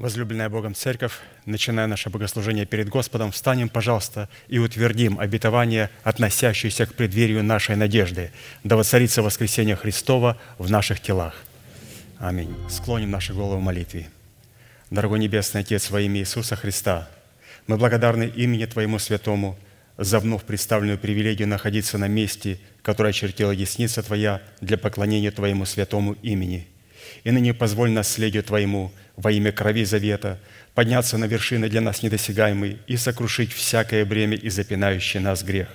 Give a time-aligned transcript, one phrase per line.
[0.00, 1.12] Возлюбленная Богом Церковь,
[1.44, 8.30] начиная наше богослужение перед Господом, встанем, пожалуйста, и утвердим обетование, относящееся к преддверию нашей надежды,
[8.64, 11.34] да воцарится воскресение Христова в наших телах.
[12.18, 12.56] Аминь.
[12.70, 14.08] Склоним наши головы в молитве.
[14.88, 17.06] Дорогой Небесный Отец, во имя Иисуса Христа,
[17.66, 19.58] мы благодарны имени Твоему Святому
[19.98, 26.14] за вновь представленную привилегию находиться на месте, которое очертила десница Твоя для поклонения Твоему святому
[26.22, 26.66] имени.
[27.24, 30.38] И ныне позволь наследию Твоему– во имя крови завета,
[30.74, 35.68] подняться на вершины для нас недосягаемые и сокрушить всякое бремя и запинающий нас грех.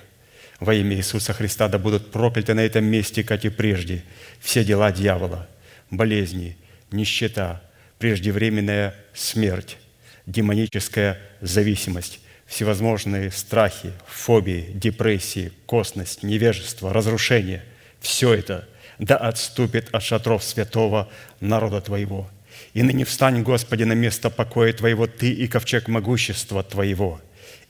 [0.59, 4.03] Во имя Иисуса Христа да будут прокляты на этом месте, как и прежде,
[4.39, 5.47] все дела дьявола,
[5.91, 6.57] болезни,
[6.91, 7.61] нищета,
[7.99, 9.77] преждевременная смерть,
[10.25, 17.63] демоническая зависимость, всевозможные страхи, фобии, депрессии, косность, невежество, разрушение–
[17.99, 18.67] все это
[18.97, 21.09] да отступит от шатров святого
[21.39, 22.29] народа Твоего–
[22.75, 27.21] и ныне встань, Господи, на место покоя Твоего, Ты и ковчег могущества Твоего,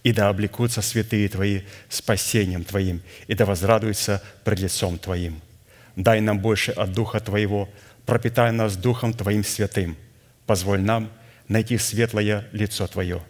[0.04, 5.42] и да облекутся святые Твои спасением Твоим, и да возрадуются пред лицом Твоим.
[5.95, 7.70] Дай нам больше от Духа Твоего,
[8.08, 9.95] пропитай нас Духом Твоим святым.
[10.48, 11.11] Позволь нам
[11.48, 13.22] найти светлое лицо Твое.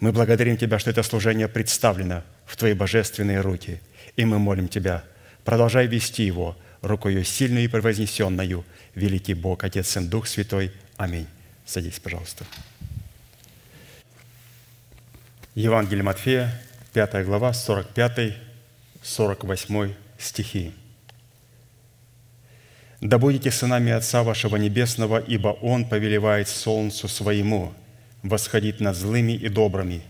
[0.00, 3.80] Мы благодарим Тебя, что это служение представлено в Твои божественные руки,
[4.16, 5.04] и мы молим Тебя,
[5.44, 8.64] продолжай вести его рукою сильной и превознесенную,
[8.96, 11.26] великий Бог, Отец, Сын, Дух Святой– Аминь.
[11.66, 12.44] Садись, пожалуйста.
[15.54, 20.72] Евангелие Матфея, 5 глава, 45-48 стихи.
[23.00, 27.72] «Да будете сынами Отца вашего Небесного, ибо Он повелевает солнцу своему
[28.22, 30.02] восходить над злыми и добрыми,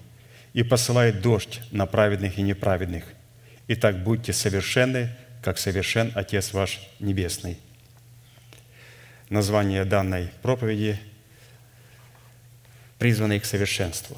[0.53, 3.05] и посылает дождь на праведных и неправедных.
[3.69, 5.11] Итак, будьте совершенны,
[5.43, 7.59] как совершен Отец ваш Небесный»
[9.29, 10.99] название данной проповеди
[12.99, 14.17] «Призванный к совершенству».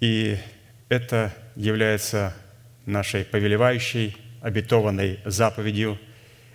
[0.00, 0.38] И
[0.88, 2.34] это является
[2.86, 5.98] нашей повелевающей, обетованной заповедью.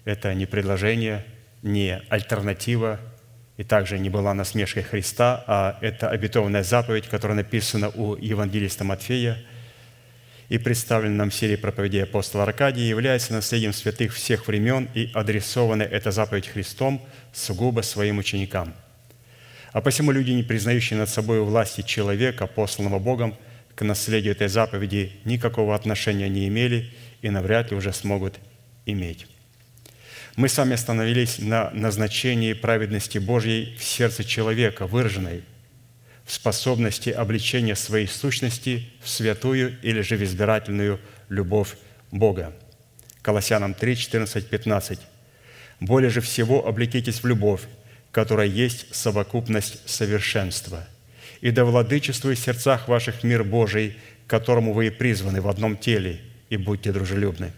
[0.03, 1.25] Это не предложение,
[1.62, 3.00] не альтернатива,
[3.56, 9.44] и также не была насмешкой Христа, а это обетованная заповедь, которая написана у евангелиста Матфея–
[10.50, 15.84] и представлен нам в серии проповедей апостола Аркадия, является наследием святых всех времен и адресована
[15.84, 17.02] эта заповедь Христом
[17.34, 18.74] сугубо своим ученикам.
[19.74, 23.35] А посему люди, не признающие над собой власти человека, посланного Богом,
[23.75, 26.91] к наследию этой заповеди никакого отношения не имели
[27.22, 28.40] и навряд ли уже смогут
[28.85, 29.28] иметь.
[30.35, 35.44] Мы сами остановились на назначении праведности Божьей в сердце человека, выраженной–
[36.28, 41.00] способности обличения своей сущности в святую или же в избирательную
[41.30, 41.78] любовь
[42.12, 42.54] Бога.
[43.22, 45.00] Колоссянам 3, 14, 15.
[45.80, 47.62] «Более же всего облекитесь в любовь,
[48.12, 50.88] которая есть совокупность совершенства,
[51.42, 56.20] и да владычествует в сердцах ваших мир Божий, которому вы и призваны в одном теле,
[56.50, 57.52] и будьте дружелюбны».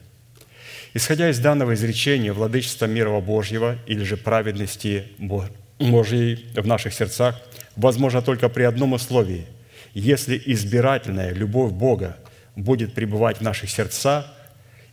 [0.93, 5.07] Исходя из данного изречения, владычество мира Божьего или же праведности
[5.79, 7.39] Божьей в наших сердцах–
[7.79, 9.47] возможно только при одном условии.
[9.93, 12.17] Если избирательная любовь Бога
[12.55, 14.25] будет пребывать в наших сердцах,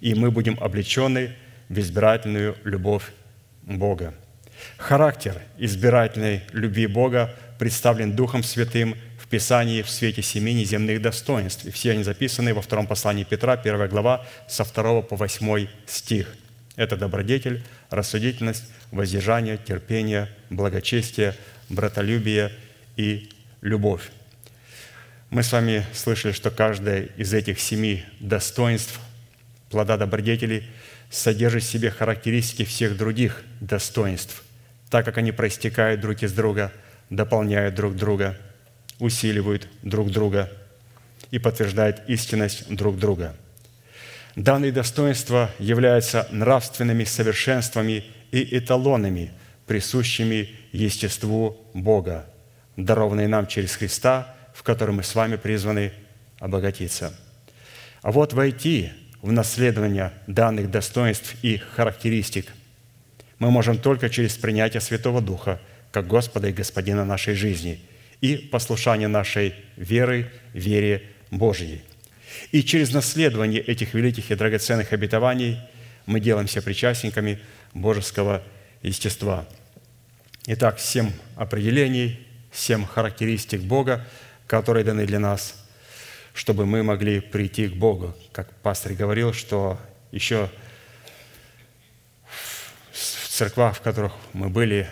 [0.01, 1.35] и мы будем облечены
[1.69, 3.03] в избирательную любовь
[3.63, 4.15] Бога.
[4.79, 11.65] Характер избирательной любви Бога представлен Духом Святым в Писании в свете семи неземных достоинств.
[11.65, 16.35] И все они записаны во втором послании Петра, 1 глава, со 2 по 8 стих.
[16.77, 21.35] Это добродетель, рассудительность, воздержание, терпение, благочестие,
[21.69, 22.53] братолюбие–
[22.97, 23.29] и
[23.61, 24.11] любовь.
[25.31, 28.99] Мы с вами слышали, что каждое из этих семи достоинств
[29.71, 30.65] плода добродетели
[31.11, 34.43] содержит в себе характеристики всех других достоинств,
[34.91, 36.73] так как они проистекают друг из друга,
[37.11, 38.37] дополняют друг друга,
[38.99, 40.51] усиливают друг друга
[41.31, 43.37] и подтверждают истинность друг друга.
[44.37, 49.33] Данные достоинства являются нравственными совершенствами и эталонами,
[49.67, 52.27] присущими естеству Бога–
[52.77, 55.93] дарованные нам через Христа, в котором мы с вами призваны
[56.39, 57.15] обогатиться.
[58.03, 62.53] А вот войти в наследование данных достоинств и характеристик
[63.39, 65.61] мы можем только через принятие Святого Духа
[65.91, 67.81] как Господа и Господина нашей жизни
[68.21, 71.83] и послушание нашей веры, вере Божьей.
[72.57, 75.61] И через наследование этих великих и драгоценных обетований
[76.07, 77.39] мы делаемся причастниками
[77.75, 78.43] божеского
[78.81, 79.47] естества.
[80.47, 84.07] Итак, семь определений семь характеристик Бога,
[84.47, 85.67] которые даны для нас,
[86.33, 88.17] чтобы мы могли прийти к Богу.
[88.33, 89.79] Как пастор говорил, что
[90.11, 90.51] еще
[92.91, 94.89] в церквах, в которых мы были,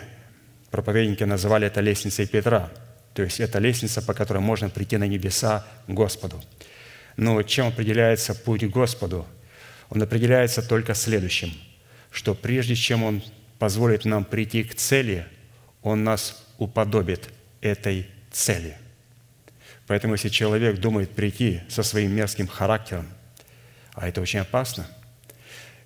[0.69, 2.69] проповедники называли это лестницей Петра.
[3.15, 6.43] То есть это лестница, по которой можно прийти на небеса Господу.
[7.17, 9.25] Но чем определяется путь к Господу?
[9.89, 11.53] Он определяется только следующим,
[12.11, 13.21] что прежде чем Он
[13.59, 15.25] позволит нам прийти к цели,
[15.81, 17.29] Он нас уподобит
[17.61, 18.77] этой цели.
[19.87, 23.07] Поэтому если человек думает прийти со своим мерзким характером,
[23.93, 24.87] а это очень опасно,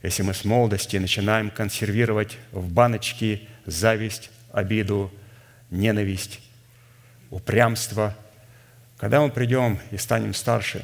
[0.02, 5.12] если мы с молодости начинаем консервировать в баночки зависть, обиду,
[5.70, 6.40] ненависть,
[7.30, 8.16] упрямство,
[8.98, 10.84] когда мы придем и станем старше,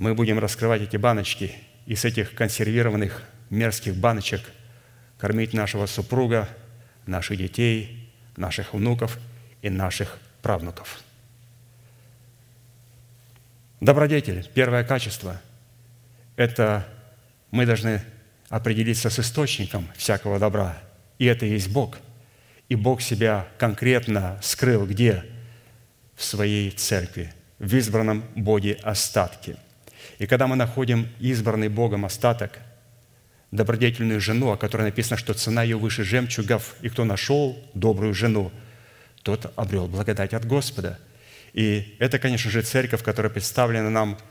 [0.00, 1.54] мы будем раскрывать эти баночки
[1.84, 4.40] и с этих консервированных мерзких баночек
[5.18, 6.48] кормить нашего супруга,
[7.04, 9.18] наших детей, наших внуков
[9.60, 11.00] и наших правнуков.
[13.82, 15.38] Добродетель, первое качество–
[16.36, 16.88] это
[17.50, 18.02] мы должны
[18.48, 20.78] определиться с источником всякого добра,
[21.18, 21.98] и это и есть Бог.
[22.70, 25.26] И Бог себя конкретно скрыл где?
[26.16, 29.58] В своей церкви, в избранном Боге остатке.
[30.20, 32.60] И когда мы находим избранный Богом остаток,
[33.50, 38.52] добродетельную жену, о которой написано, что цена ее выше жемчугов, и кто нашел добрую жену,
[39.24, 41.00] тот обрел благодать от Господа.
[41.52, 44.16] И это, конечно же, церковь, которая представлена нам–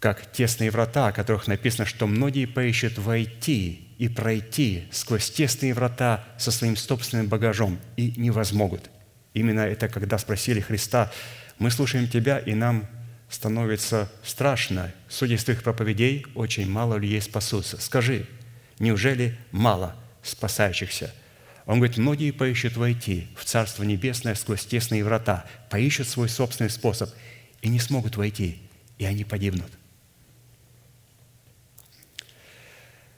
[0.00, 6.24] как тесные врата, о которых написано, что многие поищут войти и пройти сквозь тесные врата
[6.38, 8.90] со своим собственным багажом и не возмогут.
[9.34, 11.10] Именно это, когда спросили Христа,
[11.58, 12.86] мы слушаем Тебя, и нам
[13.28, 14.92] становится страшно.
[15.08, 17.80] Судя из твоих проповедей, очень мало людей спасутся.
[17.80, 18.26] Скажи,
[18.78, 21.14] неужели мало спасающихся?
[21.66, 27.10] Он говорит, многие поищут войти в Царство Небесное сквозь тесные врата, поищут свой собственный способ
[27.60, 28.58] и не смогут войти,
[28.96, 29.70] и они погибнут.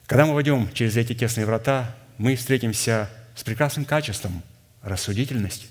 [0.05, 4.43] Когда мы войдем через эти тесные врата, мы встретимся с прекрасным качеством–
[4.81, 5.69] рассудительность.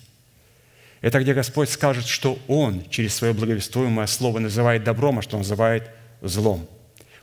[1.01, 5.91] Это где Господь скажет, что Он через свое благовествуемое слово называет добром, а что называет
[6.21, 6.69] злом.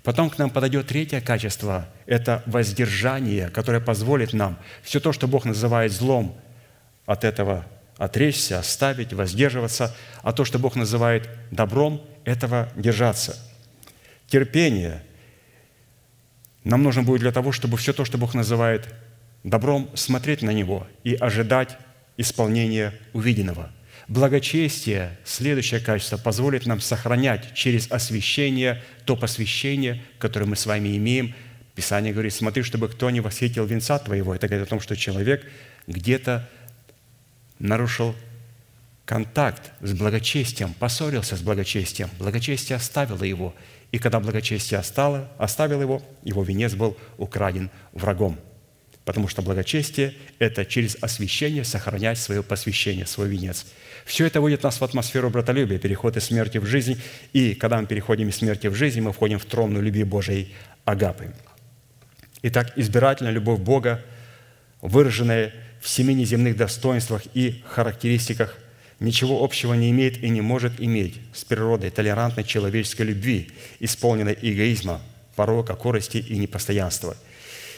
[0.04, 5.46] Потом к нам подойдет третье качество– это воздержание, которое позволит нам все то, что Бог
[5.46, 6.36] называет злом,
[7.06, 7.66] от этого
[7.98, 13.38] отречься, оставить, воздерживаться, а то, что Бог называет добром, этого держаться.
[14.28, 15.04] Терпение–
[16.68, 18.94] нам нужно будет для того, чтобы все то, что Бог называет
[19.46, 21.78] добром, смотреть на него и ожидать
[22.18, 23.72] исполнения увиденного.
[24.08, 31.36] Благочестие, следующее качество, позволит нам сохранять через освящение то посвящение, которое мы с вами имеем.
[31.76, 34.34] Писание говорит, смотри, чтобы кто не восхитил венца твоего.
[34.34, 35.46] Это говорит о том, что человек
[35.88, 36.48] где-то
[37.60, 38.16] нарушил
[39.06, 42.10] контакт с благочестием, поссорился с благочестием.
[42.20, 43.56] Благочестие оставило его–
[43.92, 48.38] и когда благочестие остало, оставил его, его венец был украден врагом.
[49.08, 53.66] Потому что благочестие– это через освящение сохранять свое посвящение, свой венец.
[54.04, 57.00] Все это вводит нас в атмосферу братолюбия, переход из смерти в жизнь.
[57.32, 61.34] И когда мы переходим из смерти в жизнь, мы входим в тронную любви Божией Агапы.
[62.42, 64.04] Итак, избирательная любовь Бога,
[64.82, 68.58] выраженная в семи неземных достоинствах и характеристиках
[69.00, 75.00] ничего общего не имеет и не может иметь с природой толерантной человеческой любви, исполненной эгоизма,
[75.38, 77.16] порока, корости и непостоянства.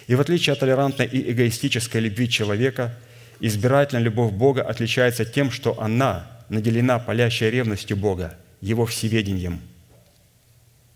[0.10, 2.98] И в отличие от толерантной и эгоистической любви человека,
[3.40, 9.62] избирательная любовь Бога отличается тем, что она наделена палящей ревностью Бога, Его всеведением,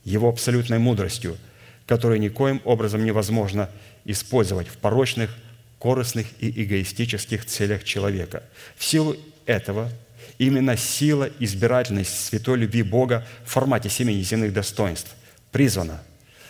[0.03, 1.37] Его абсолютной мудростью,
[1.85, 3.69] которую никоим образом невозможно
[4.03, 5.29] использовать в порочных,
[5.77, 8.41] корыстных и эгоистических целях человека.
[8.75, 9.91] В силу этого
[10.39, 15.15] Именно сила, избирательность святой любви Бога в формате семи неземных достоинств
[15.51, 16.01] призвана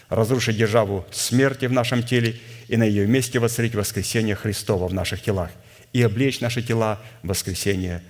[0.09, 5.21] разрушить державу смерти в нашем теле и на ее месте воцарить воскресение Христова в наших
[5.21, 5.49] телах
[5.91, 8.01] и облечь наши тела в воскресение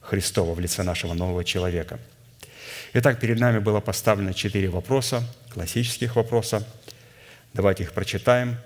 [0.00, 1.98] Христова в лице нашего нового человека.
[2.94, 5.22] Итак, перед нами было поставлено четыре вопроса,
[5.52, 6.66] классических вопроса.
[7.54, 8.56] Давайте их прочитаем.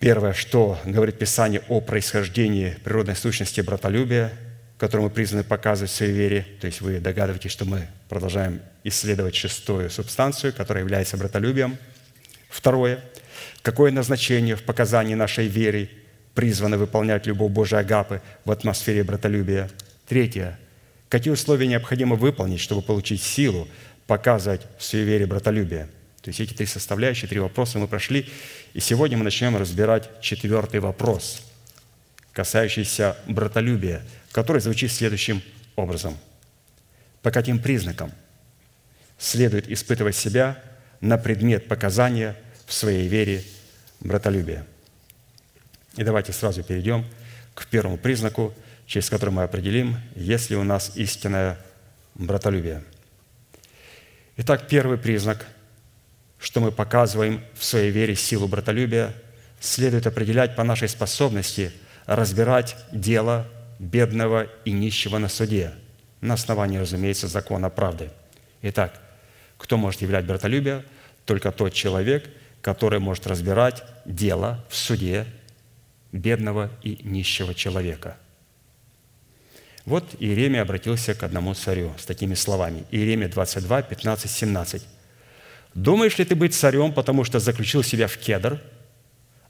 [0.00, 4.32] Первое, что говорит Писание о происхождении природной сущности братолюбия–
[4.82, 6.44] которую мы призваны показывать в своей вере.
[6.60, 11.78] То есть вы догадываетесь, что мы продолжаем исследовать шестую субстанцию, которая является братолюбием.
[12.48, 13.02] Второе.
[13.62, 15.90] Какое назначение в показании нашей веры
[16.34, 19.70] призвано выполнять любовь Божия Агапы в атмосфере братолюбия?
[20.06, 20.58] Третье.
[21.08, 23.68] Какие условия необходимо выполнить, чтобы получить силу
[24.06, 25.88] показывать в своей вере братолюбие?
[26.22, 28.30] То есть эти три составляющие, три вопроса мы прошли.
[28.74, 31.42] И сегодня мы начнем разбирать четвертый вопрос,
[32.32, 35.42] касающийся братолюбия– который звучит следующим
[35.76, 36.16] образом.
[37.22, 38.10] По каким признакам
[39.22, 40.60] следует испытывать себя
[41.00, 42.36] на предмет показания
[42.66, 43.44] в своей вере
[44.00, 44.66] братолюбия?
[45.96, 47.04] И давайте сразу перейдем
[47.54, 48.52] к первому признаку,
[48.86, 51.56] через который мы определим, есть ли у нас истинное
[52.14, 52.82] братолюбие.
[54.38, 55.46] Итак, первый признак,
[56.38, 59.14] что мы показываем в своей вере силу братолюбия,
[59.60, 61.72] следует определять по нашей способности
[62.06, 63.46] разбирать дело
[63.78, 65.74] бедного и нищего на суде,
[66.20, 68.10] на основании, разумеется, закона правды.
[68.62, 69.01] Итак,
[69.62, 70.84] кто может являть братолюбие?
[71.24, 72.28] Только тот человек,
[72.60, 75.26] который может разбирать дело в суде
[76.10, 78.16] бедного и нищего человека.
[79.84, 82.84] Вот Иеремия обратился к одному царю с такими словами.
[82.90, 84.82] Иеремия 22, 15, 17.
[85.74, 88.60] «Думаешь ли ты быть царем, потому что заключил себя в кедр?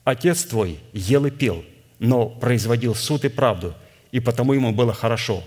[0.04, 1.64] Отец твой ел и пил,
[1.98, 3.74] но производил суд и правду,
[4.10, 5.42] и потому ему было хорошо.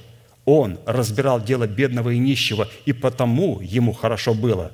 [0.46, 4.72] Он разбирал дело бедного и нищего, и потому ему хорошо было.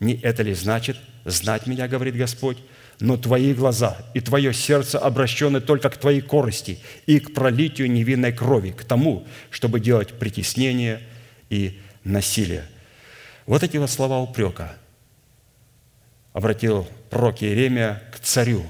[0.00, 2.58] Не это ли значит знать меня, говорит Господь?
[3.00, 8.32] Но твои глаза и твое сердце обращены только к твоей корости и к пролитию невинной
[8.32, 11.00] крови, к тому, чтобы делать притеснение
[11.48, 12.64] и насилие.
[13.46, 14.76] Вот эти вот слова упрека
[16.32, 18.64] обратил пророк Иеремия к царю,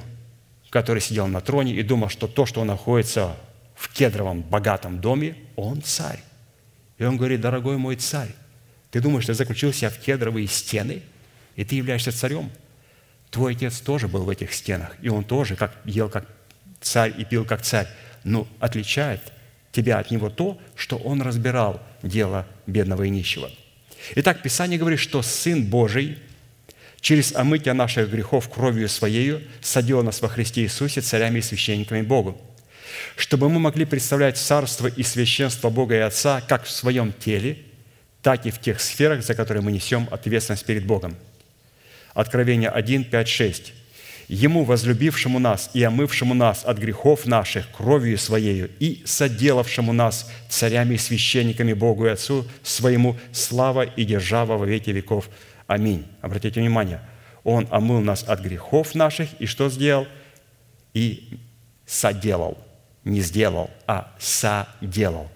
[0.70, 3.36] который сидел на троне и думал, что то, что он находится
[3.74, 6.20] в кедровом богатом доме, он царь.
[6.98, 8.34] И он говорит, дорогой мой царь,
[8.90, 11.02] ты думаешь, ты заключил себя в кедровые стены,
[11.56, 12.50] и ты являешься царем?
[13.30, 16.26] Твой отец тоже был в этих стенах, и он тоже как, ел как
[16.80, 17.88] царь и пил как царь.
[18.22, 19.20] Но отличает
[19.72, 23.50] тебя от него то, что он разбирал дело бедного и нищего.
[24.14, 26.18] Итак, Писание говорит, что Сын Божий
[27.00, 32.40] через омытие наших грехов кровью Своею садил нас во Христе Иисусе царями и священниками Богу–
[33.16, 37.58] чтобы мы могли представлять царство и священство Бога и Отца как в своем теле,
[38.22, 41.16] так и в тех сферах, за которые мы несем ответственность перед Богом.
[42.14, 43.72] Откровение 1, 5, 6.
[44.28, 50.94] Ему, возлюбившему нас и омывшему нас от грехов наших кровью Своею и соделавшему нас царями
[50.94, 55.28] и священниками Богу и Отцу Своему, слава и держава во веки веков.
[55.66, 56.06] Аминь.
[56.22, 57.00] Обратите внимание,
[57.42, 60.06] Он омыл нас от грехов наших и что сделал?
[60.94, 61.38] И
[61.84, 62.56] соделал
[63.04, 65.30] не сделал, а соделал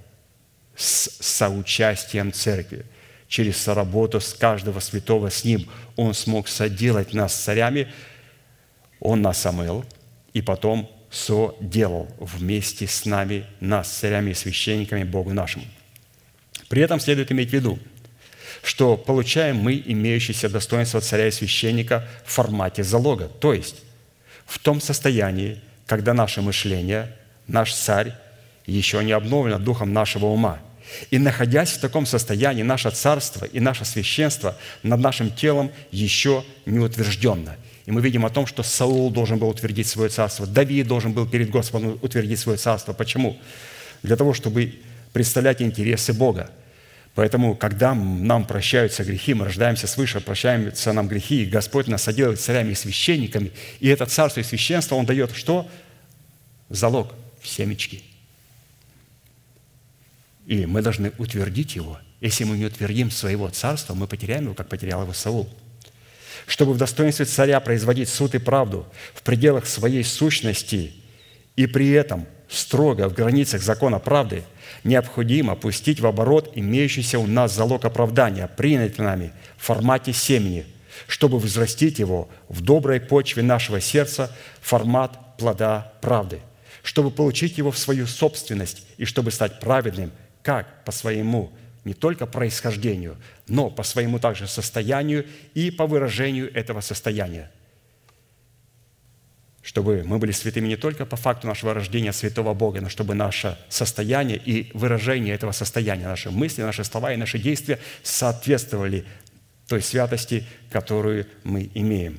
[0.75, 2.87] с соучастием церкви.
[3.29, 7.93] Через соработу с каждого святого с ним он смог соделать нас царями,
[9.01, 9.85] он нас омыл,
[10.33, 15.65] и потом соделал вместе с нами нас царями и священниками Богу нашему.
[16.69, 17.79] При этом следует иметь в виду,
[18.63, 23.77] что получаем мы имеющееся достоинство царя и священника в формате залога, то есть
[24.47, 27.15] в том состоянии, когда наше мышление
[27.49, 28.15] наш царь
[28.67, 30.61] еще не обновлено духом нашего ума.
[31.11, 36.79] И находясь в таком состоянии, наше царство и наше священство над нашим телом еще не
[36.79, 37.57] утвержденно.
[37.87, 41.27] И мы видим о том, что Саул должен был утвердить свое царство, Давид должен был
[41.27, 42.93] перед Господом утвердить свое царство.
[42.93, 43.39] Почему?
[44.03, 44.75] Для того, чтобы
[45.13, 46.51] представлять интересы Бога.
[47.15, 52.41] Поэтому, когда нам прощаются грехи, мы рождаемся свыше, прощаются нам грехи, и Господь нас соделает
[52.41, 55.69] царями и священниками, и это царство и священство Он дает что?
[56.69, 57.13] Залог–
[57.43, 58.03] семечки.
[60.49, 61.99] И мы должны утвердить его.
[62.21, 65.49] Если мы не утвердим своего царства, мы потеряем его, как потерял его Саул.
[66.47, 70.95] Чтобы в достоинстве царя производить суд и правду в пределах своей сущности
[71.55, 74.43] и при этом строго в границах закона правды,
[74.85, 80.65] необходимо пустить в оборот имеющийся у нас залог оправдания, принятый нами в формате семени,
[81.07, 86.41] чтобы взрастить его в доброй почве нашего сердца формат плода правды
[86.89, 90.11] чтобы получить его в свою собственность и чтобы стать праведным,
[90.43, 91.53] как по своему
[91.85, 97.51] не только происхождению, но по своему также состоянию и по выражению этого состояния.
[99.61, 103.59] Чтобы мы были святыми не только по факту нашего рождения святого Бога, но чтобы наше
[103.69, 109.05] состояние и выражение этого состояния, наши мысли, наши слова и наши действия соответствовали
[109.67, 112.19] той святости, которую мы имеем.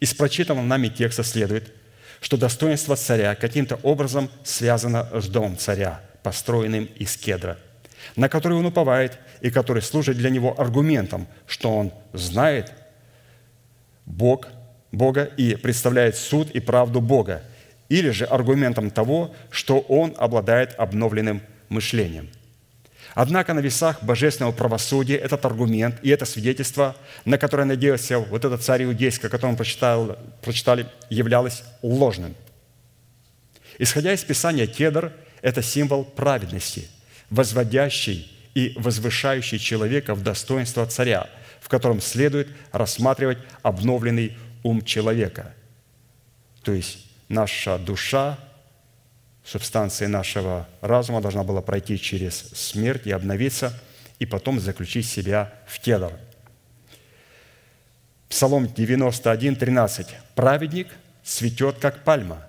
[0.00, 1.74] Из прочитанного нами текста следует,
[2.26, 7.56] что достоинство царя каким-то образом связано с домом царя, построенным из кедра,
[8.16, 12.72] на который он уповает и который служит для него аргументом, что он знает
[14.06, 14.48] Бог,
[14.90, 17.42] Бога и представляет суд и правду Бога,
[17.88, 22.28] или же аргументом того, что он обладает обновленным мышлением.
[23.16, 26.94] Однако на весах божественного правосудия этот аргумент и это свидетельство,
[27.24, 32.34] на которое надеялся вот этот царь иудейский, о котором прочитал, прочитали, являлось ложным.
[33.78, 36.88] Исходя из Писания, кедр– это символ праведности,
[37.30, 41.26] возводящий и возвышающий человека в достоинство царя,
[41.62, 45.54] в котором следует рассматривать обновленный ум человека.
[46.62, 46.98] То есть
[47.30, 48.38] наша душа,
[49.46, 53.72] субстанция нашего разума должна была пройти через смерть и обновиться,
[54.18, 56.12] и потом заключить себя в кедр.
[58.28, 60.08] Псалом 91, 13.
[60.34, 60.88] «Праведник
[61.22, 62.44] цветет, как пальма,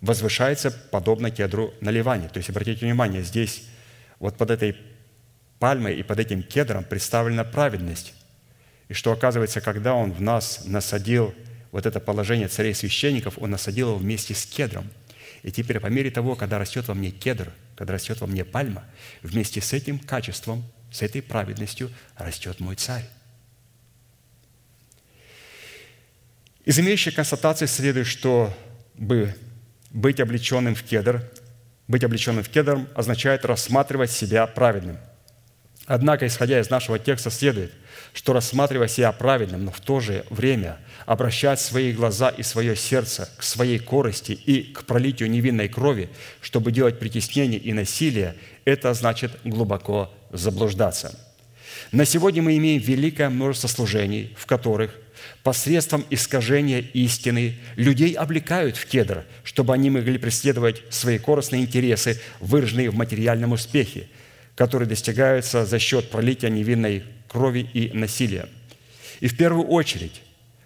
[0.00, 2.28] возвышается, подобно кедру на Ливане».
[2.28, 3.64] То есть, обратите внимание, здесь
[4.18, 4.76] вот под этой
[5.58, 8.14] пальмой и под этим кедром представлена праведность.
[8.88, 11.34] И что оказывается, когда Он в нас насадил
[11.70, 14.88] вот это положение царей священников, Он насадил его вместе с кедром.
[15.42, 18.84] И теперь по мере того, когда растет во мне кедр, когда растет во мне пальма,
[19.22, 23.04] вместе с этим качеством, с этой праведностью растет мой царь.
[26.64, 28.54] Из имеющей констатации следует, что
[28.94, 29.34] бы
[29.90, 31.22] быть облеченным в кедр,
[31.86, 34.98] быть облеченным в кедр означает рассматривать себя праведным.
[35.88, 37.72] Однако, исходя из нашего текста, следует,
[38.12, 40.76] что рассматривая себя праведным, но в то же время
[41.06, 46.10] обращать свои глаза и свое сердце к своей корости и к пролитию невинной крови,
[46.42, 48.34] чтобы делать притеснение и насилие,
[48.66, 51.18] это значит глубоко заблуждаться.
[51.90, 54.94] На сегодня мы имеем великое множество служений, в которых
[55.42, 62.90] посредством искажения истины людей облекают в кедр, чтобы они могли преследовать свои корыстные интересы, выраженные
[62.90, 64.08] в материальном успехе–
[64.58, 68.48] которые достигаются за счет пролития невинной крови и насилия.
[69.20, 70.20] И в первую очередь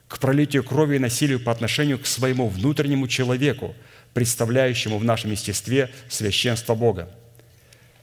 [0.08, 3.74] к пролитию крови и насилию по отношению к своему внутреннему человеку,
[4.14, 7.10] представляющему в нашем естестве священство Бога.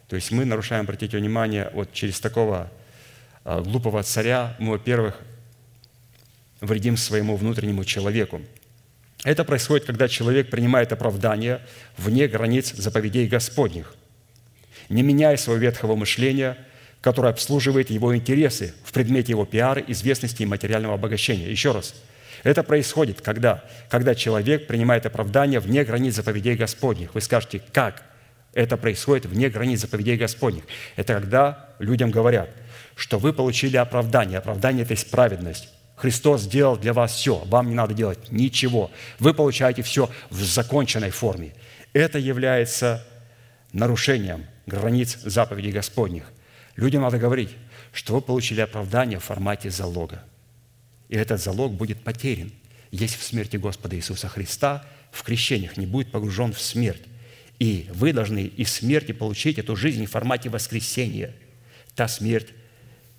[0.08, 2.72] То есть мы нарушаем, обратите внимание, вот через такого
[3.44, 5.20] а, глупого царя мы, во-первых,
[6.62, 8.44] вредим своему внутреннему человеку.
[9.24, 11.62] Это происходит, когда человек принимает оправдание
[11.98, 13.96] вне границ заповедей Господних
[14.90, 16.58] не меняя своего ветхого мышления,
[17.02, 21.50] которое обслуживает его интересы в предмете его пиара, известности и материального обогащения.
[21.50, 21.96] Еще раз,
[22.44, 27.14] это происходит, когда, когда человек принимает оправдание вне границ заповедей Господних.
[27.16, 28.04] Вы скажете, как
[28.54, 30.64] это происходит вне границ заповедей Господних?
[30.96, 32.50] Это когда людям говорят,
[32.96, 34.40] что вы получили оправдание.
[34.40, 35.70] Оправдание– это есть праведность.
[35.96, 38.90] Христос сделал для вас все, вам не надо делать ничего.
[39.20, 41.54] Вы получаете все в законченной форме.
[41.92, 43.06] Это является
[43.74, 46.32] нарушением границ заповедей Господних.
[46.76, 47.50] Людям надо говорить,
[47.92, 50.24] что вы получили оправдание в формате залога.
[51.10, 52.52] И этот залог будет потерян,
[52.92, 57.04] если в смерти Господа Иисуса Христа в крещениях не будет погружен в смерть.
[57.58, 61.36] И вы должны из смерти получить эту жизнь в формате воскресения.
[61.96, 62.48] Та смерть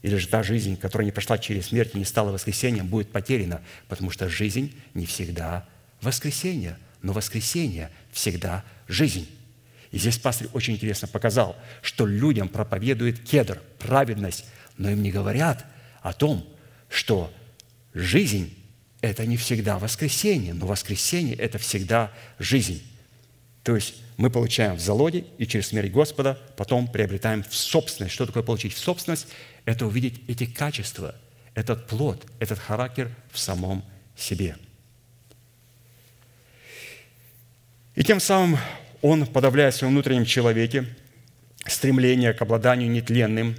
[0.03, 3.61] или же та жизнь, которая не прошла через смерть и не стала воскресением, будет потеряна,
[3.89, 5.69] потому что жизнь не всегда
[6.01, 9.29] воскресение, но воскресение всегда жизнь.
[9.91, 14.45] И здесь пастырь очень интересно показал, что людям проповедует кедр, праведность,
[14.77, 15.67] но им не говорят
[16.01, 16.47] о том,
[16.89, 17.33] что
[17.93, 18.57] жизнь–
[19.01, 22.83] это не всегда воскресенье, но воскресенье– это всегда жизнь.
[23.63, 28.15] То есть мы получаем в залоге и через смерть Господа потом приобретаем в собственность.
[28.15, 29.27] Что такое получить в собственность?
[29.65, 31.15] Это увидеть эти качества,
[31.55, 33.85] этот плод, этот характер в самом
[34.17, 34.57] себе.
[37.95, 38.59] И тем самым
[39.03, 40.85] он подавляет в своем внутреннем человеке
[41.67, 43.57] стремление к обладанию нетленным,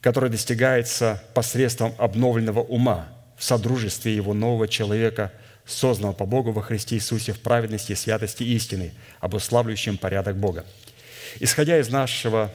[0.00, 5.32] которое достигается посредством обновленного ума в содружестве его нового человека,
[5.64, 10.64] созданного по Богу во Христе Иисусе в праведности, святости истины, обуславливающем порядок Бога.
[11.38, 12.52] Исходя из нашего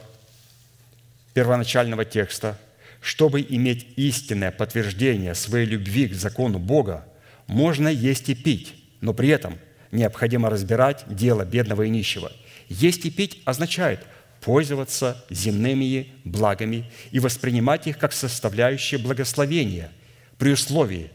[1.34, 2.58] первоначального текста,
[3.00, 7.06] чтобы иметь истинное подтверждение своей любви к закону Бога,
[7.46, 9.58] можно есть и пить, но при этом–
[9.92, 12.32] необходимо разбирать дело бедного и нищего.
[12.68, 14.06] Есть и пить означает
[14.40, 19.90] пользоваться земными благами и воспринимать их как составляющие благословения
[20.38, 21.10] при условии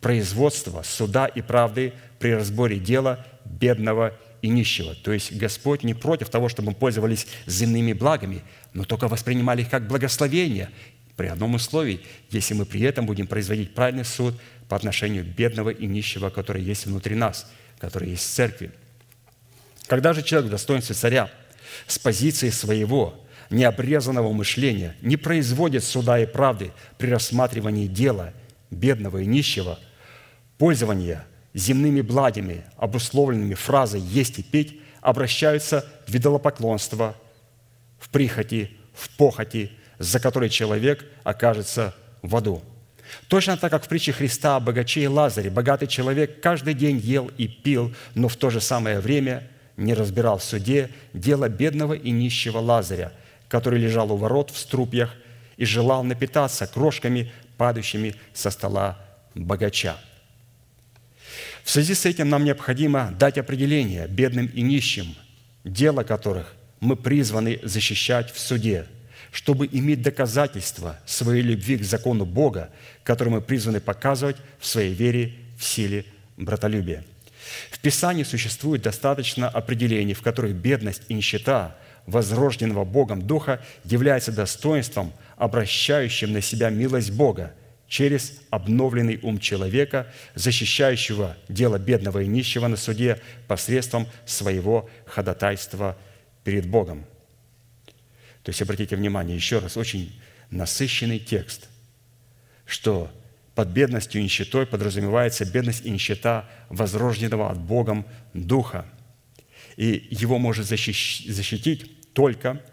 [0.00, 4.94] производства суда и правды при разборе дела бедного и нищего.
[4.94, 8.42] То есть Господь не против того, чтобы мы пользовались земными благами,
[8.74, 10.70] но только воспринимали их как благословение
[11.16, 14.34] при одном условии, если мы при этом будем производить правильный суд
[14.68, 18.70] по отношению бедного и нищего, который есть внутри нас– который есть в церкви.
[19.86, 21.30] Когда же человек в достоинстве царя
[21.86, 23.14] с позиции своего
[23.50, 28.34] необрезанного мышления не производит суда и правды при рассматривании дела
[28.70, 29.78] бедного и нищего,
[30.58, 37.16] пользования земными благами, обусловленными фразой «есть и пить», обращаются в идолопоклонство,
[37.98, 42.62] в прихоти, в похоти, за которой человек окажется в аду–
[43.28, 47.30] Точно так, как в притче Христа о богаче и Лазаре, богатый человек каждый день ел
[47.36, 52.10] и пил, но в то же самое время не разбирал в суде дело бедного и
[52.10, 53.12] нищего Лазаря,
[53.48, 55.14] который лежал у ворот в струпьях
[55.56, 58.98] и желал напитаться крошками, падающими со стола
[59.34, 59.96] богача.
[61.64, 65.14] В связи с этим нам необходимо дать определение бедным и нищим,
[65.64, 68.86] дело которых мы призваны защищать в суде,
[69.32, 72.70] чтобы иметь доказательства своей любви к закону Бога,
[73.04, 76.04] который мы призваны показывать в своей вере в силе
[76.36, 77.04] братолюбия.
[77.70, 85.12] В Писании существует достаточно определений, в которых бедность и нищета возрожденного Богом Духа является достоинством,
[85.36, 87.52] обращающим на себя милость Бога
[87.86, 95.96] через обновленный ум человека, защищающего дело бедного и нищего на суде посредством своего ходатайства
[96.44, 97.04] перед Богом.
[98.48, 100.18] То есть, обратите внимание, еще раз, очень
[100.50, 101.68] насыщенный текст,
[102.64, 103.12] что
[103.54, 108.86] под бедностью и нищетой подразумевается бедность и нищета возрожденного от Богом Духа.
[109.76, 112.64] И его может защитить только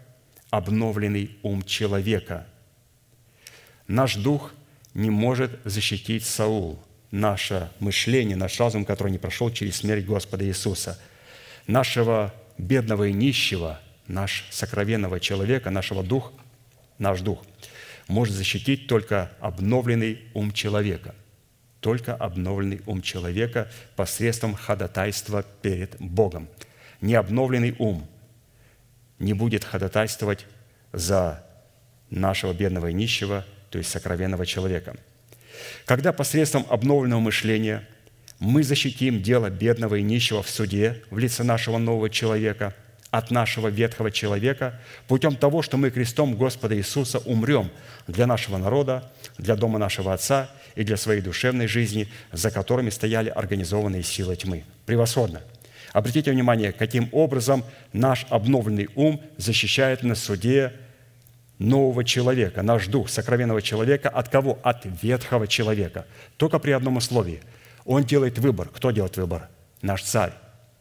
[0.48, 2.46] обновленный ум человека.
[3.86, 4.54] Наш дух–
[4.94, 10.98] не может защитить Саул, наше мышление, наш разум, который не прошел через смерть Господа Иисуса.
[11.66, 16.32] Нашего бедного и нищего, наш сокровенного человека, нашего дух,
[16.98, 17.44] наш дух
[18.08, 21.14] может защитить только обновленный ум человека.
[21.80, 26.48] Только обновленный ум человека посредством ходатайства перед Богом.
[27.00, 28.08] Необновленный ум
[29.18, 30.46] не будет ходатайствовать
[30.92, 31.44] за
[32.10, 33.44] нашего бедного и нищего–
[33.76, 34.96] то есть сокровенного человека.
[35.84, 37.86] Когда посредством обновленного мышления
[38.38, 42.74] мы защитим дело бедного и нищего в суде в лице нашего нового человека
[43.16, 47.70] от нашего ветхого человека путем того, что мы крестом Господа Иисуса умрем
[48.06, 53.30] для нашего народа, для дома нашего Отца и для своей душевной жизни, за которыми стояли
[53.30, 54.64] организованные силы тьмы.
[54.84, 55.40] Превосходно!
[55.92, 60.72] Обратите внимание, каким образом наш обновленный ум защищает на суде
[61.58, 64.10] нового человека, наш дух сокровенного человека.
[64.10, 64.58] От кого?
[64.62, 66.04] От ветхого человека.
[66.36, 67.40] Только при одном условии.
[67.86, 68.68] Он делает выбор.
[68.68, 69.48] Кто делает выбор?
[69.80, 70.32] Наш царь.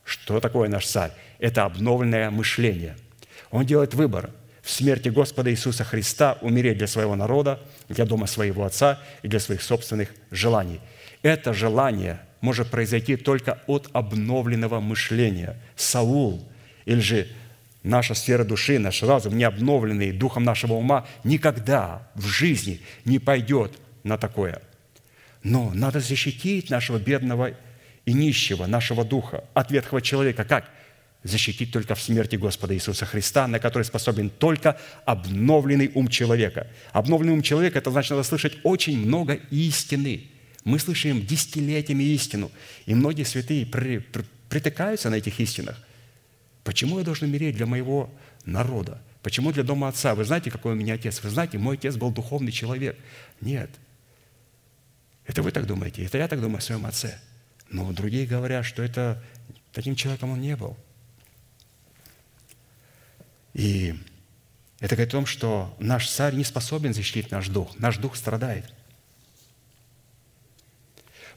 [0.03, 1.11] Что такое наш царь?
[1.45, 2.95] Это обновленное мышление.
[3.51, 4.31] Он делает выбор
[4.63, 9.39] в смерти Господа Иисуса Христа умереть для своего народа, для дома своего Отца и для
[9.39, 10.79] своих собственных желаний.
[11.21, 15.55] Это желание может произойти только от обновленного мышления.
[15.75, 16.49] Саул
[16.85, 17.27] или же
[17.83, 23.71] наша сфера души, наш разум, не обновленный духом нашего ума, никогда в жизни не пойдет
[24.01, 24.63] на такое.
[25.43, 27.51] Но надо защитить нашего бедного
[28.05, 30.43] и нищего, нашего духа от ветхого человека.
[30.43, 30.71] Как?
[31.25, 36.67] Защитить только в смерти Господа Иисуса Христа, на который способен только обновленный ум человека.
[36.93, 40.29] Обновленный ум человека– это значит, надо слышать очень много истины.
[40.63, 42.49] Мы слышим десятилетиями истину,
[42.85, 45.77] и многие святые притыкаются на этих истинах–
[46.65, 48.09] Почему я должен умереть для моего
[48.43, 48.99] народа?
[49.21, 50.15] Почему для дома отца?
[50.15, 51.21] Вы знаете, какой у меня отец?
[51.21, 52.97] Вы знаете, мой отец был духовный человек.
[53.39, 53.69] Нет.
[55.27, 57.19] Это вы так думаете, это я так думаю о своем отце.
[57.69, 59.23] Но другие говорят, что это
[59.73, 60.75] таким человеком он не был.
[63.55, 63.95] И
[64.79, 67.79] это говорит о том, что наш царь не способен защитить наш дух.
[67.79, 68.65] Наш дух страдает.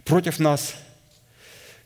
[0.04, 0.74] Против нас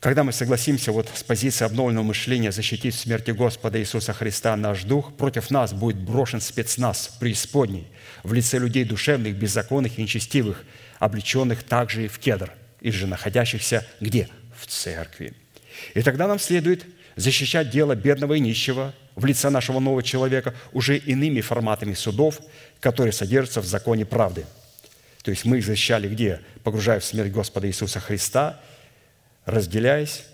[0.03, 4.83] когда мы согласимся вот с позиции обновленного мышления защитить в смерти Господа Иисуса Христа наш
[4.83, 7.87] дух, против нас будет брошен спецназ преисподней
[8.21, 10.65] в лице людей душевных, беззаконных и нечестивых,
[10.99, 14.27] облеченных также и в кедр, и же находящихся где?
[14.59, 15.35] В церкви.
[15.93, 20.97] И тогда нам следует защищать дело бедного и нищего в лице нашего нового человека уже
[20.97, 22.39] иными форматами судов,
[22.79, 24.45] которые содержатся в законе правды.
[25.23, 26.41] То есть мы их защищали где?
[26.63, 28.59] Погружая в смерть Господа Иисуса Христа–
[29.45, 30.25] разделяясь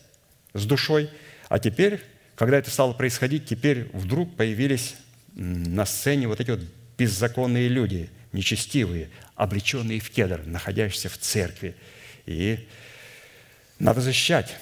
[0.54, 1.10] с душой.
[1.48, 2.02] А теперь,
[2.36, 4.96] когда это стало происходить, теперь вдруг появились
[5.34, 6.62] на сцене вот эти вот
[6.98, 11.76] беззаконные люди, нечестивые, облеченные в кедр, находящиеся в церкви.
[12.26, 12.68] И
[13.80, 14.56] надо защищать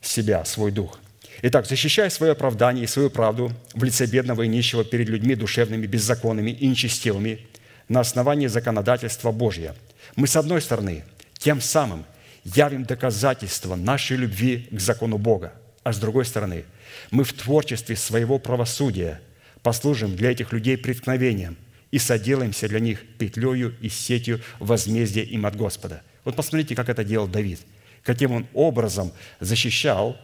[0.00, 0.98] себя, свой дух.
[1.46, 5.86] Итак, защищая свое оправдание и свою правду в лице бедного и нищего перед людьми душевными,
[5.86, 7.46] беззаконными и нечестивыми
[7.86, 9.76] на основании законодательства Божьего,
[10.16, 11.04] мы, с одной стороны,
[11.36, 12.06] тем самым
[12.44, 15.52] явим доказательство нашей любви к закону Бога.
[15.82, 16.64] А с другой стороны,
[17.10, 19.20] мы в творчестве своего правосудия
[19.62, 21.58] послужим для этих людей преткновением
[21.90, 26.00] и соделаемся для них петлею и сетью возмездия им от Господа.
[26.24, 27.60] Вот посмотрите, как это делал Давид.
[28.02, 30.18] Каким он образом защищал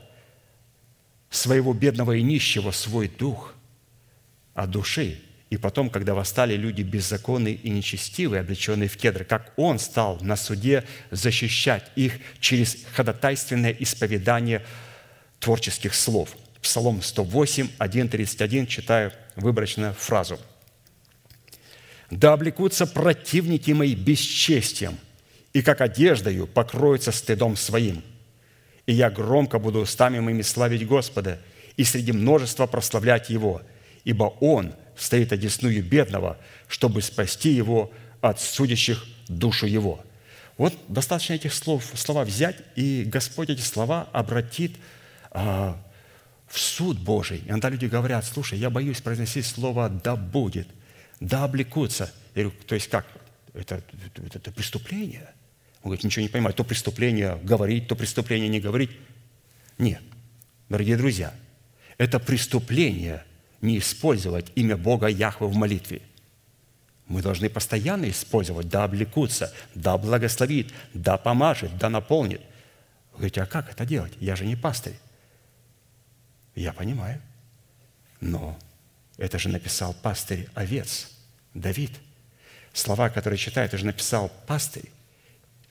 [1.31, 3.55] своего бедного и нищего свой дух
[4.55, 9.79] от души, и потом, когда восстали люди беззаконные и нечестивые, облеченные в кедры, как он
[9.79, 14.64] стал на суде защищать их через ходатайственное исповедание
[15.40, 16.37] творческих слов.
[16.61, 20.38] Псалом 108, 1.31, читаю выборочную фразу.
[22.11, 24.99] «Да облекутся противники мои бесчестием,
[25.53, 28.03] и как одеждою покроются стыдом своим,
[28.90, 31.38] и я громко буду устами моими славить Господа
[31.76, 33.62] и среди множества прославлять Его,
[34.03, 40.05] ибо Он стоит одесную бедного, чтобы спасти его от судящих душу его».
[40.57, 44.72] Вот достаточно этих слов, слова взять, и Господь эти слова обратит
[45.31, 45.81] а,
[46.48, 47.44] в суд Божий.
[47.46, 50.66] Иногда люди говорят, слушай, я боюсь произносить слово «да будет»,
[51.20, 52.12] «да облекутся».
[52.35, 53.07] Я говорю, то есть как?
[53.55, 53.85] Это,
[54.16, 55.31] это, это преступление.
[55.83, 56.57] Он говорит, ничего не понимает.
[56.57, 58.90] То преступление говорить, то преступление не говорить.
[59.79, 60.03] Нет,
[60.69, 61.33] дорогие друзья,
[61.97, 63.25] это преступление
[63.62, 66.03] не использовать имя Бога Яхвы в молитве.
[67.07, 72.40] Мы должны постоянно использовать «да облекутся», «да благословит», «да помажет», «да наполнит».
[73.12, 74.12] Вы говорите, а как это делать?
[74.21, 74.95] Я же не пастырь.
[76.55, 77.21] Я понимаю.
[78.21, 78.57] Но
[79.16, 81.11] это же написал пастырь овец,
[81.53, 81.90] Давид.
[82.73, 84.88] Слова, которые читает, это же написал пастырь.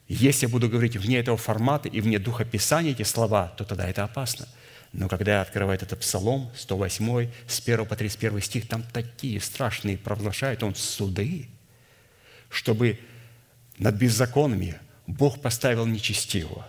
[0.09, 3.87] Если я буду говорить вне этого формата и вне духа Писания эти слова, то тогда
[3.87, 4.47] это опасно.
[4.91, 9.97] Но когда я открываю этот псалом, 108, с 1 по 31 стих, там такие страшные
[9.97, 11.47] провозглашает он суды,
[12.49, 12.99] чтобы
[13.77, 16.67] над беззаконными Бог поставил нечестивого.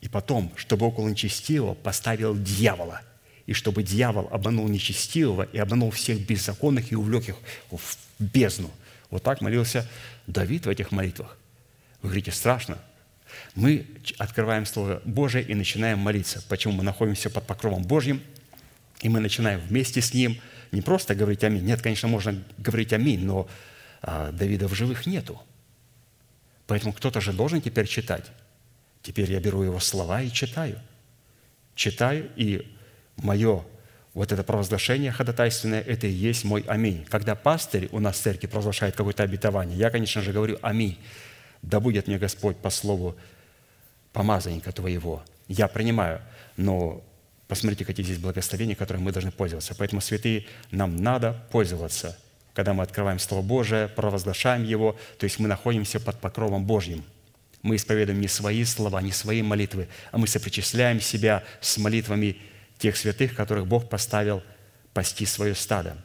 [0.00, 3.02] И потом, чтобы около нечестивого поставил дьявола–
[3.48, 7.36] и чтобы дьявол обманул нечестивого и обманул всех беззаконных и увлек их
[7.70, 8.70] в бездну.
[9.08, 9.88] Вот так молился
[10.26, 11.37] Давид в этих молитвах.
[12.02, 12.78] Вы говорите, страшно?
[13.54, 13.86] Мы
[14.18, 16.42] открываем Слово Божие и начинаем молиться.
[16.48, 16.74] Почему?
[16.74, 18.22] Мы находимся под покровом Божьим,
[19.00, 20.40] и мы начинаем вместе с Ним
[20.72, 21.64] не просто говорить «Аминь».
[21.64, 23.48] Нет, конечно, можно говорить «Аминь», но
[24.02, 25.40] а, Давида в живых нету.
[26.66, 28.26] Поэтому кто-то же должен теперь читать.
[29.02, 30.78] Теперь я беру его слова и читаю.
[31.74, 32.70] Читаю, и
[33.16, 33.64] мое
[34.14, 37.06] вот это провозглашение ходатайственное, это и есть мой аминь.
[37.08, 40.98] Когда пастырь у нас в церкви провозглашает какое-то обетование, я, конечно же, говорю аминь.
[41.62, 43.16] Да будет мне Господь по слову
[44.12, 45.22] помазанника твоего.
[45.48, 46.20] Я принимаю,
[46.56, 47.02] но
[47.46, 49.74] посмотрите, какие здесь благословения, которыми мы должны пользоваться.
[49.74, 52.18] Поэтому, святые, нам надо пользоваться.
[52.52, 57.04] Когда мы открываем Слово Божие, провозглашаем его, то есть мы находимся под покровом Божьим.
[57.62, 62.36] Мы исповедуем не свои слова, не свои молитвы, а мы сопричисляем себя с молитвами
[62.78, 64.42] тех святых, которых Бог поставил
[64.92, 65.96] пасти свое стадо.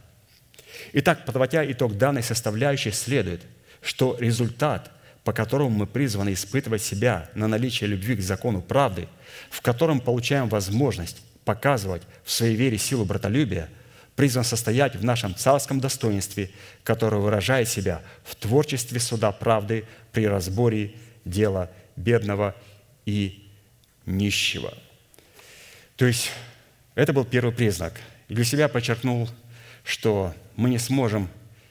[0.94, 3.42] Итак, подводя итог данной составляющей, следует,
[3.82, 4.92] что результат,
[5.24, 9.08] по которому мы призваны испытывать себя на наличие любви к закону правды,
[9.50, 13.70] в котором получаем возможность показывать в своей вере силу братолюбия,
[14.16, 16.52] призван состоять в нашем царском достоинстве,
[16.84, 20.94] которое выражает себя в творчестве суда правды при разборе
[21.26, 22.56] дела бедного
[23.06, 23.50] и
[24.06, 24.74] нищего.
[25.96, 26.32] То есть
[26.96, 27.94] это был первый признак.
[28.28, 29.30] И для себя подчеркнул,
[29.84, 31.30] что мы не сможем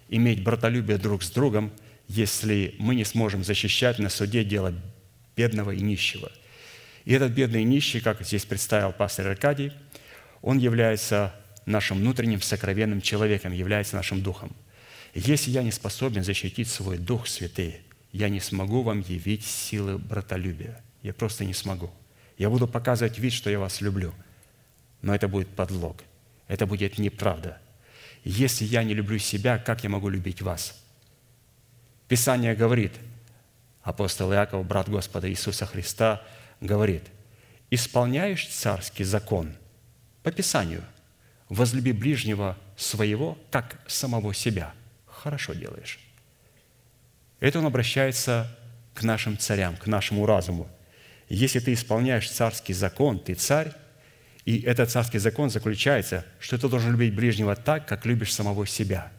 [0.08, 1.72] иметь братолюбие друг с другом,
[2.14, 4.74] если мы не сможем защищать на суде дело
[5.36, 6.30] бедного и нищего.
[7.04, 9.72] И этот бедный и нищий, как здесь представил пастор Аркадий,
[10.40, 11.34] он является
[11.66, 14.52] нашим внутренним сокровенным человеком, является нашим духом.
[15.14, 17.80] Если я не способен защитить свой дух святый,
[18.12, 20.82] я не смогу вам явить силы братолюбия.
[21.02, 21.90] Я просто не смогу.
[22.38, 24.14] Я буду показывать вид, что я вас люблю–
[25.02, 26.02] но это будет подлог.
[26.46, 27.58] Это будет неправда.
[28.24, 30.80] Если я не люблю себя, как я могу любить вас?
[32.12, 32.92] Писание говорит,
[33.82, 36.20] апостол Иаков, брат Господа Иисуса Христа,
[36.60, 37.04] говорит,
[37.70, 39.54] исполняешь царский закон
[40.22, 40.84] по Писанию,
[41.48, 44.74] возлюби ближнего своего, как самого себя.
[45.06, 46.00] Хорошо делаешь.
[47.40, 48.58] Это он обращается
[48.92, 50.68] к нашим царям, к нашему разуму.
[51.30, 53.72] Если ты исполняешь царский закон, ты царь,
[54.44, 59.10] и этот царский закон заключается, что ты должен любить ближнего так, как любишь самого себя.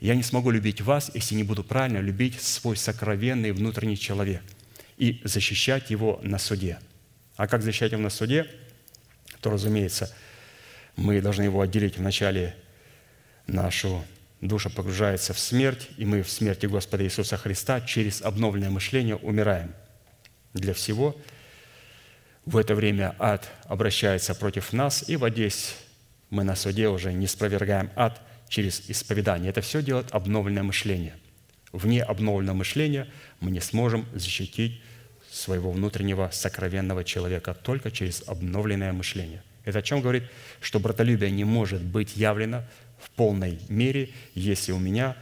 [0.00, 4.42] Я не смогу любить вас, если не буду правильно любить свой сокровенный внутренний человек
[4.96, 6.78] и защищать его на суде.
[7.36, 8.46] А как защищать его на суде?
[9.40, 10.14] То, разумеется,
[10.96, 12.54] мы должны его отделить вначале
[13.46, 14.04] нашу
[14.40, 19.74] душа погружается в смерть, и мы в смерти Господа Иисуса Христа через обновленное мышление умираем
[20.52, 21.16] для всего–
[22.46, 25.76] в это время ад обращается против нас, и вот здесь
[26.28, 28.20] мы на суде уже не спровергаем ад
[28.54, 29.50] через исповедание.
[29.50, 31.16] Это все делает обновленное мышление.
[31.72, 33.08] Вне обновленного мышления
[33.40, 34.80] мы не сможем защитить
[35.28, 39.42] своего внутреннего сокровенного человека только через обновленное мышление.
[39.64, 40.22] Это о чем говорит?
[40.60, 42.62] Что братолюбие не может быть явлено
[43.00, 45.16] в полной мере, если у меня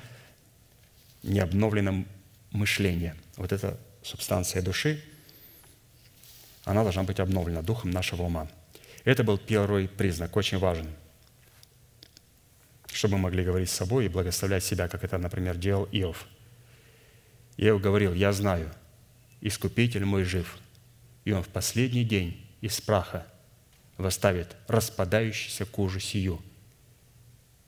[1.23, 2.05] не обновлено
[2.51, 3.15] мышление.
[3.37, 5.03] Вот это субстанция души,
[6.65, 8.47] она должна быть обновлена духом нашего ума.
[9.05, 10.87] Это был первый признак, очень важен,
[12.93, 16.27] чтобы мы могли говорить с собой и благословлять себя, как это, например, делал Иов.
[17.57, 18.71] Иов говорил, «Я знаю,
[19.45, 20.57] Искупитель мой жив,
[21.25, 23.27] и он в последний день из праха
[23.99, 26.41] восставит распадающийся кожу сию.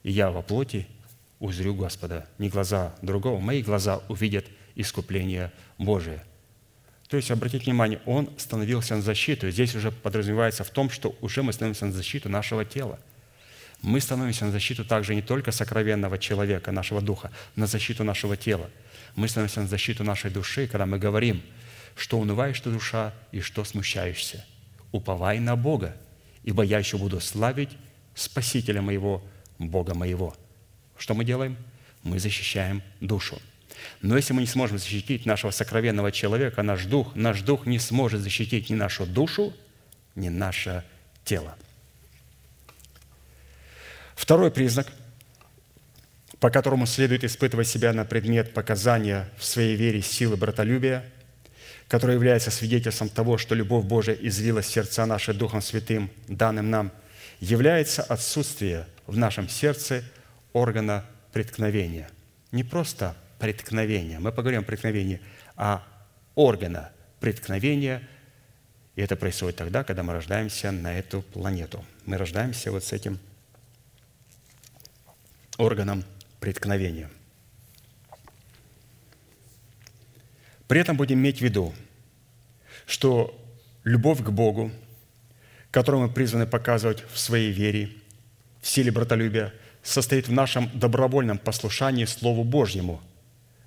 [0.04, 0.86] И я во плоти
[1.40, 2.28] узрю Господа.
[2.38, 6.22] Не глаза другого, мои глаза увидят искупление Божие.
[7.08, 9.50] То есть, обратите внимание, Он становился на защиту.
[9.50, 13.00] Здесь уже подразумевается в том, что уже мы становимся на защиту нашего тела.
[13.84, 18.70] Мы становимся на защиту также не только сокровенного человека, нашего духа, на защиту нашего тела.
[19.14, 21.42] Мы становимся на защиту нашей души, когда мы говорим,
[21.94, 24.42] что унываешь ты душа и что смущаешься.
[24.90, 25.94] Уповай на Бога,
[26.44, 27.68] ибо я еще буду славить
[28.14, 29.22] Спасителя моего,
[29.58, 30.34] Бога моего.
[30.96, 31.54] Что мы делаем?
[32.02, 33.38] Мы защищаем душу.
[34.00, 38.22] Но если мы не сможем защитить нашего сокровенного человека, наш дух, наш дух не сможет
[38.22, 39.52] защитить ни нашу душу,
[40.14, 40.84] ни наше
[41.22, 41.54] тело.
[44.14, 44.86] Второй признак,
[46.40, 51.04] по которому следует испытывать себя на предмет показания в своей вере силы братолюбия,
[51.88, 56.92] которое является свидетельством того, что любовь Божия излилась сердца наши Духом Святым, данным нам,
[57.40, 60.02] является отсутствие в нашем сердце
[60.52, 62.08] органа преткновения.
[62.52, 65.20] Не просто преткновения, мы поговорим о преткновении,
[65.56, 65.84] а
[66.34, 68.06] органа преткновения,
[68.96, 71.84] и это происходит тогда, когда мы рождаемся на эту планету.
[72.06, 73.18] Мы рождаемся вот с этим
[75.58, 76.04] органом
[76.40, 77.10] преткновения.
[80.66, 81.74] При этом будем иметь в виду,
[82.86, 83.38] что
[83.84, 84.70] любовь к Богу,
[85.70, 87.90] которую мы призваны показывать в своей вере,
[88.60, 93.02] в силе братолюбия, состоит в нашем добровольном послушании Слову Божьему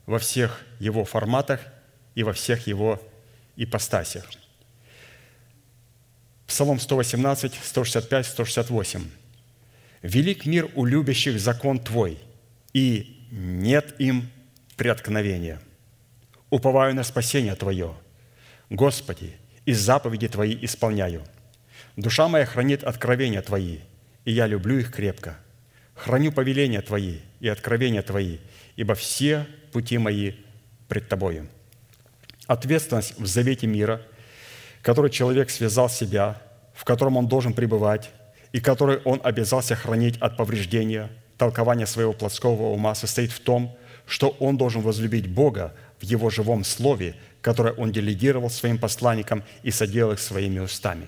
[0.07, 1.61] во всех его форматах
[2.15, 3.01] и во всех его
[3.55, 4.25] ипостасях.
[6.47, 9.03] Псалом 118, 165, 168.
[10.07, 12.17] «Велик мир у любящих закон Твой,
[12.71, 14.29] и нет им
[14.77, 15.59] преткновения.
[16.49, 17.93] Уповаю на спасение Твое.
[18.69, 21.23] Господи, и заповеди Твои исполняю.
[21.97, 23.79] Душа моя хранит откровения Твои,
[24.23, 25.37] и я люблю их крепко.
[25.93, 28.37] Храню повеления Твои и откровения Твои,
[28.77, 30.35] ибо все пути мои
[30.87, 31.49] пред Тобою».
[32.45, 34.01] Ответственность в завете мира,
[34.81, 36.41] который человек связал себя,
[36.73, 38.09] в котором он должен пребывать,
[38.51, 44.29] и который он обязался хранить от повреждения, толкования своего плотского ума состоит в том, что
[44.39, 50.13] он должен возлюбить Бога в Его живом Слове, которое он делегировал своим посланникам и соделал
[50.13, 51.07] их своими устами.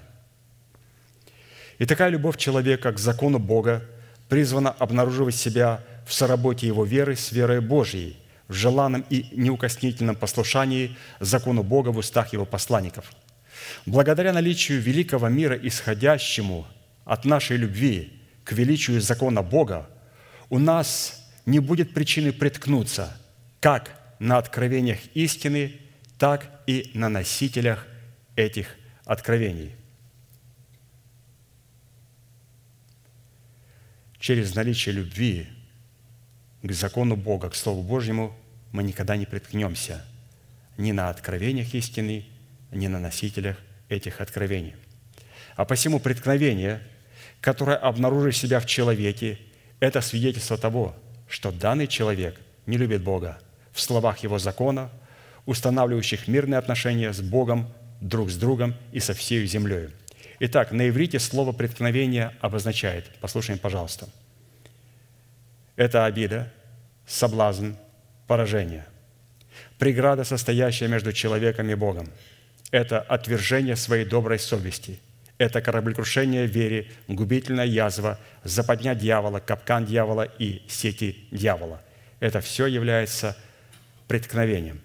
[1.77, 3.83] И такая любовь человека к закону Бога
[4.27, 10.97] призвана обнаруживать себя в соработе его веры с верой Божьей, в желанном и неукоснительном послушании
[11.19, 13.11] закону Бога в устах его посланников.
[13.85, 16.67] Благодаря наличию великого мира, исходящему–
[17.09, 19.89] от нашей любви к величию закона Бога,
[20.47, 23.17] у нас не будет причины приткнуться
[23.59, 25.73] как на откровениях истины,
[26.19, 27.87] так и на носителях
[28.35, 29.71] этих откровений.
[34.19, 35.47] Через наличие любви
[36.61, 38.37] к закону Бога, к Слову Божьему,
[38.71, 40.05] мы никогда не приткнемся
[40.77, 42.27] ни на откровениях истины,
[42.71, 44.75] ни на носителях этих откровений.
[45.55, 46.83] А посему преткновение–
[47.41, 49.39] которое обнаружишь себя в человеке,
[49.79, 50.95] это свидетельство того,
[51.27, 53.39] что данный человек не любит Бога
[53.71, 54.89] в словах Его закона,
[55.45, 57.71] устанавливающих мирные отношения с Богом,
[58.01, 59.89] друг с другом и со всей землей.
[60.39, 64.07] Итак, на иврите слово «преткновение» обозначает, послушаем, пожалуйста,
[65.75, 66.51] это обида,
[67.07, 67.73] соблазн,
[68.27, 68.85] поражение,
[69.77, 72.09] преграда, состоящая между человеком и Богом.
[72.71, 74.99] Это отвержение своей доброй совести–
[75.39, 81.81] это кораблекрушение вере, губительная язва, западня дьявола, капкан дьявола и сети дьявола.
[82.19, 83.35] Это все является
[84.07, 84.81] преткновением.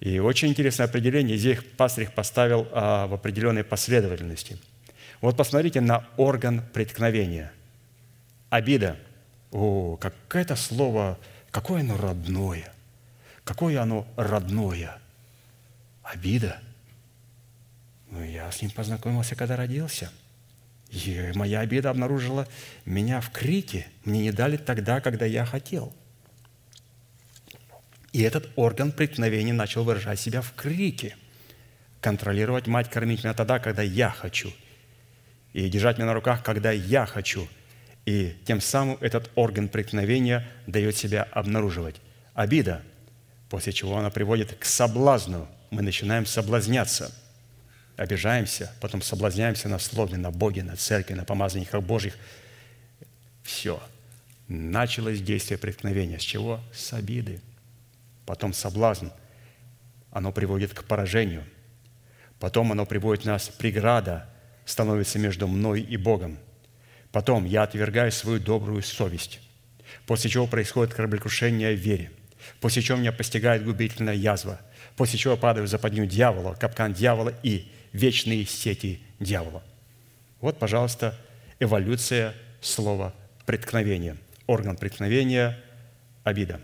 [0.00, 4.58] И очень интересное определение, здесь пастырь поставил а, в определенной последовательности.
[5.22, 7.50] Вот посмотрите на орган преткновения.
[8.50, 8.96] Обида.
[9.50, 11.18] О, какое это слово,
[11.50, 12.72] какое оно родное.
[13.44, 14.98] Какое оно родное.
[16.02, 16.60] Обида–
[18.12, 20.10] я с ним познакомился, когда родился.
[20.90, 22.48] И моя обида обнаружила
[22.86, 23.86] меня в крике.
[24.04, 25.94] Мне не дали тогда, когда я хотел.
[28.12, 31.16] И этот орган преткновения начал выражать себя в крике.
[32.00, 34.52] Контролировать мать, кормить меня тогда, когда я хочу.
[35.52, 37.46] И держать меня на руках, когда я хочу.
[38.06, 41.96] И тем самым этот орган преткновения дает себя обнаруживать.
[42.32, 42.82] Обида,
[43.50, 45.46] после чего она приводит к соблазну.
[45.70, 47.14] Мы начинаем соблазняться–
[47.98, 52.16] обижаемся, потом соблазняемся на слове, на Боге, на церкви, на помазанниках Божьих.
[53.42, 53.82] Все.
[54.46, 56.18] Началось действие преткновения.
[56.18, 56.60] С чего?
[56.72, 57.40] С обиды.
[58.24, 59.08] Потом соблазн.
[60.12, 61.44] Оно приводит к поражению.
[62.38, 64.28] Потом оно приводит нас, преграда
[64.64, 66.38] становится между мной и Богом.
[67.10, 69.40] Потом я отвергаю свою добрую совесть,
[70.06, 72.12] после чего происходит кораблекрушение в вере,
[72.60, 74.60] после чего меня постигает губительная язва,
[74.96, 79.62] после чего падаю в западню дьявола, капкан дьявола и вечные сети дьявола.
[80.40, 81.18] Вот, пожалуйста,
[81.60, 83.12] эволюция слова
[83.44, 84.16] преткновение.
[84.46, 85.58] Орган преткновения–
[86.24, 86.60] обида.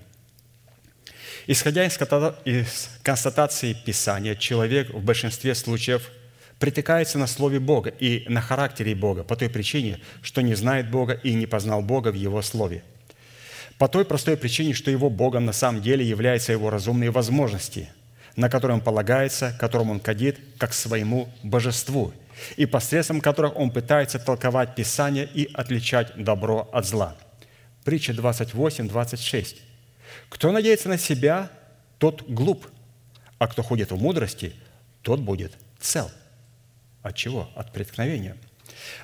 [1.47, 6.11] Исходя из констатации Писания, человек в большинстве случаев
[6.59, 11.13] притыкается на слове Бога и на характере Бога по той причине, что не знает Бога
[11.13, 12.83] и не познал Бога в Его Слове.
[13.77, 17.91] По той простой причине, что Его Богом на самом деле являются Его разумные возможности,
[18.37, 22.13] на которые Он полагается, которым Он кадит, как своему божеству,
[22.57, 27.17] и посредством которых Он пытается толковать Писание и отличать добро от зла.
[27.85, 29.63] Притча 28, 26.
[30.29, 31.51] Кто надеется на себя,
[31.99, 32.67] тот глуп,
[33.39, 34.55] а кто ходит в мудрости,
[35.03, 36.11] тот будет цел.
[37.03, 37.51] От чего?
[37.55, 38.37] От преткновения.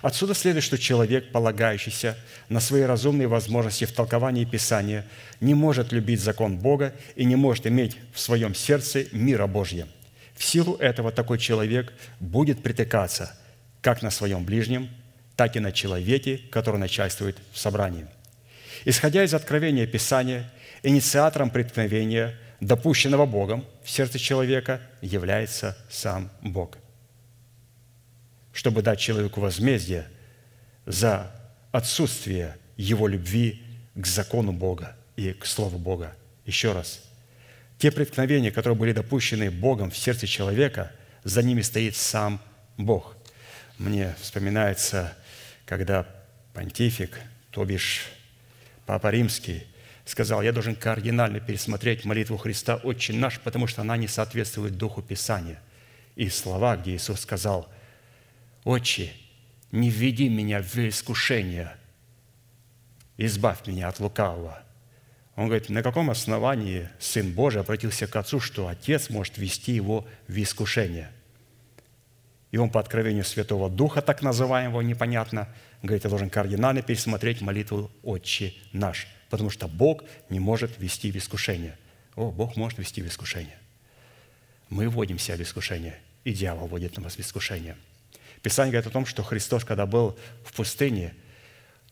[0.02, 2.16] Отсюда следует, что человек, полагающийся
[2.48, 5.06] на свои разумные возможности в толковании Писания,
[5.40, 9.88] не может любить закон Бога и не может иметь в своем сердце мира Божьего.
[10.34, 13.36] В силу этого такой человек будет притыкаться
[13.82, 14.88] как на своем ближнем,
[15.36, 18.06] так и на человеке, который начальствует в собрании.
[18.84, 20.50] Исходя из откровения Писания,
[20.82, 26.79] инициатором преткновения, допущенного Богом в сердце человека, является сам Бог.
[28.52, 30.08] Чтобы дать человеку возмездие
[30.86, 31.30] за
[31.72, 33.62] отсутствие его любви
[33.94, 36.16] к закону Бога и к Слову Бога.
[36.46, 37.00] Еще раз.
[37.78, 40.92] Те преткновения, которые были допущены Богом в сердце человека,
[41.24, 42.40] за ними стоит сам
[42.76, 43.16] Бог.
[43.78, 45.16] Мне вспоминается,
[45.64, 46.06] когда
[46.52, 47.18] понтифик,
[47.50, 48.08] то бишь
[48.86, 49.66] Папа Римский,
[50.04, 55.02] сказал, я должен кардинально пересмотреть молитву Христа «Отче наш», потому что она не соответствует Духу
[55.02, 55.60] Писания.
[56.16, 57.68] И слова, где Иисус сказал,
[58.64, 59.12] «Отче,
[59.72, 61.76] не введи меня в искушение,
[63.16, 64.62] избавь меня от лукавого».
[65.36, 70.06] Он говорит, на каком основании Сын Божий обратился к Отцу, что Отец может ввести его
[70.28, 71.10] в искушение?
[72.50, 75.48] И он по откровению Святого Духа, так называемого, непонятно,
[75.82, 81.16] говорит, я должен кардинально пересмотреть молитву «Отче наш», потому что Бог не может вести в
[81.16, 81.78] искушение.
[82.16, 83.56] О, Бог может вести в искушение.
[84.68, 87.76] Мы вводим себя в искушение, и дьявол вводит нас в искушение.
[88.42, 91.14] Писание говорит о том, что Христос, когда был в пустыне,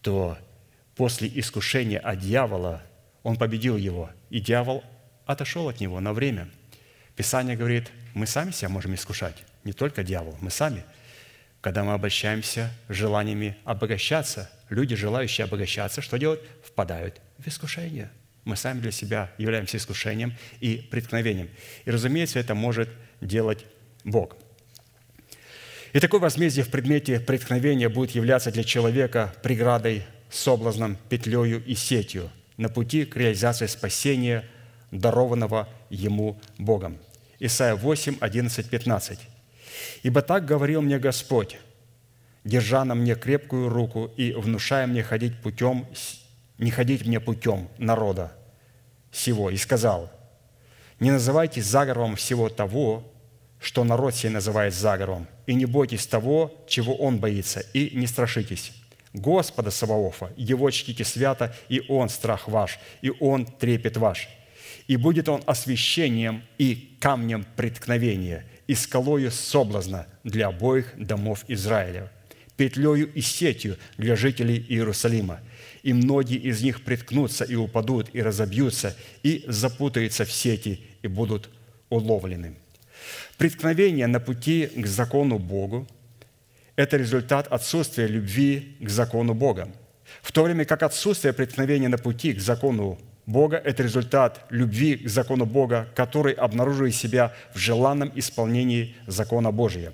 [0.00, 0.38] то
[0.96, 2.82] после искушения от дьявола
[3.22, 4.82] он победил его, и дьявол
[5.26, 6.48] отошел от него на время.
[7.16, 10.84] Писание говорит, мы сами себя можем искушать, не только дьявол, мы сами–
[11.60, 16.42] когда мы обольщаемся желаниями обогащаться, люди, желающие обогащаться, что делают?
[16.64, 18.10] Впадают в искушение.
[18.44, 21.50] Мы сами для себя являемся искушением и преткновением.
[21.84, 22.88] И, разумеется, это может
[23.20, 23.66] делать
[24.04, 24.36] Бог.
[25.92, 32.30] И такое возмездие в предмете преткновения будет являться для человека преградой, соблазном, петлею и сетью
[32.58, 34.44] на пути к реализации спасения,
[34.90, 36.98] дарованного ему Богом.
[37.38, 39.18] Исайя 8, 11, 15.
[40.02, 41.58] Ибо так говорил мне Господь,
[42.44, 45.86] держа на мне крепкую руку и внушая мне ходить путем,
[46.58, 48.32] не ходить мне путем народа
[49.10, 50.10] всего, и сказал,
[51.00, 53.04] не называйте заговором всего того,
[53.60, 58.72] что народ себе называет заговором, и не бойтесь того, чего он боится, и не страшитесь.
[59.14, 64.28] Господа Саваофа, Его чтите свято, и Он страх ваш, и Он трепет ваш.
[64.88, 72.12] И будет Он освящением и камнем преткновения, и скалою соблазна для обоих домов Израиля,
[72.58, 75.40] петлею и сетью для жителей Иерусалима.
[75.82, 81.48] И многие из них приткнутся и упадут, и разобьются, и запутаются в сети, и будут
[81.88, 82.56] уловлены.
[83.38, 85.86] Преткновение на пути к закону Богу–
[86.76, 89.68] это результат отсутствия любви к закону Бога.
[90.22, 95.08] В то время как отсутствие преткновения на пути к закону Бога– это результат любви к
[95.08, 99.92] закону Бога, который обнаруживает себя в желанном исполнении закона Божия.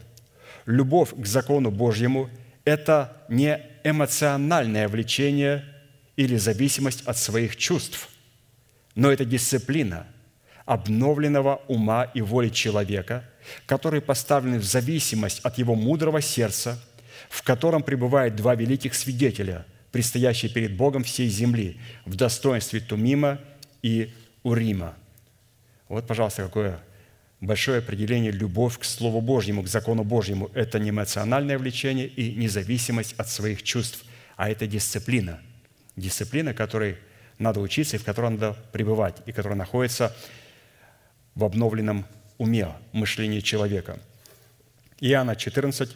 [0.64, 2.30] Любовь к закону Божьему–
[2.64, 5.66] это не эмоциональное влечение
[6.16, 8.08] или зависимость от своих чувств,
[8.94, 10.06] но это дисциплина
[10.64, 13.24] обновленного ума и воли человека,
[13.66, 16.80] который поставлен в зависимость от его мудрого сердца,
[17.28, 23.38] в котором пребывают два великих свидетеля– предстоящий перед Богом всей земли в достоинстве Тумима
[23.80, 24.96] и Урима.
[25.88, 26.80] Вот, пожалуйста, какое
[27.40, 30.50] большое определение любовь к Слову Божьему, к закону Божьему.
[30.52, 35.40] Это не эмоциональное влечение и независимость от своих чувств, а это дисциплина.
[35.94, 36.96] Дисциплина, которой
[37.38, 40.12] надо учиться и в которой надо пребывать, и которая находится
[41.36, 42.04] в обновленном
[42.38, 43.98] уме, мышлении человека.
[45.00, 45.90] Иоанна 14,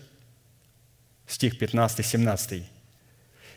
[1.26, 2.62] стих 15-17.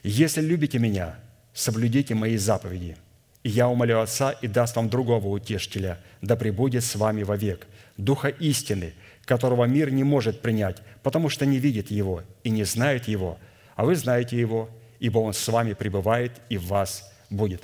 [0.03, 1.19] «Если любите Меня,
[1.53, 2.97] соблюдите Мои заповеди,
[3.43, 7.67] и я умолю Отца и даст вам другого утешителя, да пребудет с вами вовек,
[7.97, 8.93] Духа истины,
[9.25, 13.37] которого мир не может принять, потому что не видит Его и не знает Его,
[13.75, 14.69] а вы знаете Его,
[14.99, 17.63] ибо Он с вами пребывает и в вас будет».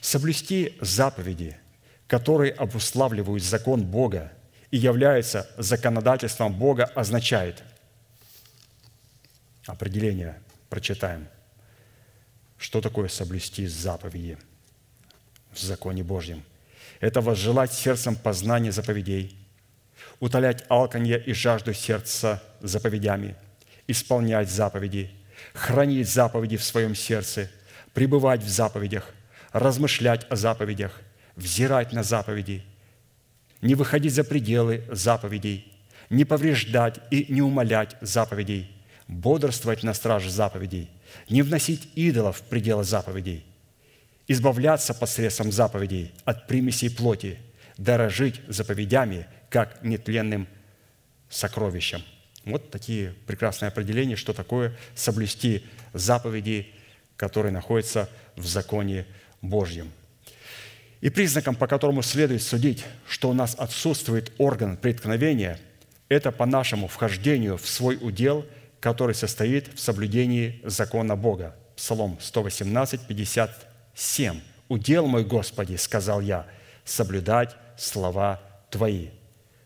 [0.00, 1.56] Соблюсти заповеди,
[2.10, 4.32] которые обуславливают закон Бога
[4.72, 7.62] и являются законодательством Бога, означает
[9.64, 11.28] определение, прочитаем,
[12.58, 14.38] что такое соблюсти заповеди
[15.52, 16.42] в законе Божьем.
[16.98, 19.38] Это возжелать сердцем познания заповедей,
[20.18, 23.36] утолять алканье и жажду сердца заповедями,
[23.86, 25.12] исполнять заповеди,
[25.54, 27.48] хранить заповеди в своем сердце,
[27.94, 29.14] пребывать в заповедях,
[29.52, 31.00] размышлять о заповедях,
[31.40, 32.62] взирать на заповеди,
[33.60, 35.72] не выходить за пределы заповедей,
[36.08, 38.70] не повреждать и не умолять заповедей,
[39.08, 40.90] бодрствовать на страже заповедей,
[41.28, 43.44] не вносить идолов в пределы заповедей,
[44.28, 47.38] избавляться посредством заповедей от примесей плоти,
[47.76, 50.46] дорожить заповедями, как нетленным
[51.28, 52.02] сокровищем.
[52.44, 56.72] Вот такие прекрасные определения, что такое соблюсти заповеди,
[57.16, 59.06] которые находятся в законе
[59.42, 59.90] Божьем.
[61.00, 65.58] И признаком, по которому следует судить, что у нас отсутствует орган преткновения,
[66.08, 68.44] это по нашему вхождению в свой удел,
[68.80, 71.56] который состоит в соблюдении закона Бога.
[71.76, 74.40] Псалом 118, 57.
[74.68, 76.46] «Удел мой, Господи,— сказал я,—
[76.84, 78.40] соблюдать слова
[78.70, 79.08] Твои».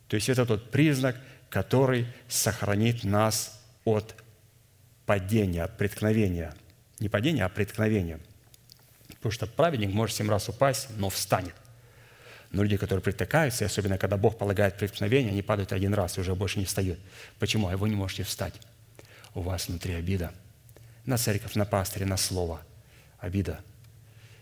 [0.09, 1.17] То есть это тот признак,
[1.51, 4.15] который сохранит нас от
[5.05, 6.55] падения, от преткновения.
[7.01, 8.21] Не падения, а преткновения–
[9.09, 11.55] Потому что праведник может семь раз упасть, но встанет.
[12.51, 16.35] Но люди, которые притыкаются, особенно когда Бог полагает преткновение, они падают один раз и уже
[16.35, 16.99] больше не встают.
[17.39, 17.69] Почему?
[17.69, 18.55] А вы не можете встать.
[19.35, 20.33] У вас внутри обида.
[21.05, 22.63] На церковь, на пастыря, на слово.
[23.19, 23.61] Обида.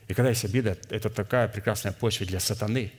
[0.08, 2.92] И когда есть обида, это такая прекрасная почва для сатаны,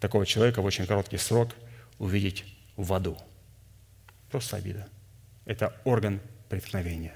[0.00, 1.50] такого человека в очень короткий срок
[1.98, 2.44] увидеть
[2.76, 3.18] в аду.
[4.30, 4.88] Просто обида.
[5.44, 7.14] Это орган преткновения.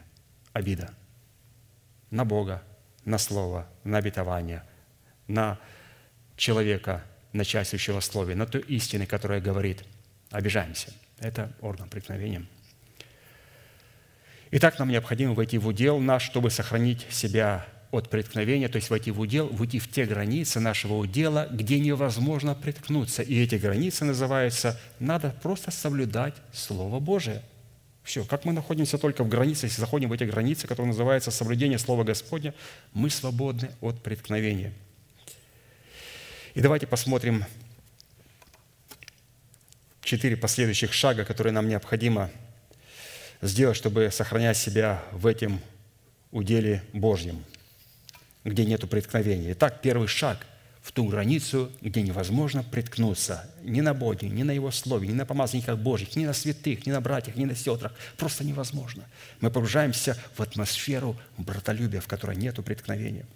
[0.53, 0.93] Обида.
[2.11, 2.63] На Бога,
[3.09, 4.63] на слово, на обетование,
[5.29, 5.59] на
[6.37, 7.03] человека,
[7.33, 9.83] начальствующего слове, на ту истину, которая говорит,
[10.31, 10.93] обижаемся.
[11.19, 12.45] Это орган преткновения.
[14.51, 19.11] Итак, нам необходимо войти в удел наш, чтобы сохранить себя от преткновения, то есть войти
[19.11, 23.23] в удел, войти в те границы нашего удела, где невозможно приткнуться.
[23.23, 27.43] И эти границы называются «надо просто соблюдать Слово Божие».
[28.09, 31.79] Все, как мы находимся только в границе, если заходим в эти границы, которые называются соблюдение
[31.79, 32.55] Слова Господня,
[32.95, 34.73] мы свободны от преткновения.
[36.55, 37.45] И давайте посмотрим
[40.01, 42.31] четыре последующих шага, которые нам необходимо
[43.43, 45.61] сделать, чтобы сохранять себя в этом
[46.31, 47.45] уделе Божьем,
[48.43, 49.53] где нет преткновения.
[49.53, 50.47] Итак, первый шаг–
[50.83, 55.27] в ту границу, где невозможно приткнуться ни на Боге, ни на Его Слове, ни на
[55.27, 57.93] помазанниках Божьих, ни на святых, ни на братьях, ни на сестрах.
[58.17, 59.05] Просто невозможно.
[59.41, 63.27] Мы погружаемся в атмосферу братолюбия, в которой нет преткновения.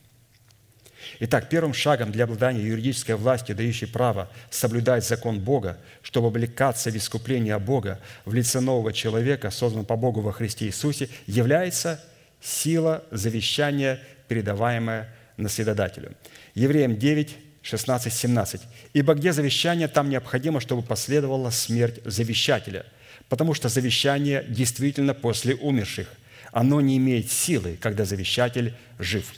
[1.21, 6.97] Итак, первым шагом для обладания юридической властью, дающей право соблюдать закон Бога, чтобы облекаться в
[6.97, 12.01] искупление Бога в лице нового человека, созданного по Богу во Христе Иисусе, является
[12.41, 15.13] сила завещания, передаваемая
[15.43, 16.13] наследодателю.
[16.55, 18.61] Евреям 9, 16, 17.
[18.93, 22.85] «Ибо где завещание, там необходимо, чтобы последовала смерть завещателя,
[23.29, 26.09] потому что завещание действительно после умерших.
[26.53, 29.33] Оно не имеет силы, когда завещатель жив».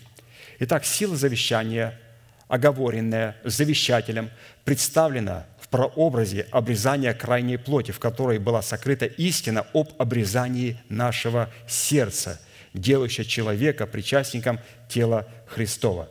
[0.61, 2.01] Итак, сила завещания,
[2.49, 4.31] оговоренная завещателем,
[4.65, 12.41] представлена в прообразе обрезания крайней плоти, в которой была сокрыта истина об обрезании нашего сердца,
[12.75, 16.09] делающая человека причастником тела Христова.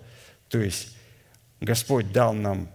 [0.50, 0.96] То есть
[1.60, 2.72] Господь дал нам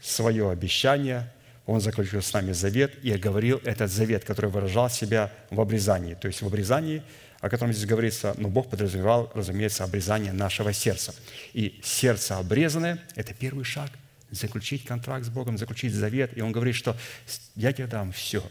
[0.00, 1.32] свое обещание,
[1.66, 6.14] Он заключил с нами завет и оговорил этот завет, который выражал себя в обрезании.
[6.14, 7.02] То есть в обрезании,
[7.40, 11.14] о котором здесь говорится, но Бог подразумевал, разумеется, обрезание нашего сердца.
[11.52, 13.90] И сердце обрезанное– это первый шаг–
[14.30, 16.36] заключить контракт с Богом, заключить завет.
[16.36, 16.96] И Он говорит, что
[17.56, 18.42] я тебе дам все,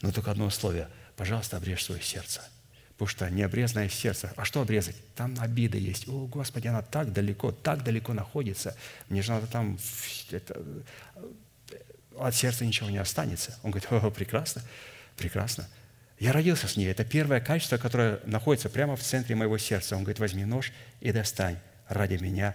[0.00, 2.40] но только одно условие– пожалуйста, обрежь свое сердце–
[3.02, 4.32] Потому что необрезанное сердце.
[4.36, 4.94] А что обрезать?
[5.16, 6.06] Там обида есть.
[6.06, 8.76] О, Господи, она так далеко, так далеко находится.
[9.08, 9.76] Мне же надо там...
[10.30, 10.62] Это,
[12.16, 13.58] от сердца ничего не останется.
[13.64, 14.62] Он говорит, о, прекрасно,
[15.16, 15.68] прекрасно.
[16.20, 16.86] Я родился с ней.
[16.86, 19.96] Это первое качество, которое находится прямо в центре моего сердца.
[19.96, 22.54] Он говорит, возьми нож и достань ради меня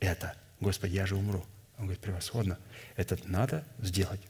[0.00, 0.34] это.
[0.60, 1.44] Господи, я же умру.
[1.76, 2.58] Он говорит, превосходно.
[2.96, 4.22] Это надо сделать.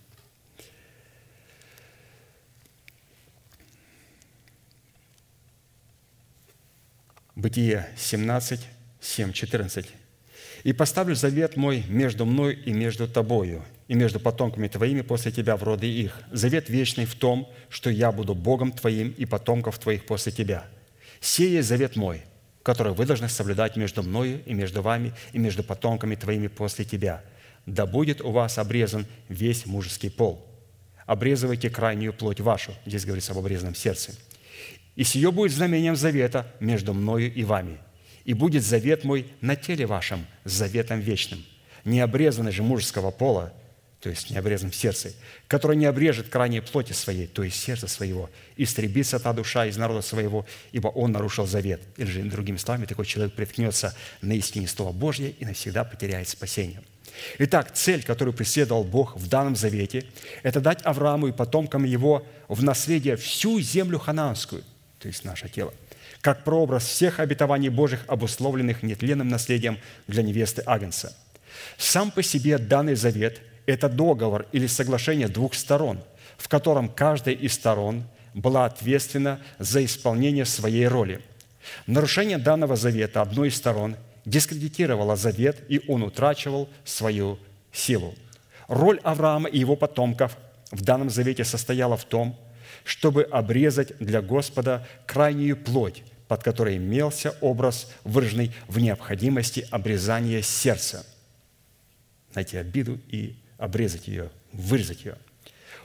[7.35, 8.61] Бытие 17,
[9.01, 9.87] 7, 14.
[10.64, 15.57] «И поставлю завет мой между мной и между тобою, и между потомками твоими после тебя
[15.57, 16.20] в роды их.
[16.30, 20.66] Завет вечный в том, что я буду Богом твоим и потомков твоих после тебя.
[21.20, 22.22] Сей есть завет мой,
[22.62, 27.24] который вы должны соблюдать между мною и между вами и между потомками твоими после тебя.
[27.64, 30.47] Да будет у вас обрезан весь мужеский пол.
[31.07, 32.74] Обрезывайте крайнюю плоть вашу».
[32.85, 34.12] Здесь говорится об обрезанном сердце.
[34.97, 37.78] «И сие будет знамением завета между мною и вами–
[38.24, 41.45] и будет завет мой на теле вашем заветом вечным.
[41.84, 43.53] Не обрезанный же мужеского пола,
[44.01, 45.12] то есть не обрезан в сердце,
[45.47, 50.03] который не обрежет крайней плоти своей, то есть сердца своего, истребится та душа из народа
[50.03, 51.82] своего, ибо он нарушил завет.
[51.97, 56.82] Или же, другими словами, такой человек приткнется на истине Слова Божье и навсегда потеряет спасение.
[57.38, 60.07] Итак, цель, которую преследовал Бог в данном завете,
[60.43, 64.64] это дать Аврааму и потомкам его в наследие всю землю хананскую,
[65.03, 65.74] то есть наше тело,
[66.20, 71.16] как прообраз всех обетований Божьих, обусловленных нетленным наследием для невесты Агнца.
[71.76, 76.00] Сам по себе данный завет– это договор или соглашение двух сторон,
[76.38, 81.20] в котором каждая из сторон была ответственна за исполнение своей роли.
[81.88, 87.40] Нарушение данного завета одной из сторон дискредитировало завет, и он утрачивал свою
[87.72, 88.14] силу.
[88.68, 90.36] Роль Авраама и его потомков
[90.70, 92.36] в данном завете состояла в том,
[92.84, 101.06] чтобы обрезать для Господа крайнюю плоть, под которой имелся образ, выраженный в необходимости обрезания сердца.
[102.34, 105.16] Найти обиду и обрезать ее, вырезать ее.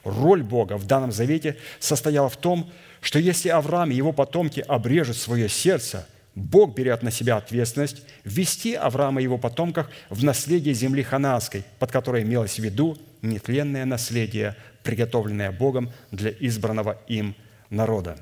[0.04, 2.72] Роль Бога в данном завете состояла в том,
[3.02, 6.08] что если Авраам и его потомки обрежут свое сердце,
[6.38, 11.92] Бог берет на себя ответственность ввести Авраама и его потомков в наследие земли хананской, под
[11.92, 14.56] которой имелось в виду нетленное наследие,
[14.88, 17.36] приготовленное Богом для избранного им
[17.70, 18.18] народа.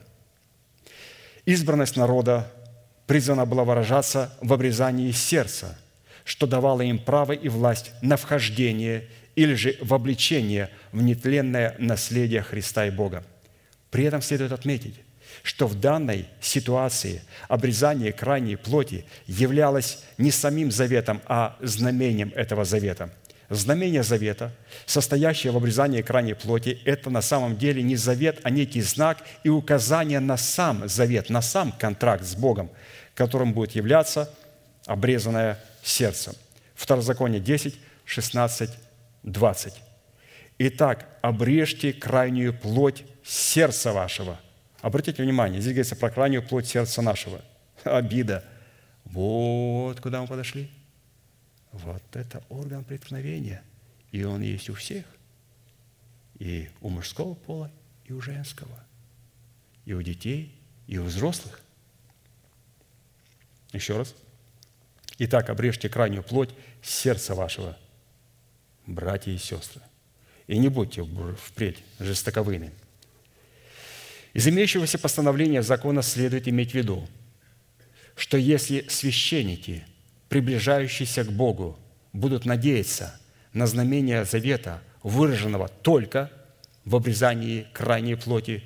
[1.46, 2.52] Избранность народа
[3.06, 5.78] призвана была выражаться в обрезании сердца,
[6.24, 12.42] что давало им право и власть на вхождение или же в обличение в нетленное наследие
[12.42, 13.24] Христа и Бога.
[13.92, 15.00] При этом следует отметить,
[15.44, 23.12] что в данной ситуации обрезание крайней плоти являлось не самим заветом, а знамением этого завета–
[23.50, 24.52] Знамение завета,
[24.88, 29.50] состоящее в обрезании крайней плоти, это на самом деле не завет, а некий знак и
[29.50, 32.72] указание на сам завет, на сам контракт с Богом,
[33.14, 34.34] которым будет являться
[34.88, 36.36] обрезанное сердце.
[36.74, 37.76] Второзаконие 10,
[38.06, 38.72] 16,
[39.24, 39.74] 20.
[40.58, 44.40] Итак, обрежьте крайнюю плоть сердца вашего.
[44.82, 47.42] Обратите внимание, здесь говорится про крайнюю плоть сердца нашего.
[47.84, 48.44] Обида.
[49.06, 50.72] Вот куда мы подошли–
[51.84, 53.64] вот это орган преткновения.
[54.12, 55.06] И он есть у всех.
[56.40, 57.72] И у мужского пола,
[58.06, 58.84] и у женского.
[59.86, 60.58] И у детей,
[60.88, 61.62] и у взрослых.
[63.72, 64.16] Еще раз.
[65.18, 66.50] Итак, обрежьте крайнюю плоть
[66.82, 67.78] сердца вашего,
[68.86, 69.82] братья и сестры.
[70.48, 71.04] И не будьте
[71.36, 72.72] впредь жестоковыми.
[74.34, 77.08] Из имеющегося постановления закона следует иметь в виду,
[78.16, 79.86] что если священники–
[80.30, 81.78] приближающиеся к Богу,
[82.14, 83.20] будут надеяться
[83.54, 86.32] на знамение завета, выраженного только
[86.84, 88.64] в обрезании крайней плоти,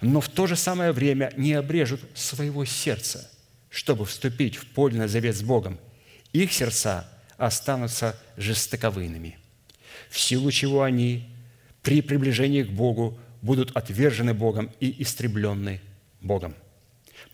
[0.00, 3.30] но в то же самое время не обрежут своего сердца,
[3.70, 5.78] чтобы вступить в польный завет с Богом.
[6.32, 9.38] Их сердца останутся жестоковыйными,
[10.08, 11.28] в силу чего они
[11.82, 15.80] при приближении к Богу будут отвержены Богом и истреблены
[16.20, 16.54] Богом.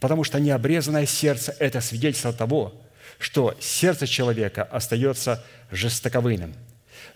[0.01, 2.83] Потому что необрезанное сердце– это свидетельство того,
[3.21, 6.55] что сердце человека остается жестоковыйным.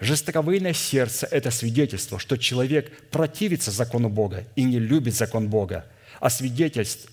[0.01, 5.87] Жестоковыйное сердце– это свидетельство, что человек противится закону Бога и не любит закон Бога,
[6.21, 7.11] а свидетельств,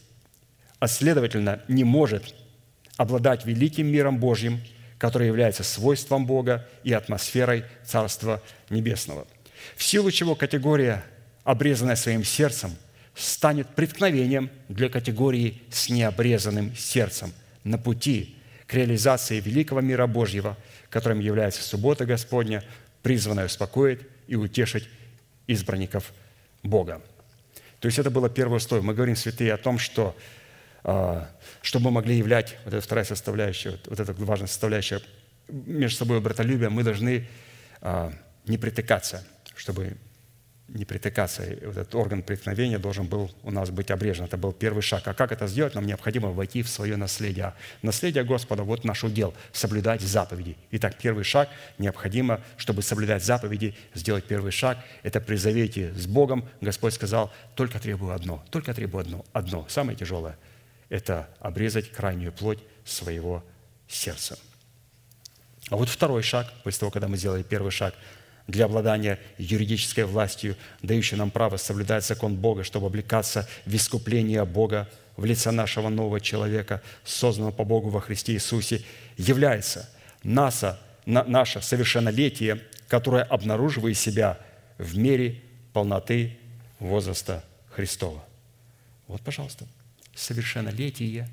[0.79, 2.35] а следовательно, не может
[2.97, 4.59] обладать великим миром Божьим,
[4.97, 9.25] который является свойством Бога и атмосферой Царства Небесного.
[9.77, 11.03] В силу чего категория,
[11.43, 12.75] обрезанная своим сердцем,
[13.15, 17.31] станет преткновением для категории с необрезанным сердцем
[17.63, 18.35] на пути
[18.71, 20.55] к реализации великого мира Божьего,
[20.89, 22.63] которым является суббота Господня,
[23.03, 24.87] призванная успокоить и утешить
[25.45, 26.13] избранников
[26.63, 27.01] Бога.
[27.81, 28.85] То есть это было первое условие.
[28.85, 30.15] Мы говорим, святые, о том, что
[30.85, 31.29] а,
[31.61, 35.01] чтобы мы могли являть, вот эта вторая составляющая, вот эта важная составляющая,
[35.49, 37.27] между собой братолюбие, мы должны
[37.81, 38.13] а,
[38.45, 39.97] не притыкаться, чтобы
[40.73, 41.43] не притыкаться.
[41.63, 44.25] Вот этот орган преткновения должен был у нас быть обрежен.
[44.25, 45.07] Это был первый шаг.
[45.07, 45.75] А как это сделать?
[45.75, 47.53] Нам необходимо войти в свое наследие.
[47.81, 50.57] Наследие Господа– вот наш удел– соблюдать заповеди.
[50.71, 56.47] Итак, первый шаг– необходимо, чтобы соблюдать заповеди, сделать первый шаг– это при завете с Богом.
[56.61, 60.37] Господь сказал, только требую одно, только требую одно, одно, самое тяжелое
[60.91, 63.43] это обрезать крайнюю плоть своего
[63.87, 64.37] сердца.
[65.69, 67.95] А вот второй шаг, после того, когда мы сделали первый шаг
[68.47, 74.89] для обладания юридической властью, дающей нам право соблюдать закон Бога, чтобы облекаться в искупление Бога
[75.17, 78.81] в лице нашего нового человека, созданного по Богу во Христе Иисусе,
[79.17, 79.89] является
[80.23, 84.39] наше, наше совершеннолетие, которое обнаруживает себя
[84.77, 85.41] в мере
[85.73, 86.37] полноты
[86.79, 88.23] возраста Христова.
[89.07, 89.65] Вот, пожалуйста,
[90.15, 91.29] совершеннолетие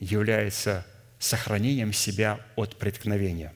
[0.00, 0.86] является
[1.18, 3.52] сохранением себя от преткновения.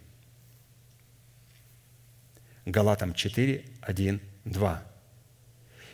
[2.67, 4.83] Галатам 4, 1, 2.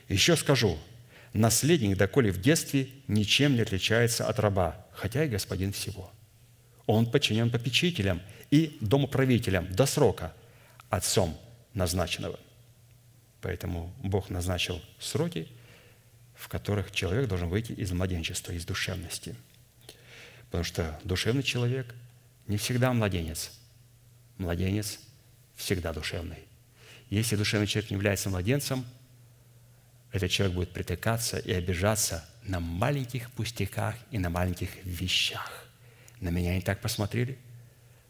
[0.08, 0.76] Еще скажу,
[1.32, 6.12] наследник, доколе в детстве, ничем не отличается от раба, хотя и господин всего.
[6.86, 8.20] Он подчинен попечителям
[8.50, 10.34] и домоправителям до срока,
[10.90, 11.38] отцом
[11.74, 12.40] назначенного.
[13.40, 15.46] Поэтому Бог назначил сроки,
[16.34, 19.36] в которых человек должен выйти из младенчества, из душевности–
[20.52, 21.94] Потому что душевный человек
[22.46, 23.52] не всегда младенец.
[24.36, 24.98] Младенец
[25.56, 26.40] всегда душевный.
[27.12, 28.86] Если душевный человек не является младенцем,
[30.12, 35.66] этот человек будет притыкаться и обижаться на маленьких пустяках и на маленьких вещах.
[36.20, 37.38] На меня не так посмотрели,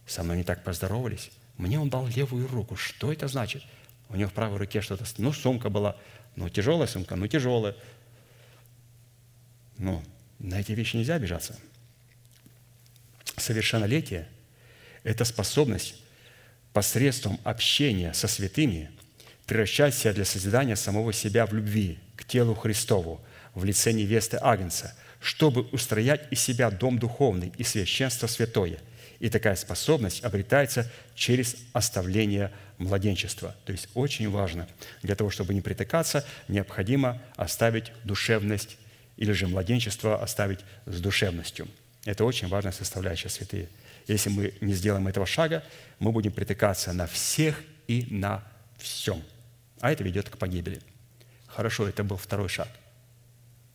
[0.07, 1.33] со мной не так поздоровались.
[1.57, 2.77] Мне он дал левую руку.
[2.77, 3.65] Что это значит?
[4.09, 5.97] У него в правой руке что-то, ну, сумка была.
[6.37, 7.75] Ну, тяжелая сумка, ну, тяжелая.
[9.79, 10.01] Ну,
[10.39, 11.59] на эти вещи нельзя обижаться–
[13.37, 14.29] Совершеннолетие–
[15.05, 16.02] это способность
[16.73, 18.91] посредством общения со святыми
[19.47, 23.21] превращать себя для созидания самого себя в любви к телу Христову
[23.55, 28.79] в лице невесты Агнца, чтобы устроять из себя дом духовный и священство святое.
[29.21, 33.55] И такая способность обретается через оставление младенчества.
[33.65, 34.67] То есть очень важно,
[35.03, 38.79] для того, чтобы не притыкаться, необходимо оставить душевность
[39.17, 41.69] или же младенчество оставить с душевностью–
[42.05, 43.69] это очень важная составляющая святые.
[44.07, 45.63] Если мы не сделаем этого шага,
[45.99, 48.43] мы будем притыкаться на всех и на
[48.79, 49.23] всем.
[49.81, 50.81] А это ведет к погибели.
[51.47, 52.69] Хорошо, это был второй шаг.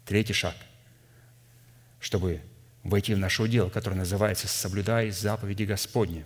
[0.05, 0.55] Третий шаг.
[1.99, 2.41] Чтобы
[2.84, 6.25] войти в наше удел, которое называется «Соблюдай заповеди Господни».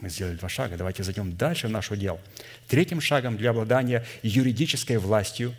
[0.00, 0.76] Мы сделали два шага.
[0.76, 2.20] Давайте зайдем дальше в наш удел.
[2.68, 5.54] Третьим шагом для обладания юридической властью,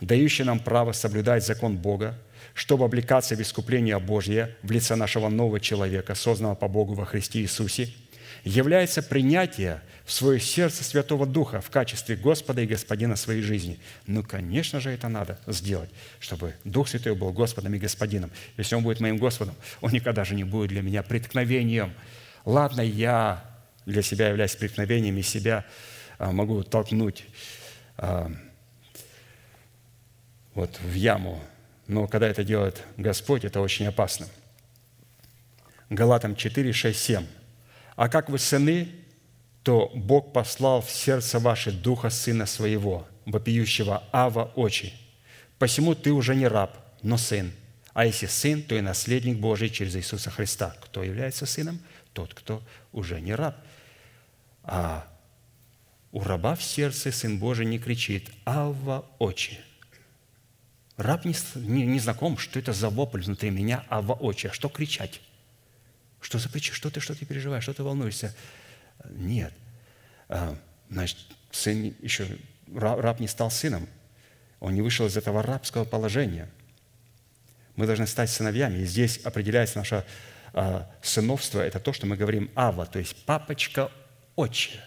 [0.00, 2.18] дающей нам право соблюдать закон Бога,
[2.54, 7.40] чтобы облекаться в искупление Божье в лице нашего нового человека, созданного по Богу во Христе
[7.40, 7.92] Иисусе,
[8.44, 13.78] является принятие в свое сердце Святого Духа в качестве Господа и Господина своей жизни.
[14.06, 18.30] Ну, конечно же, это надо сделать, чтобы Дух Святой был Господом и Господином.
[18.56, 21.92] Если Он будет моим Господом, Он никогда же не будет для меня преткновением.
[22.44, 23.44] Ладно, я
[23.84, 25.64] для себя являюсь преткновением, и себя
[26.18, 27.24] а, могу толкнуть
[27.96, 28.30] а,
[30.54, 31.42] вот в яму
[31.88, 34.28] но когда это делает Господь, это очень опасно.
[35.90, 37.26] Галатам 4, 6, 7.
[37.96, 38.88] «А как вы сыны,
[39.62, 44.92] то Бог послал в сердце ваше Духа Сына Своего, вопиющего Ава очи.
[45.58, 47.52] Посему ты уже не раб, но сын.
[47.94, 50.76] А если сын, то и наследник Божий через Иисуса Христа.
[50.82, 51.80] Кто является сыном?
[52.12, 52.62] Тот, кто
[52.92, 53.56] уже не раб.
[54.62, 55.08] А
[56.12, 59.58] у раба в сердце Сын Божий не кричит «Ава очи».
[60.98, 64.52] Раб не, не, не знаком, что это за вопль внутри меня, а воочию.
[64.52, 65.20] Что кричать?
[66.20, 66.74] Что за причина?
[66.74, 67.62] Что ты, что ты переживаешь?
[67.62, 68.34] Что ты волнуешься?
[69.08, 69.54] Нет.
[70.28, 70.58] А,
[70.90, 71.18] значит,
[71.52, 72.26] сын еще,
[72.74, 73.88] раб не стал сыном.
[74.58, 76.50] Он не вышел из этого рабского положения.
[77.76, 78.78] Мы должны стать сыновьями.
[78.78, 80.04] И здесь определяется наше
[80.52, 81.60] а, сыновство.
[81.60, 83.92] Это то, что мы говорим «ава», то есть «папочка
[84.34, 84.80] отче».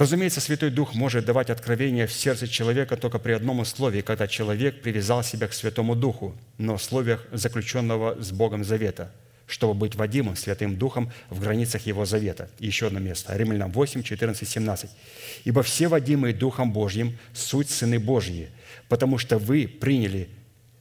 [0.00, 4.80] Разумеется, Святой Дух может давать откровение в сердце человека только при одном условии, когда человек
[4.80, 9.12] привязал себя к Святому Духу, в условиях заключенного с Богом завета,
[9.46, 12.48] чтобы быть водимым Святым Духом в границах Его завета.
[12.58, 13.36] еще одно место.
[13.36, 14.90] Римлянам 8, 14, 17.
[15.44, 18.48] «Ибо все водимые Духом Божьим– суть сыны Божьи,
[18.88, 20.30] потому что вы приняли,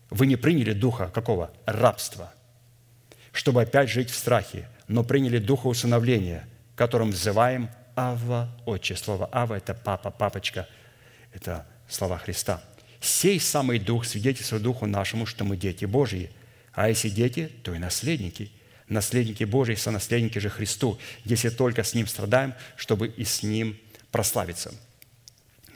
[0.10, 1.52] вы не приняли Духа какого?
[1.66, 2.34] Рабства,
[3.34, 6.48] чтобы опять жить в страхе, но приняли Духа усыновления,
[6.78, 8.96] которым взываем Ава, Отче.
[8.96, 10.68] Слово Ава– это папа, папочка.
[11.34, 12.62] Это слова Христа.
[13.02, 16.30] «Сей самый Дух свидетельствует Духу нашему, что мы дети Божьи.
[16.74, 18.52] А если дети, то и наследники.
[18.88, 23.80] Наследники Божьи, сонаследники же Христу, если только с Ним страдаем, чтобы и с Ним
[24.12, 24.74] прославиться».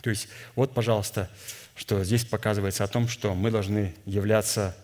[0.02, 1.30] То есть вот, пожалуйста,
[1.76, 4.76] что здесь показывается о том, что мы должны являться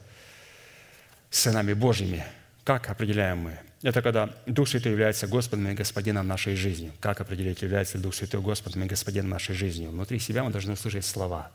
[1.30, 2.24] сынами Божьими.
[2.64, 3.60] Как определяем мы?
[3.82, 6.92] Это когда Дух Святой является Господом и Господином нашей жизни.
[7.00, 9.88] Как определить, является ли Дух Святой Господом и Господином нашей жизни?
[9.88, 11.52] Внутри себя мы должны услышать слова.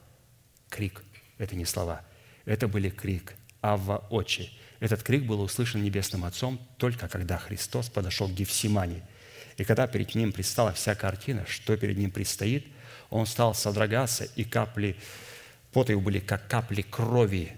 [0.70, 1.02] Крик–
[1.38, 2.02] это не слова.
[2.46, 4.50] Это были крик Авва очи».
[4.80, 9.02] Этот крик был услышан Небесным Отцом только когда Христос подошел к Гефсимане.
[9.56, 12.66] И когда перед ним предстала вся картина, что перед ним предстоит,
[13.08, 14.96] он стал содрогаться, и капли
[15.72, 17.52] пота его были, как капли крови.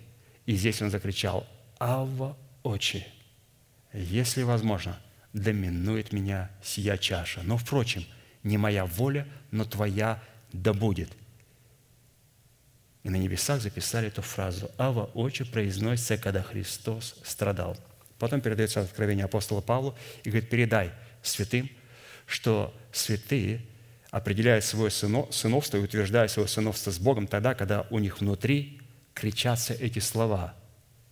[0.44, 1.46] И здесь он закричал
[1.78, 3.06] «Авва очи!
[4.00, 4.98] Если возможно,
[5.32, 7.42] доминует меня сия чаша.
[7.42, 8.04] Но, впрочем,
[8.42, 10.22] не моя воля, но твоя
[10.52, 11.10] да будет».
[13.02, 17.76] И на небесах записали эту фразу «Ава очи» произносится, когда Христос страдал.
[18.18, 20.92] Потом передается откровение апостола Павлу и говорит, передай
[21.22, 21.70] святым,
[22.26, 23.60] что святые
[24.10, 28.80] определяют свое сыновство и утверждают свое сыновство с Богом тогда, когда у них внутри
[29.14, 30.54] кричатся эти слова.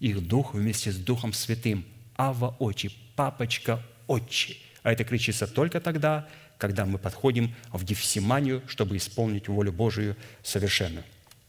[0.01, 1.87] Их дух вместе с Духом Святым.
[2.17, 4.57] Ава очи, папочка отче.
[4.83, 11.03] А это кричится только тогда, когда мы подходим в Гефсиманию, чтобы исполнить волю Божию совершенно.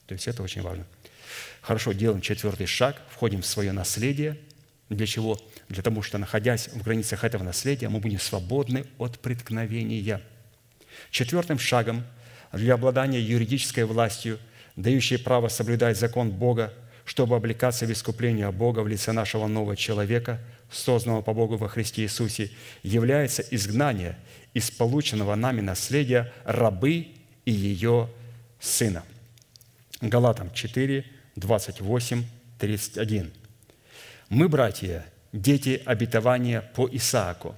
[0.08, 0.86] То есть это очень важно.
[1.62, 4.38] Хорошо, делаем четвертый шаг, входим в свое наследие.
[4.90, 5.40] Для чего?
[5.68, 10.22] Для того, что, находясь в границах этого наследия, мы будем свободны от преткновения.
[11.10, 12.04] Четвертым шагом
[12.54, 14.40] для обладания юридической властью,
[14.76, 16.72] дающей право соблюдать закон Бога,
[17.04, 20.40] чтобы облекаться в искупление Бога в лице нашего нового человека,
[20.76, 22.52] созданного по Богу во Христе Иисусе,
[22.84, 24.18] является изгнание
[24.54, 27.08] из полученного нами наследия рабы
[27.46, 28.10] и ее
[28.60, 29.04] сына.
[30.02, 31.06] Галатам 4,
[31.36, 32.24] 28,
[32.60, 33.32] 31.
[34.30, 37.56] «Мы, братья, дети обетования по Исааку,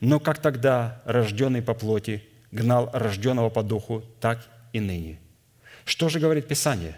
[0.00, 5.18] но как тогда рожденный по плоти гнал рожденного по духу, так и ныне.
[5.84, 6.96] Что же говорит Писание?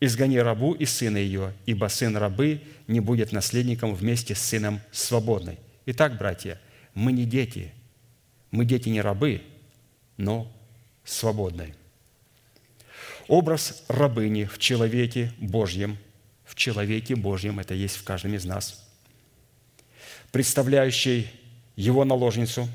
[0.00, 5.58] «Изгони рабу и сына ее, ибо сын рабы не будет наследником вместе с сыном свободной».
[5.86, 6.60] Итак, братья,
[6.94, 7.72] мы не дети,
[8.50, 9.42] мы дети не рабы,
[10.16, 10.52] но
[11.04, 11.74] свободные.
[13.26, 15.98] Образ рабыни в человеке Божьем,
[16.44, 18.86] в человеке Божьем, это есть в каждом из нас,
[20.32, 21.30] представляющий
[21.76, 22.68] его наложницу,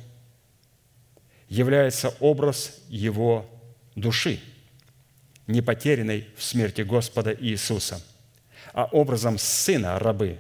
[1.50, 3.50] является образ его
[3.96, 4.40] души,
[5.48, 8.02] не потерянной в смерти Господа Иисуса,
[8.74, 10.38] а образом сына рабы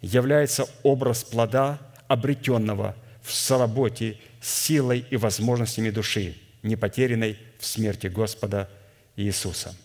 [0.00, 1.78] является образ плода,
[2.08, 8.68] обретенного в соработе силой и возможностями души, не потерянной в смерти Господа
[9.14, 9.76] Иисуса.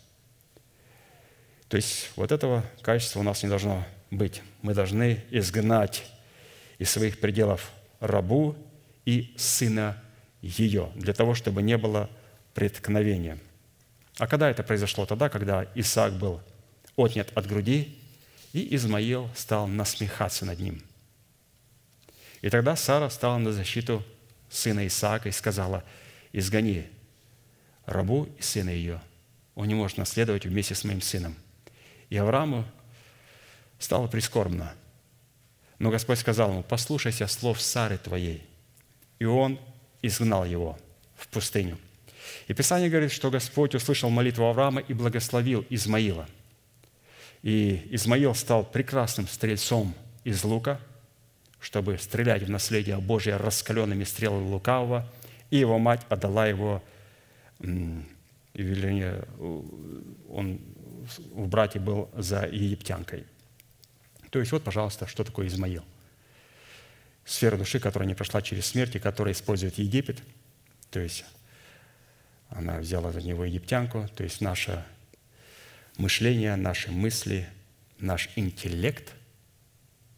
[1.68, 4.42] То есть вот этого качества у нас не должно быть.
[4.62, 6.04] Мы должны изгнать
[6.80, 8.56] из своих пределов рабу
[9.06, 10.02] и сына
[10.42, 12.10] ее, для того, чтобы не было
[12.54, 13.38] преткновения.
[14.18, 15.06] А когда это произошло?
[15.06, 16.42] Тогда, когда Исаак был
[16.96, 17.98] отнят от груди,
[18.54, 20.82] и Измаил стал насмехаться над ним.
[22.42, 24.04] И тогда Сара стала на защиту
[24.50, 25.84] сына Исаака и сказала,
[26.32, 26.90] «Изгони
[27.86, 29.02] рабу и сына ее,
[29.56, 31.36] он не может наследовать вместе с моим сыном».
[32.10, 32.66] И Аврааму
[33.80, 34.74] стало прискорбно.
[35.80, 38.48] Но Господь сказал ему, «Послушайся слов Сары твоей».
[39.20, 39.60] И он
[40.02, 40.80] изгнал его
[41.18, 41.78] в пустыню.
[42.48, 46.28] И Писание говорит, что Господь услышал молитву Авраама и благословил Измаила.
[47.42, 50.80] И Измаил стал прекрасным стрельцом из лука,
[51.60, 55.08] чтобы стрелять в наследие Божие раскаленными стрелами лукавого,
[55.50, 56.84] и его мать отдала его,
[57.60, 59.26] вернее,
[60.30, 60.60] он
[61.32, 63.26] в брате был за египтянкой.
[64.32, 65.84] То есть вот, пожалуйста, что такое Измаил
[67.26, 70.22] сфера души, которая не прошла через смерть и которая использует Египет.
[70.92, 71.26] То есть
[72.56, 74.84] она взяла за него египтянку, то есть наше
[75.98, 77.48] мышление, наши мысли,
[78.00, 79.14] наш интеллект,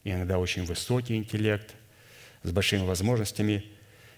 [0.03, 1.73] иногда очень высокий интеллект,
[2.43, 3.65] с большими возможностями,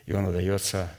[0.05, 0.91] и он отдается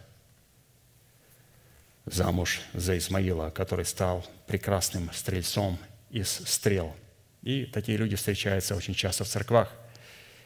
[2.06, 5.78] замуж за Исмаила, который стал прекрасным стрельцом
[6.10, 6.96] из стрел.
[7.42, 9.72] И такие люди встречаются очень часто в церквах–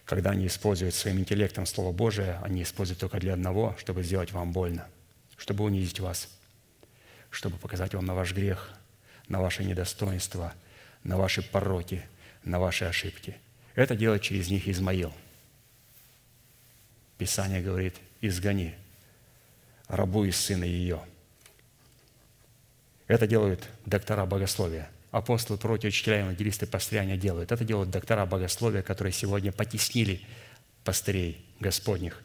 [0.05, 4.53] когда они используют своим интеллектом Слово Божие, они используют только для одного, чтобы сделать вам
[4.53, 4.87] больно,
[5.37, 6.29] чтобы унизить вас,
[7.35, 8.71] чтобы показать вам на ваш грех,
[9.29, 10.53] на ваше недостоинство,
[11.03, 12.03] на ваши пороки,
[12.45, 13.37] на ваши ошибки.
[13.75, 15.13] Это делает через них Измаил.
[17.19, 18.75] Писание говорит, изгони
[19.89, 21.01] рабу из сына ее.
[23.07, 27.53] Это делают доктора богословия апостолы, пророки, учителя, евангелисты, пастыря делают.
[27.53, 30.21] Это делают доктора богословия, которые сегодня потеснили
[30.83, 32.21] пастырей Господних.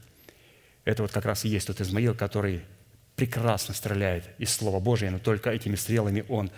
[0.85, 2.63] Это вот как раз и есть тот Измаил, который
[3.19, 6.49] прекрасно стреляет из Слова Божия, но только этими стрелами он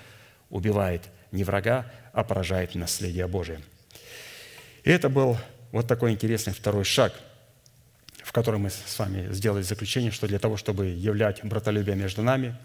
[0.51, 1.01] убивает
[1.31, 3.61] не врага, а поражает наследие Божие.
[4.83, 5.39] И это был
[5.71, 7.19] вот такой интересный второй шаг,
[8.23, 12.55] в котором мы с вами сделали заключение, что для того, чтобы являть братолюбие между нами,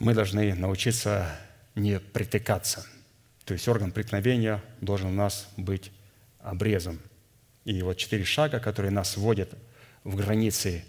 [0.00, 1.30] мы должны научиться
[1.76, 2.84] не притыкаться.
[3.44, 5.92] То есть орган преткновения должен у нас быть
[6.40, 6.98] обрезан.
[7.64, 9.54] И вот четыре шага, которые нас вводят
[10.02, 10.82] в границы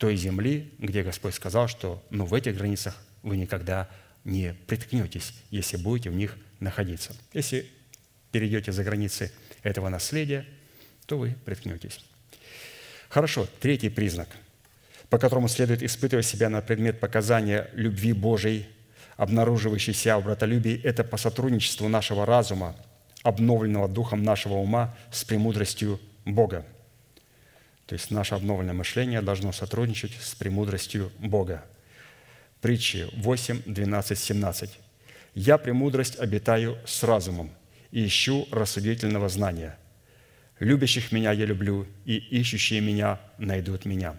[0.00, 3.86] той земли, где Господь сказал, что ну, в этих границах вы никогда
[4.24, 7.14] не приткнетесь, если будете в них находиться.
[7.34, 7.68] Если
[8.32, 9.30] перейдете за границы
[9.62, 10.46] этого наследия,
[11.04, 12.00] то вы приткнетесь.
[13.10, 14.28] Хорошо, третий признак,
[15.10, 18.66] по которому следует испытывать себя на предмет показания любви Божией,
[19.18, 22.74] обнаруживающейся в братолюбии, это по сотрудничеству нашего разума,
[23.22, 26.64] обновленного духом нашего ума с премудростью Бога.
[27.90, 31.64] То есть наше обновленное мышление должно сотрудничать с премудростью Бога.
[32.60, 34.78] Притчи 8, 12, 17.
[35.34, 37.50] «Я премудрость обитаю с разумом
[37.90, 39.76] и ищу рассудительного знания.
[40.60, 44.14] Любящих меня я люблю, и ищущие меня найдут меня».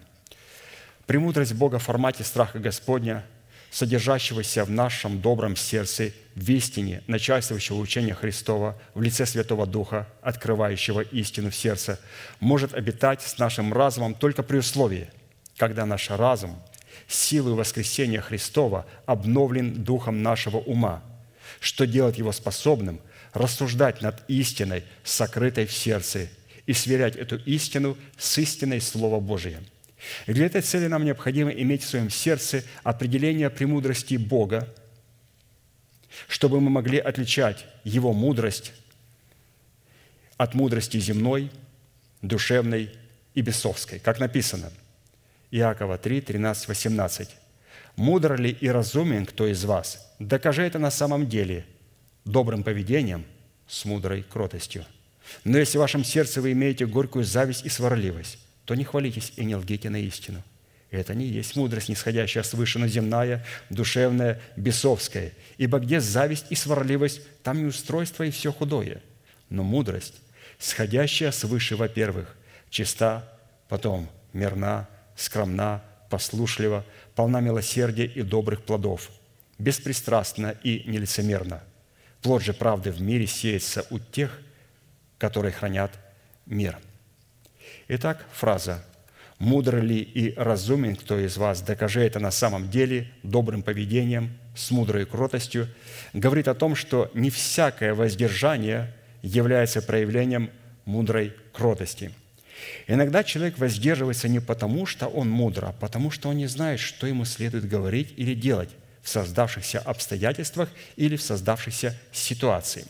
[1.06, 3.24] Премудрость Бога в формате страха Господня,
[3.72, 11.00] содержащегося в нашем добром сердце, в истине, начальствующего учения Христова, в лице Святого Духа, открывающего
[11.00, 11.98] истину в сердце,
[12.38, 15.10] может обитать с нашим разумом только при условии,
[15.56, 16.62] когда наш разум–
[17.08, 21.02] силой воскресения Христова обновлен духом нашего ума,
[21.60, 23.00] что делает его способным
[23.32, 26.28] рассуждать над истиной, сокрытой в сердце,
[26.66, 29.60] и сверять эту истину с истиной Слова Божия.
[30.26, 34.68] И для этой цели нам необходимо иметь в своем сердце определение премудрости Бога,
[36.28, 38.72] чтобы мы могли отличать Его мудрость
[40.36, 41.50] от мудрости земной,
[42.20, 42.90] душевной
[43.34, 43.98] и бесовской.
[43.98, 44.72] Как написано–
[45.52, 47.28] Иакова 3, 13, 18.
[47.96, 50.14] «Мудр ли и разумен кто из вас?
[50.18, 51.66] Докажи это на самом деле
[52.24, 53.26] добрым поведением
[53.68, 54.86] с мудрой кротостью.
[55.44, 59.44] Но если в вашем сердце вы имеете горькую зависть и сварливость, то не хвалитесь и
[59.44, 60.42] не лгите на истину.
[60.90, 65.32] Это не есть мудрость, нисходящая свыше, но земная, душевная, бесовская.
[65.56, 69.02] Ибо где зависть и сварливость, там и устройство, и все худое.
[69.48, 70.14] Но мудрость,
[70.58, 72.36] сходящая свыше, во-первых,
[72.68, 73.26] чиста,
[73.68, 74.86] потом мирна,
[75.16, 76.84] скромна, послушлива,
[77.14, 79.10] полна милосердия и добрых плодов,
[79.58, 81.62] беспристрастна и нелицемерна.
[82.20, 84.38] Плод же правды в мире сеется у тех,
[85.16, 85.92] которые хранят
[86.44, 86.78] мир».
[87.88, 88.84] Итак, фраза.
[89.38, 94.70] «Мудр ли и разумен кто из вас, докажи это на самом деле добрым поведением, с
[94.70, 95.68] мудрой кротостью»,
[96.12, 100.50] говорит о том, что не всякое воздержание является проявлением
[100.84, 102.12] мудрой кротости–
[102.86, 107.06] Иногда человек воздерживается не потому, что он мудр, а потому, что он не знает, что
[107.06, 108.70] ему следует говорить или делать
[109.02, 112.86] в создавшихся обстоятельствах или в создавшейся ситуации.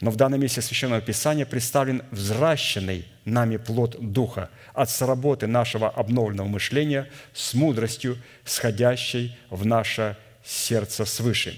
[0.00, 6.48] Но в данном месте Священного Писания представлен взращенный нами плод Духа от сработы нашего обновленного
[6.48, 11.56] мышления с мудростью, сходящей в наше сердце свыше.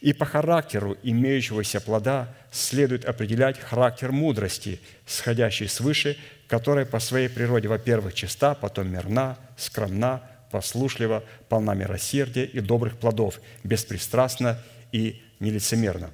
[0.00, 6.16] И по характеру имеющегося плода следует определять характер мудрости, сходящей свыше,
[6.48, 13.40] которая по своей природе, во-первых, чиста, потом мирна, скромна, послушлива, полна милосердия и добрых плодов,
[13.64, 14.58] беспристрастна
[14.90, 16.10] и нелицемерна.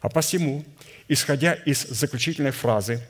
[0.00, 0.64] А посему,
[1.08, 3.00] исходя из заключительной фразы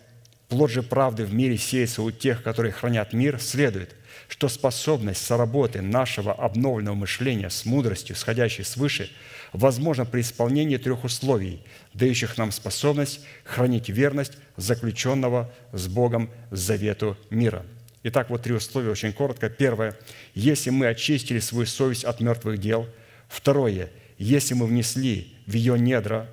[0.48, 3.94] «плод же правды в мире сеется у тех, которые хранят мир», следует,
[4.28, 9.10] что способность соработы нашего обновленного мышления с мудростью, сходящей свыше–
[9.52, 11.62] возможно при исполнении трех условий,
[11.94, 17.64] дающих нам способность хранить верность заключенного с Богом завету мира.
[18.02, 19.50] Итак, вот три условия очень коротко.
[19.50, 19.96] Первое.
[20.34, 22.88] Если мы очистили свою совесть от мертвых дел.
[23.28, 23.90] Второе.
[24.16, 26.28] Если мы внесли в ее недра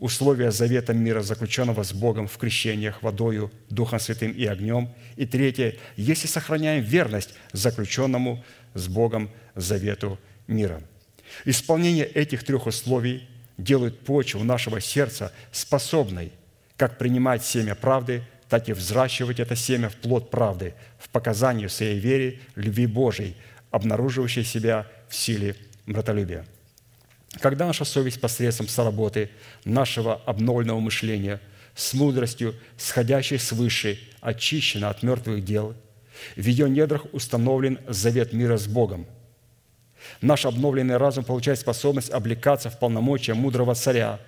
[0.00, 4.90] условия завета мира, заключенного с Богом в крещениях, водою, Духом Святым и огнем.
[5.16, 8.42] И третье, если сохраняем верность заключенному
[8.74, 10.82] с Богом завету мира.
[11.44, 13.28] Исполнение этих трех условий
[13.58, 16.32] делает почву нашего сердца способной
[16.76, 22.00] как принимать семя правды, так и взращивать это семя в плод правды, в показании своей
[22.00, 23.36] вере, любви Божией,
[23.70, 26.46] обнаруживающей себя в силе братолюбия.
[27.38, 29.30] Когда наша совесть посредством соработы
[29.64, 31.40] нашего обновленного мышления
[31.74, 35.74] с мудростью, сходящей свыше, очищена от мертвых дел,
[36.36, 39.06] в ее недрах установлен завет мира с Богом–
[40.20, 44.18] Наш обновленный разум получает способность облекаться в полномочия мудрого царя,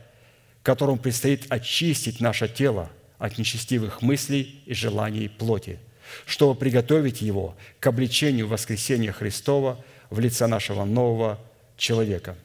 [0.62, 5.78] которому предстоит очистить наше тело от нечестивых мыслей и желаний плоти,
[6.26, 11.38] чтобы приготовить его к обличению воскресения Христова в лице нашего нового
[11.76, 12.36] человека.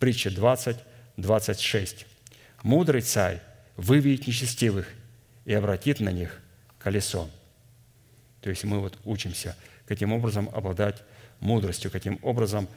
[0.00, 0.76] Притча 20,
[1.18, 2.06] 26.
[2.62, 3.40] «Мудрый царь
[3.76, 4.88] выведет нечестивых
[5.44, 6.40] и обратит на них
[6.78, 7.30] колесо».
[8.40, 11.02] То есть мы вот учимся каким образом обладать
[11.40, 12.68] мудростью, каким образом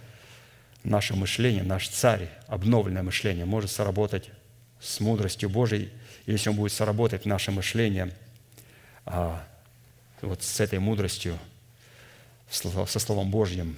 [0.84, 4.30] наше мышление, наш царь, обновленное мышление может сработать
[4.82, 5.92] с мудростью Божией,
[6.26, 8.12] если он будет соработать нашим мышлением,
[9.06, 9.48] а,
[10.22, 11.38] вот с этой мудростью,
[12.50, 13.78] со Словом Божьим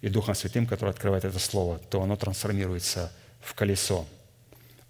[0.00, 4.06] и Духом Святым, который открывает это Слово, то оно трансформируется в колесо.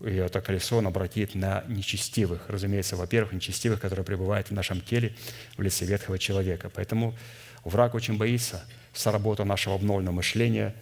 [0.01, 2.49] И это колесо он обратит на нечестивых.
[2.49, 5.15] Разумеется, во-первых, нечестивых, которые пребывают в нашем теле
[5.57, 6.71] в лице ветхого человека.
[6.71, 7.17] Поэтому
[7.65, 10.75] враг очень боится соработу нашего обновленного мышления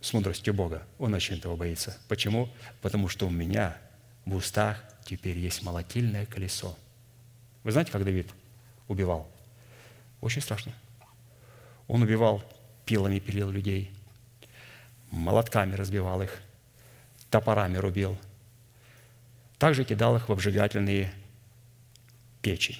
[0.00, 0.82] с мудростью Бога.
[0.98, 1.96] Он очень этого боится.
[2.08, 2.48] Почему?
[2.82, 3.76] Потому что у меня
[4.26, 6.76] в устах теперь есть молотильное колесо.
[7.64, 8.28] Вы знаете, как Давид
[8.86, 9.28] убивал?
[10.20, 10.72] Очень страшно.
[11.88, 12.44] Он убивал
[12.84, 13.90] пилами, пилил людей,
[15.10, 16.40] молотками разбивал их,
[17.30, 18.16] топорами рубил.
[19.58, 21.12] Также кидал их в обжигательные
[22.42, 22.78] печи.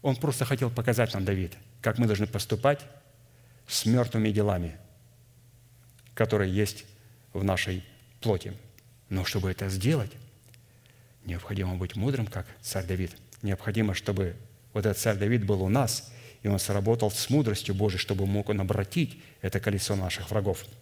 [0.00, 2.80] Он просто хотел показать нам, Давид, как мы должны поступать
[3.66, 4.76] с мертвыми делами,
[6.14, 6.84] которые есть
[7.32, 7.84] в нашей
[8.20, 8.54] плоти.
[9.08, 10.12] Но чтобы это сделать,
[11.24, 13.16] необходимо быть мудрым, как царь Давид.
[13.42, 14.36] Необходимо, чтобы
[14.72, 16.12] вот этот царь Давид был у нас,
[16.46, 20.64] и он сработал с мудростью Божией, чтобы мог он обратить это колесо наших врагов–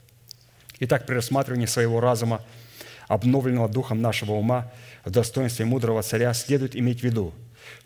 [0.81, 2.43] Итак, при рассматривании своего разума,
[3.07, 4.73] обновленного духом нашего ума,
[5.05, 7.33] в достоинстве мудрого царя следует иметь в виду,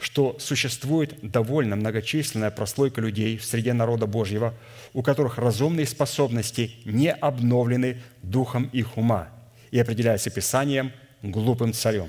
[0.00, 4.54] что существует довольно многочисленная прослойка людей в среде народа Божьего,
[4.94, 9.28] у которых разумные способности не обновлены духом их ума
[9.70, 12.08] и определяются Писанием глупым царем.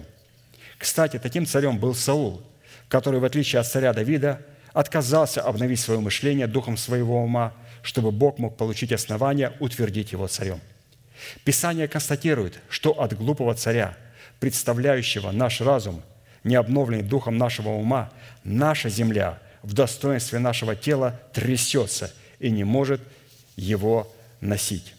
[0.78, 2.42] Кстати, таким царем был Саул,
[2.88, 4.42] который, в отличие от царя Давида,
[4.74, 10.60] отказался обновить свое мышление духом своего ума– чтобы Бог мог получить основания утвердить его царем.
[11.44, 13.98] Писание констатирует, что от глупого царя,
[14.40, 16.02] представляющего наш разум,
[16.44, 18.10] не обновленный духом нашего ума,
[18.44, 23.02] наша земля в достоинстве нашего тела трясется и не может
[23.58, 24.96] его носить.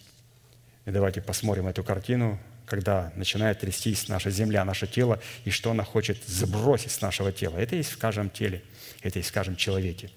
[0.85, 2.39] И давайте посмотрим эту картину,
[2.71, 7.57] когда начинает трястись наша земля, наше тело, и что она хочет сбросить с нашего тела.
[7.57, 8.63] Это есть в каждом теле,
[9.03, 10.09] это есть в каждом человеке.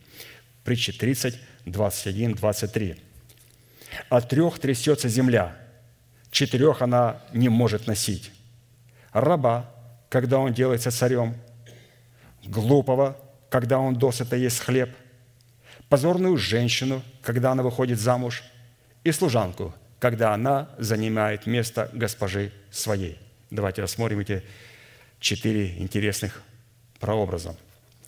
[0.64, 2.95] Притча 30, 21, 23.
[4.08, 5.58] От трех трясется земля,
[6.30, 8.32] четырех она не может носить.
[9.14, 9.68] Раба,
[10.10, 11.36] когда он делается царем,
[12.45, 13.18] глупого,
[13.49, 14.95] когда он досыта есть хлеб,
[15.89, 18.43] позорную женщину, когда она выходит замуж,
[19.04, 19.74] и служанку,
[20.04, 23.18] когда она занимает место госпожи своей.
[23.49, 24.43] Давайте рассмотрим эти
[25.22, 26.41] четыре интересных
[26.99, 27.56] прообраза.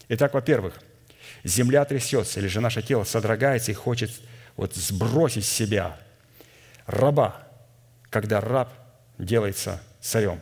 [0.10, 0.78] Итак, во-первых–
[1.46, 4.12] земля трясется, или же наше тело содрогается и хочет
[4.58, 5.98] вот сбросить с себя
[6.86, 7.48] раба,
[8.10, 8.74] когда раб
[9.18, 10.41] делается царем.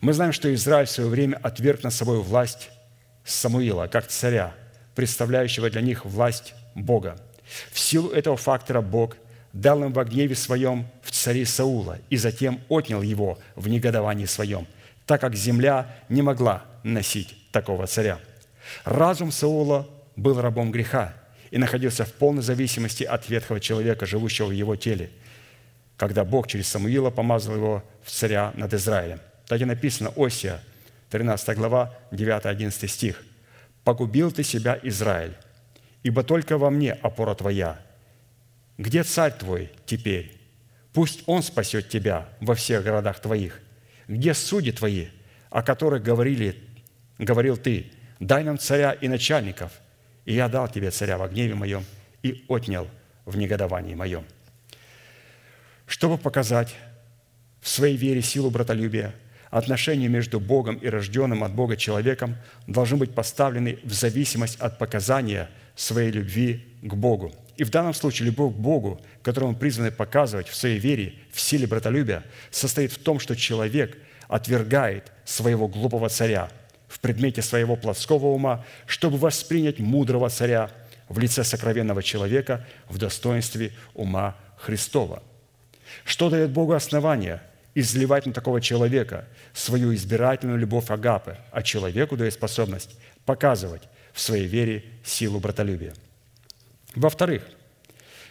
[0.00, 2.70] Мы знаем, что Израиль в свое время отверг над собой власть
[3.24, 4.54] Самуила, как царя,
[4.94, 7.16] представляющего для них власть Бога.
[7.72, 9.16] В силу этого фактора Бог
[9.52, 14.66] дал им в гневе своем в цари Саула и затем отнял его в негодовании своем,
[15.06, 18.18] так как земля не могла носить такого царя.
[18.84, 21.14] Разум Саула был рабом греха
[21.50, 25.10] и находился в полной зависимости от ветхого человека, живущего в его теле,
[25.96, 29.20] когда Бог через Самуила помазал его в царя над Израилем.
[29.46, 30.62] Так и написано Осия,
[31.10, 33.24] 13 глава, 9-11 стих.
[33.82, 35.34] «Погубил ты себя, Израиль,
[36.02, 37.80] ибо только во мне опора твоя.
[38.80, 40.40] Где царь твой теперь?
[40.94, 43.60] Пусть он спасет тебя во всех городах твоих.
[44.08, 45.08] Где судьи твои,
[45.50, 46.56] о которых говорили,
[47.18, 47.92] говорил ты?
[48.20, 49.70] Дай нам царя и начальников,
[50.24, 51.84] и я дал тебе царя во гневе моем
[52.22, 52.88] и отнял
[53.26, 54.24] в негодовании моем.
[55.84, 56.74] Чтобы показать
[57.60, 59.14] в своей вере силу братолюбия,
[59.50, 62.34] отношения между Богом и рожденным от Бога человеком
[62.66, 67.34] должны быть поставлены в зависимость от показания своей любви к Богу.
[67.60, 71.38] И в данном случае любовь к Богу, которую мы призваны показывать в своей вере, в
[71.38, 76.48] силе братолюбия, состоит в том, что человек отвергает своего глупого царя–
[76.88, 80.70] в предмете своего плотского ума, чтобы воспринять мудрого царя
[81.10, 85.22] в лице сокровенного человека в достоинстве ума Христова.
[86.04, 87.42] Что дает Богу основание
[87.74, 92.96] изливать на такого человека свою избирательную любовь Агапы, а человеку дает способность
[93.26, 93.82] показывать
[94.14, 95.92] в своей вере силу братолюбия.
[96.94, 97.42] Во-вторых,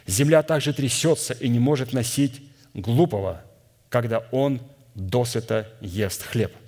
[0.06, 2.42] земля также трясется и не может носить
[2.74, 3.42] глупого,
[3.90, 4.62] когда он
[4.96, 6.54] досыта ест хлеб–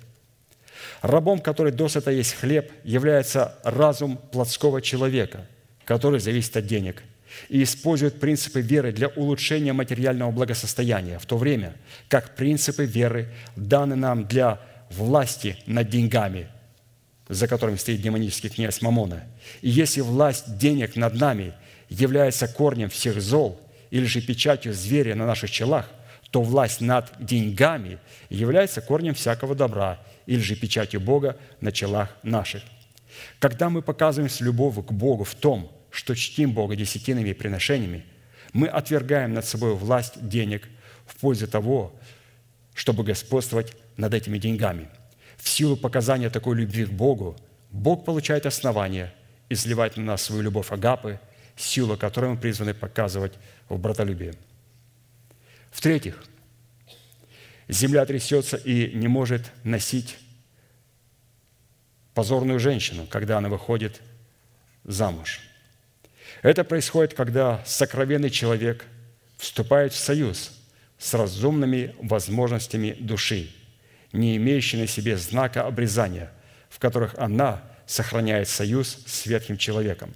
[1.00, 5.46] Рабом, который досыта есть хлеб, является разум плотского человека,
[5.84, 7.02] который зависит от денег
[7.48, 11.74] и использует принципы веры для улучшения материального благосостояния, в то время
[12.08, 14.60] как принципы веры даны нам для
[14.90, 16.48] власти над деньгами,
[17.28, 19.24] за которыми стоит демонический князь Мамона.
[19.62, 21.54] И если власть денег над нами
[21.92, 23.60] является корнем всех зол
[23.90, 25.90] или же печатью зверя на наших челах,
[26.30, 27.98] то власть над деньгами
[28.30, 32.62] является корнем всякого добра или же печатью Бога на челах наших.
[33.38, 38.06] Когда мы показываем любовь к Богу в том, что чтим Бога десятинами и приношениями,
[38.54, 40.68] мы отвергаем над собой власть денег
[41.06, 41.94] в пользу того,
[42.74, 44.88] чтобы господствовать над этими деньгами.
[45.36, 47.36] В силу показания такой любви к Богу
[47.70, 49.12] Бог получает основание
[49.50, 51.20] изливать на нас свою любовь Агапы,
[51.56, 53.34] силу которой мы призваны показывать
[53.68, 54.34] в братолюбии.
[55.70, 56.22] В-третьих,
[57.68, 60.18] земля трясется и не может носить
[62.14, 64.00] позорную женщину, когда она выходит
[64.84, 65.40] замуж.
[66.42, 68.84] Это происходит, когда сокровенный человек
[69.38, 70.52] вступает в союз
[70.98, 73.50] с разумными возможностями души,
[74.12, 76.30] не имеющей на себе знака обрезания,
[76.68, 80.14] в которых она сохраняет союз с ветхим человеком.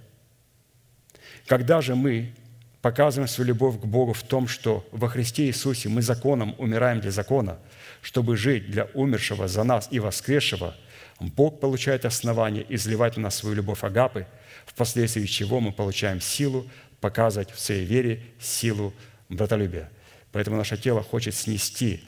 [1.47, 2.33] Когда же мы
[2.81, 7.11] показываем свою любовь к Богу в том, что во Христе Иисусе мы законом умираем для
[7.11, 7.57] закона,
[8.01, 10.75] чтобы жить для умершего за нас и воскресшего,
[11.19, 14.27] Бог получает основание изливать на нас свою любовь Агапы,
[14.65, 16.69] впоследствии чего мы получаем силу
[16.99, 18.93] показывать в своей вере силу
[19.29, 19.89] братолюбия.
[20.33, 22.03] Поэтому наше тело хочет снести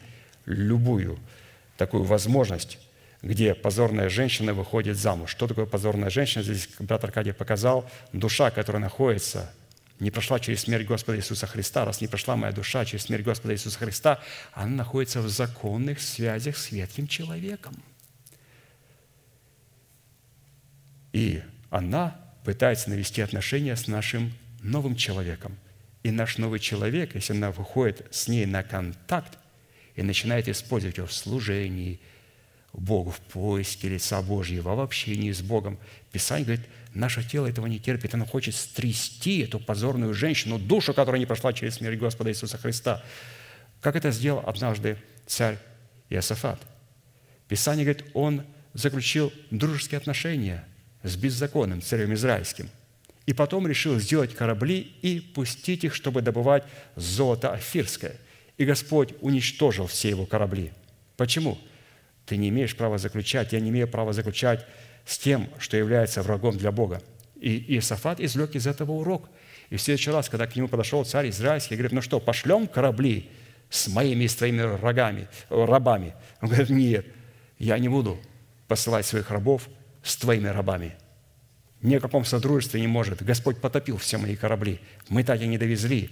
[0.46, 1.18] любую
[1.78, 2.78] такую возможность,
[3.22, 5.32] где позорная женщина выходит замуж.
[5.32, 6.44] Что такое позорная женщина?
[6.44, 7.90] Здесь брат Аркадий показал.
[8.14, 9.52] Душа, которая находится
[10.00, 13.54] не прошла через смерть Господа Иисуса Христа, раз не прошла моя душа через смерть Господа
[13.54, 14.20] Иисуса Христа,
[14.54, 17.76] она находится в законных связях с ветхим человеком.
[21.12, 22.16] И она
[22.46, 25.58] пытается навести отношения с нашим новым человеком.
[26.04, 29.38] И наш новый человек, если она выходит с ней на контакт
[29.96, 32.00] и начинает использовать его в служении
[32.74, 35.80] Богу, в поиске лица Божьего, в общении с Богом,
[36.12, 38.14] Писание говорит– Наше тело этого не терпит.
[38.14, 43.04] Оно хочет стрясти эту позорную женщину, душу, которая не прошла через смерть Господа Иисуса Христа.
[43.82, 44.98] Как это сделал однажды
[45.28, 45.58] царь
[46.10, 46.60] Иосафат?
[47.48, 48.44] Писание говорит, он
[48.74, 50.66] заключил дружеские отношения
[51.04, 52.70] с беззаконным царем израильским.
[53.26, 56.64] И потом решил сделать корабли и пустить их, чтобы добывать
[56.96, 58.16] золото афирское.
[58.58, 60.74] И Господь уничтожил все его корабли.
[61.16, 61.60] Почему?
[62.30, 64.64] Ты не имеешь права заключать, я не имею права заключать
[65.04, 67.02] с тем, что является врагом для Бога.
[67.42, 69.28] И Иосафат извлек из этого урок.
[69.72, 73.32] И в следующий раз, когда к нему подошел царь израильский, говорит, ну что, пошлем корабли
[73.72, 76.14] с моими и с твоими рогами, рабами?
[76.40, 77.08] Он говорит, нет,
[77.58, 78.20] я не буду
[78.68, 79.68] посылать своих рабов
[80.04, 80.94] с твоими рабами.
[81.82, 83.24] Ни о каком содружестве не может.
[83.24, 84.82] Господь потопил все мои корабли.
[85.08, 86.12] Мы так и не довезли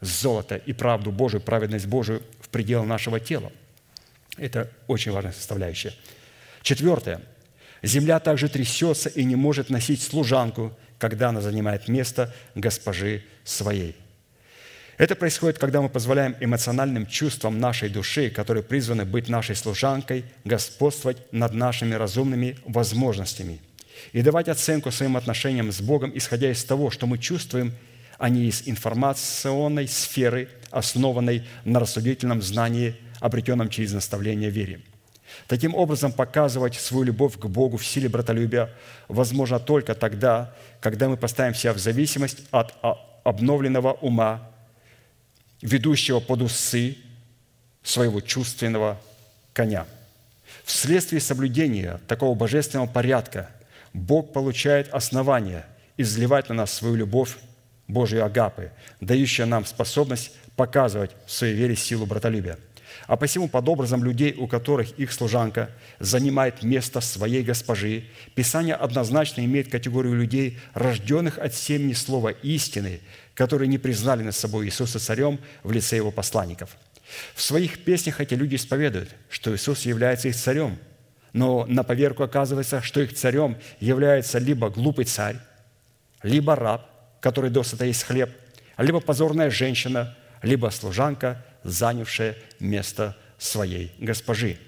[0.00, 3.50] золото и правду Божию, праведность Божию в пределы нашего тела.
[4.36, 5.92] Это очень важная составляющая.
[6.62, 7.20] Четвертое–
[7.82, 13.94] Земля также трясется и не может носить служанку, когда она занимает место госпожи своей.
[14.96, 21.18] Это происходит, когда мы позволяем эмоциональным чувствам нашей души, которые призваны быть нашей служанкой, господствовать
[21.32, 23.60] над нашими разумными возможностями
[24.12, 27.74] и давать оценку своим отношениям с Богом, исходя из того, что мы чувствуем,
[28.16, 34.80] а не из информационной сферы, основанной на рассудительном знании, обретенном через наставление вере.
[35.46, 38.70] Таким образом, показывать свою любовь к Богу в силе братолюбия
[39.08, 42.74] возможно только тогда, когда мы поставим себя в зависимость от
[43.24, 44.50] обновленного ума,
[45.62, 46.96] ведущего под усы
[47.82, 49.00] своего чувственного
[49.52, 49.86] коня.
[50.64, 53.50] Вследствие соблюдения такого божественного порядка
[53.92, 55.64] Бог получает основание
[55.96, 57.36] изливать на нас свою любовь
[57.88, 62.58] Божию Агапы, дающую нам способность показывать в своей вере силу братолюбия–
[63.06, 68.04] а посему под образом людей, у которых их служанка занимает место своей госпожи,
[68.34, 73.00] Писание однозначно имеет категорию людей, рожденных от семени слова истины,
[73.34, 76.76] которые не признали над собой Иисуса царем в лице его посланников.
[77.34, 80.78] В своих песнях эти люди исповедуют, что Иисус является их царем,
[81.32, 85.36] но на поверку оказывается, что их царем является либо глупый царь,
[86.22, 86.90] либо раб,
[87.20, 88.30] который досыта есть хлеб,
[88.78, 94.58] либо позорная женщина, либо служанка, занявшая место своей госпожи.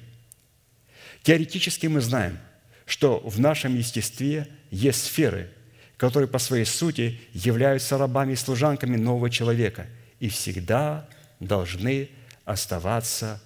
[1.23, 2.39] Теоретически мы знаем,
[2.87, 5.51] что в нашем естестве есть сферы,
[5.97, 9.87] которые по своей сути являются рабами и служанками нового человека
[10.21, 11.09] и всегда
[11.41, 12.09] должны
[12.45, 13.43] оставаться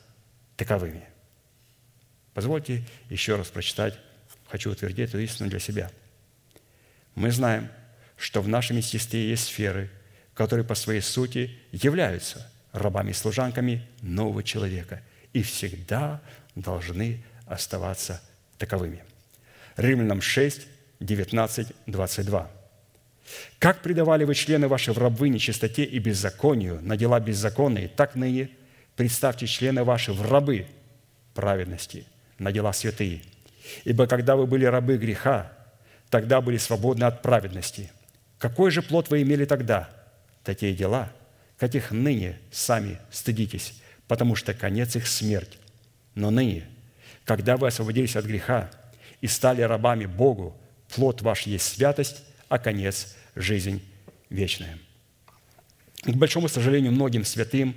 [0.56, 1.04] таковыми.
[2.34, 3.98] Позвольте еще раз прочитать,
[4.48, 5.90] хочу утвердить эту истину для себя.
[7.14, 7.68] Мы знаем,
[8.16, 9.90] что в нашем естестве есть сферы,
[10.34, 16.20] которые по своей сути являются рабами и служанками нового человека и всегда
[16.54, 18.20] должны оставаться
[18.58, 19.02] таковыми.
[19.76, 20.66] Римлянам 6,
[21.00, 22.50] 19, 22.
[23.58, 28.50] «Как предавали вы члены ваши в рабы нечистоте и беззаконию на дела беззаконные, так ныне
[28.96, 30.66] представьте члены ваши в рабы
[31.34, 32.04] праведности
[32.38, 33.22] на дела святые.
[33.84, 35.52] Ибо когда вы были рабы греха,
[36.10, 37.90] тогда были свободны от праведности.
[38.38, 39.88] Какой же плод вы имели тогда?
[40.42, 41.12] Такие дела,
[41.62, 45.58] каких ныне сами стыдитесь, потому что конец их– смерть.
[46.16, 46.64] Но ныне,
[47.24, 48.68] когда вы освободились от греха
[49.20, 50.60] и стали рабами Богу,
[50.92, 53.80] плод ваш есть святость, а конец– жизнь
[54.28, 54.76] вечная.
[56.02, 57.76] К большому сожалению, многим святым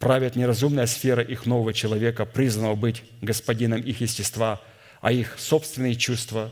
[0.00, 4.60] правит неразумная сфера их нового человека, признанного быть господином их естества,
[5.00, 6.50] а их собственные чувства,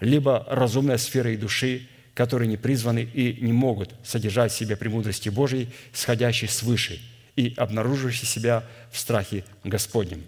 [0.00, 1.86] либо разумная сфера их души,
[2.20, 7.00] которые не призваны и не могут содержать в себе премудрости Божьей, сходящей свыше
[7.34, 10.22] и обнаруживающей себя в страхе Господнем.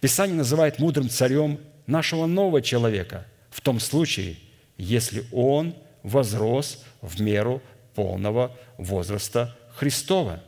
[0.00, 4.38] Писание называет мудрым царем нашего нового человека в том случае,
[4.76, 7.62] если он возрос в меру
[7.94, 10.42] полного возраста Христова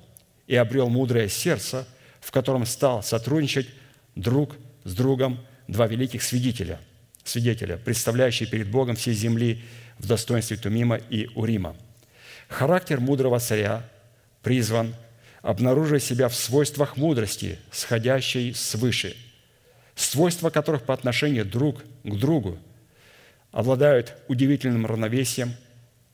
[0.49, 1.87] и обрел мудрое сердце,
[2.19, 3.69] в котором стал сотрудничать
[4.17, 5.39] друг с другом
[5.69, 6.81] два великих свидетеля,
[7.23, 9.63] свидетеля, представляющие перед Богом всей земли
[9.99, 11.77] в достоинстве Тумима и Урима.
[12.49, 13.83] Характер мудрого царя
[14.43, 14.95] призван
[15.43, 19.17] обнаруживать себя в свойствах мудрости, сходящей свыше,
[19.95, 22.59] свойства которых по отношению друг к другу
[23.53, 25.55] обладают удивительным равновесием–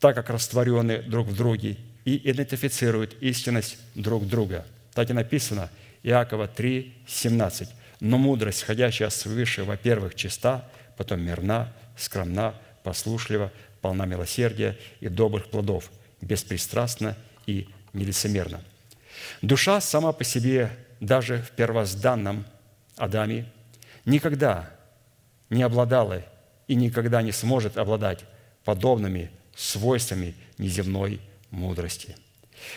[0.03, 4.67] так как растворены друг в друге и идентифицируют истинность друг друга.
[4.95, 5.71] Так и написано,
[6.03, 7.69] Иакова 3, 17.
[8.01, 13.53] «Но мудрость, ходящая свыше, во-первых, чиста, потом мирна, скромна, послушлива,
[13.83, 15.91] полна милосердия и добрых плодов,
[16.23, 18.63] беспристрастна и нелицемерна».
[19.43, 22.47] Душа сама по себе, даже в первозданном
[22.97, 23.47] Адаме,
[24.05, 24.71] никогда
[25.51, 26.23] не обладала
[26.69, 28.21] и никогда не сможет обладать
[28.65, 32.17] подобными свойствами неземной мудрости.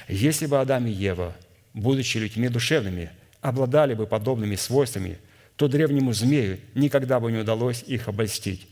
[0.07, 1.35] Если бы Адам и Ева,
[1.73, 3.11] будучи людьми душевными,
[3.41, 5.19] обладали бы подобными свойствами,
[5.55, 8.67] то древнему змею никогда бы не удалось их обольстить.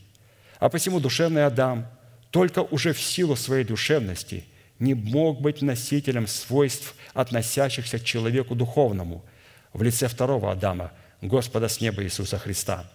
[0.60, 1.88] А посему душевный Адам
[2.34, 4.44] только уже в силу своей душевности
[4.80, 9.24] не мог быть носителем свойств, относящихся к человеку духовному,
[9.72, 10.92] в лице второго Адама,
[11.22, 12.92] Господа с неба Иисуса Христа.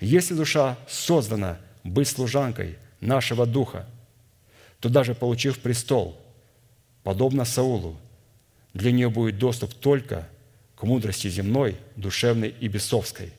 [0.00, 3.86] Если душа создана быть служанкой нашего Духа,
[4.80, 6.18] то даже получив престол,
[7.02, 7.98] подобно Саулу,
[8.72, 10.26] для нее будет доступ только
[10.74, 13.34] к мудрости земной, душевной и бесовской.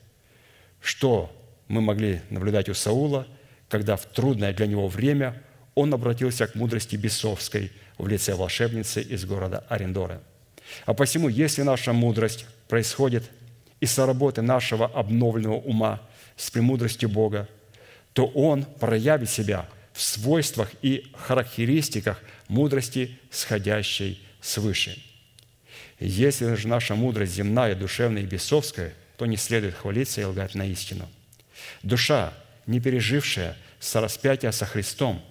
[0.80, 1.36] Что
[1.66, 3.26] мы могли наблюдать у Саула,
[3.68, 5.42] когда в трудное для него время
[5.74, 10.22] он обратился к мудрости бесовской в лице волшебницы из города Арендора.
[10.84, 13.30] А посему, если наша мудрость происходит
[13.80, 16.02] из соработы нашего обновленного ума
[16.36, 17.48] с премудростью Бога,
[18.12, 25.02] то Он проявит себя в свойствах и характеристиках мудрости, сходящей свыше.
[25.98, 30.66] Если же наша мудрость земная, душевная и бесовская, то не следует хвалиться и лгать на
[30.66, 31.08] истину.
[31.82, 32.34] Душа,
[32.66, 35.24] не пережившая сораспятия со Христом,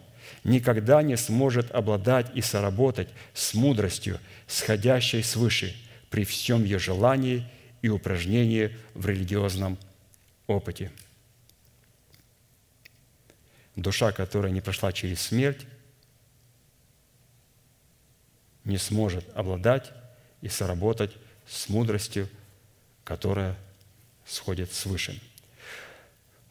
[0.43, 5.75] никогда не сможет обладать и соработать с мудростью, сходящей свыше,
[6.09, 7.45] при всем ее желании
[7.81, 9.77] и упражнении в религиозном
[10.47, 10.91] опыте–
[13.75, 15.65] душа, которая не прошла через смерть,
[18.63, 19.91] не сможет обладать
[20.41, 21.11] и соработать
[21.47, 22.29] с мудростью,
[23.03, 23.55] которая
[24.25, 25.21] сходит свыше.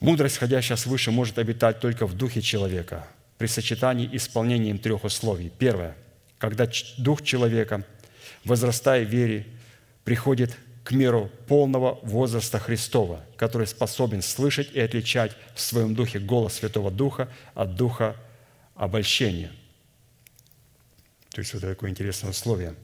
[0.04, 3.08] Мудрость, сходящая свыше, может обитать только в духе человека
[3.38, 5.50] при сочетании исполнением трех условий.
[5.58, 5.96] Первое.
[6.36, 6.68] Когда
[6.98, 7.86] дух человека,
[8.44, 9.46] возрастая в вере,
[10.04, 10.54] приходит
[10.84, 16.90] к миру полного возраста Христова, который способен слышать и отличать в своем духе голос Святого
[16.90, 18.14] Духа от духа
[18.74, 19.52] обольщения.
[21.30, 22.74] То есть вот такое интересное условие.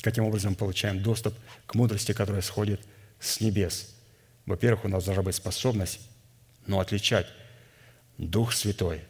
[0.00, 1.34] Каким образом получаем доступ
[1.66, 2.80] к мудрости, которая сходит
[3.20, 3.91] с небес?
[4.46, 6.00] Во-первых, у нас должна быть способность,
[6.66, 7.26] но отличать
[8.18, 9.02] Дух Святой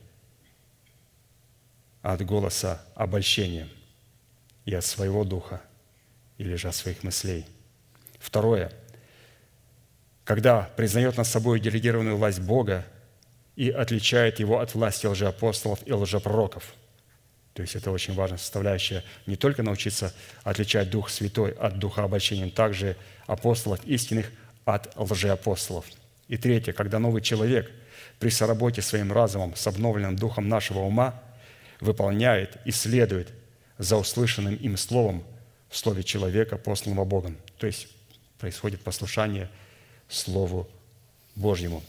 [2.02, 3.68] от голоса обольщения
[4.64, 5.62] и от своего духа–
[6.42, 7.46] или же от своих мыслей.
[8.18, 8.72] Второе.
[10.24, 12.84] Когда признает над собой делегированную власть Бога
[13.54, 16.74] и отличает его от власти лжеапостолов и лжепророков.
[17.54, 19.04] То есть это очень важная составляющая.
[19.26, 22.96] Не только научиться отличать Дух Святой от Духа обольщения, также
[23.26, 24.30] апостолов истинных
[24.64, 25.86] от лжеапостолов.
[26.28, 26.72] И третье.
[26.72, 27.70] Когда новый человек
[28.18, 31.20] при соработе своим разумом с обновленным духом нашего ума
[31.80, 33.28] выполняет и следует
[33.78, 35.24] за услышанным им словом
[35.68, 37.36] в слове человека, посланного Богом.
[37.58, 37.88] То есть
[38.38, 39.48] происходит послушание
[40.08, 40.68] Слову
[41.34, 41.82] Божьему.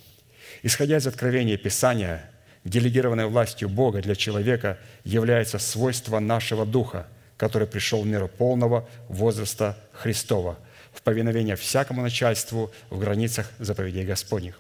[0.62, 2.30] Исходя из откровения Писания,
[2.64, 9.78] делегированной властью Бога для человека является свойство нашего духа, который пришел в меру полного возраста
[9.92, 10.58] Христова,
[10.94, 14.60] в повиновение всякому начальству в границах заповедей Господних.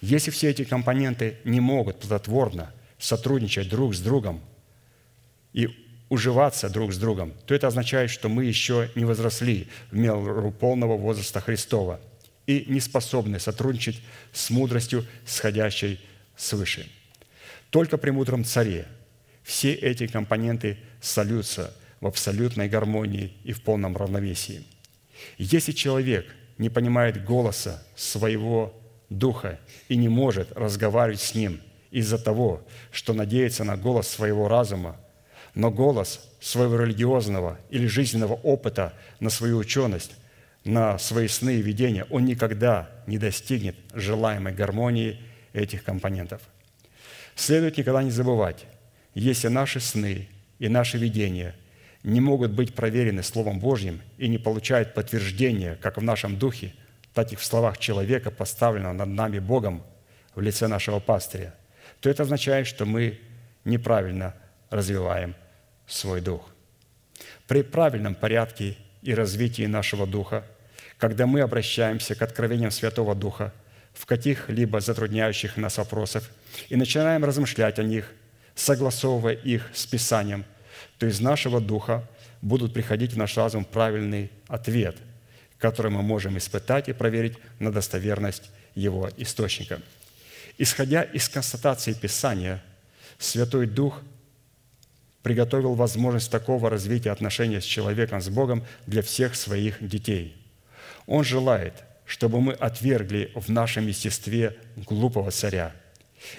[0.00, 4.40] Если все эти компоненты не могут плодотворно сотрудничать друг с другом
[5.52, 5.68] и
[6.08, 10.96] уживаться друг с другом, то это означает, что мы еще не возросли в меру полного
[10.96, 12.00] возраста Христова
[12.46, 14.00] и не способны сотрудничать
[14.32, 16.00] с мудростью, сходящей
[16.36, 16.88] свыше.
[17.70, 18.86] Только при мудром царе
[19.42, 24.64] все эти компоненты сольются в абсолютной гармонии и в полном равновесии.
[25.36, 26.26] Если человек
[26.58, 28.74] не понимает голоса своего
[29.10, 29.58] духа
[29.88, 34.96] и не может разговаривать с ним из-за того, что надеется на голос своего разума,
[35.54, 40.12] но голос своего религиозного или жизненного опыта на свою ученость,
[40.64, 45.20] на свои сны и видения, он никогда не достигнет желаемой гармонии
[45.52, 46.42] этих компонентов.
[47.34, 48.66] Следует никогда не забывать,
[49.14, 50.28] если наши сны
[50.58, 51.54] и наши видения
[52.02, 56.72] не могут быть проверены Словом Божьим и не получают подтверждения как в нашем духе,
[57.14, 59.82] так и в словах человека, поставленного над нами Богом
[60.34, 61.54] в лице нашего пастыря,
[62.00, 63.18] то это означает, что мы
[63.64, 64.34] неправильно
[64.70, 65.34] развиваем
[65.86, 66.48] свой дух.
[67.46, 70.44] При правильном порядке и развитии нашего духа,
[70.98, 73.52] когда мы обращаемся к откровениям Святого Духа
[73.94, 76.28] в каких-либо затрудняющих нас вопросах
[76.68, 78.12] и начинаем размышлять о них,
[78.54, 80.44] согласовывая их с Писанием,
[80.98, 82.04] то из нашего духа
[82.42, 84.96] будут приходить в наш разум правильный ответ,
[85.58, 89.80] который мы можем испытать и проверить на достоверность его источника.
[90.58, 92.62] Исходя из констатации Писания,
[93.18, 94.02] Святой Дух–
[95.28, 100.34] приготовил возможность такого развития отношения с человеком, с Богом для всех своих детей.
[101.06, 101.74] Он желает,
[102.06, 105.74] чтобы мы отвергли в нашем естестве глупого царя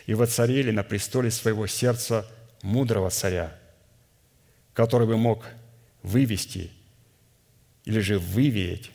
[0.08, 2.26] и воцарили на престоле своего сердца
[2.64, 3.56] мудрого царя,
[4.74, 5.46] который бы мог
[6.04, 6.72] вывести
[7.86, 8.92] или же вывеять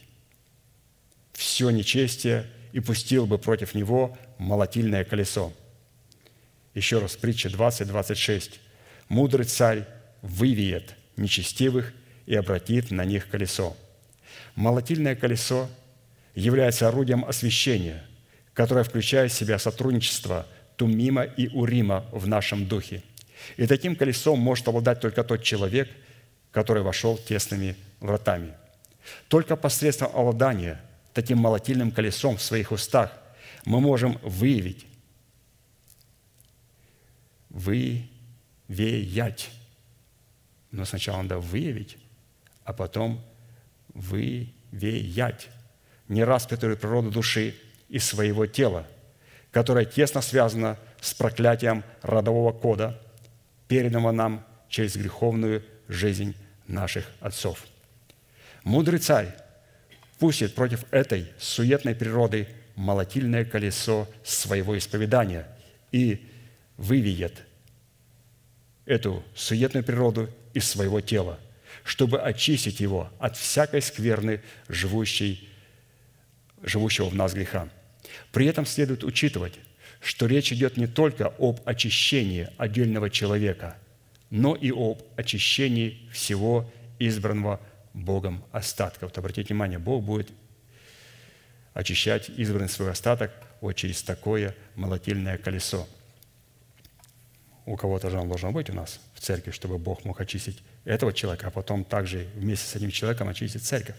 [1.33, 5.53] все нечестие и пустил бы против него молотильное колесо.
[6.75, 8.61] Еще раз, притча 20, 26
[9.09, 9.87] мудрый царь
[10.23, 11.93] вывеет нечестивых
[12.27, 13.77] и обратит на них колесо.
[14.55, 15.69] Молотильное колесо
[16.35, 18.05] является орудием освящения,
[18.55, 20.47] которое включает в себя сотрудничество
[20.77, 23.03] Тумима и Урима в нашем духе.
[23.57, 25.89] И таким колесом может обладать только тот человек,
[26.53, 28.55] который вошел тесными вратами.
[29.29, 30.81] Только посредством обладания
[31.13, 33.13] таким молотильным колесом в своих устах
[33.65, 34.87] мы можем выявить,
[37.51, 38.09] вы
[38.69, 39.51] веять.
[40.71, 41.97] Но сначала надо выявить,
[42.65, 43.25] а потом
[43.89, 45.49] вывеять
[46.09, 47.55] нераспятую природу души
[47.89, 48.87] и своего тела,
[49.51, 53.01] которая тесно связана с проклятием родового кода,
[53.69, 56.35] переданного нам через греховную жизнь
[56.67, 57.65] наших отцов.
[58.63, 59.35] Мудрый царь
[60.19, 65.47] пустит против этой суетной природы молотильное колесо своего исповедания
[65.93, 66.27] и
[66.77, 67.45] выведет
[68.87, 71.39] эту суетную природу из своего тела,
[71.85, 75.49] чтобы очистить его от всякой скверны, живущей,
[76.63, 77.69] живущего в нас греха.
[78.33, 79.55] При этом следует учитывать,
[80.05, 83.77] что речь идет не только об очищении отдельного человека,
[84.31, 87.61] но и об очищении всего избранного
[87.93, 89.05] Богом остатка.
[89.05, 90.31] Вот обратите внимание, Бог будет
[91.73, 95.89] очищать избранный свой остаток вот через такое молотильное колесо–
[97.67, 101.13] у кого-то же он должен быть у нас в церкви, чтобы Бог мог очистить этого
[101.13, 103.97] человека, а потом также вместе с этим человеком очистить церковь.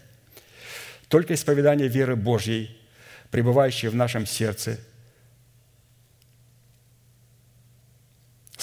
[1.08, 2.76] Только исповедание веры Божьей,
[3.30, 4.78] пребывающей в нашем сердце,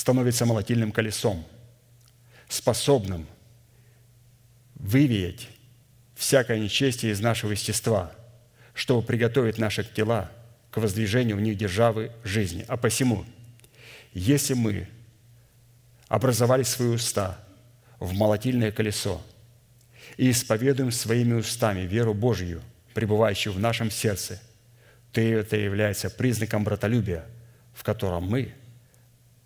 [0.03, 1.45] становится молотильным колесом,
[2.49, 3.25] способным
[4.75, 5.47] вывеять
[6.13, 8.11] всякое нечестие из нашего естества,
[8.73, 10.29] чтобы приготовить наши тела
[10.71, 12.65] к воздвижению в них державы жизни.
[12.67, 13.23] А посему–
[14.13, 14.89] если мы
[16.09, 17.39] образовали свои уста
[17.97, 19.21] в молотильное колесо
[20.17, 22.61] и исповедуем своими устами веру Божью,
[22.93, 24.41] пребывающую в нашем сердце,
[25.13, 27.23] то это является признаком братолюбия,
[27.73, 28.53] в котором мы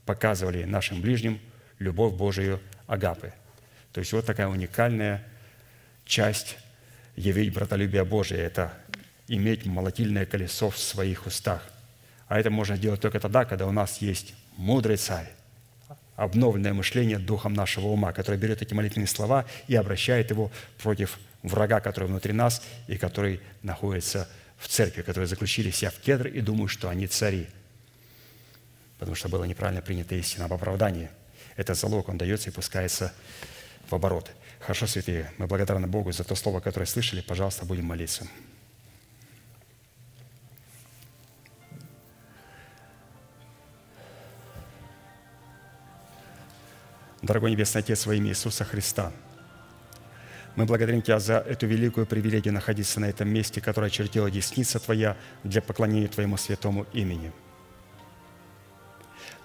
[0.08, 1.40] показывали нашим ближним
[1.78, 3.34] любовь Божию Агапы.
[3.94, 5.24] То есть вот такая уникальная
[6.06, 6.58] часть
[7.16, 8.74] явить братолюбие Божие– это
[9.28, 11.62] иметь молотильное колесо в своих устах.
[12.28, 15.30] А это можно сделать только тогда, когда у нас есть мудрый царь,
[16.16, 20.52] обновленное мышление духом нашего ума, который берет эти молитвенные слова и обращает его
[20.82, 24.28] против врага, который внутри нас и который находится
[24.58, 27.48] в церкви, которые заключили себя в кедр и думают, что они цари,
[29.00, 31.10] потому что было неправильно принято истина об оправдании.
[31.56, 33.14] Этот залог, он дается и пускается
[33.90, 34.32] в оборот.
[34.60, 37.22] Хорошо, святые, мы благодарны Богу за то слово, которое слышали.
[37.22, 38.28] Пожалуйста, будем молиться.
[47.22, 49.12] Дорогой Небесный Отец, во имя Иисуса Христа,
[50.56, 55.18] мы благодарим Тебя за эту великую привилегию находиться на этом месте, которое очертила десница Твоя
[55.44, 57.32] для поклонения Твоему святому имени.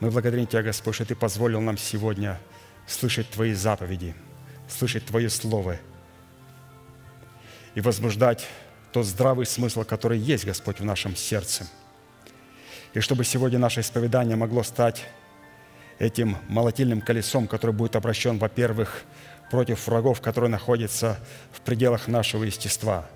[0.03, 2.41] Мы благодарим Тебя, Господь, что Ты позволил нам сегодня
[2.89, 4.17] слышать Твои заповеди,
[4.69, 5.77] слышать Твое Слово
[7.77, 8.49] и возбуждать
[8.91, 11.69] тот здравый смысл, который есть, Господь, в нашем сердце.
[12.95, 15.05] И чтобы сегодня наше исповедание могло стать
[16.01, 19.05] этим молотильным колесом, который будет обращен, во-первых,
[19.53, 21.17] против врагов, которые находятся
[21.53, 23.07] в пределах нашего естества,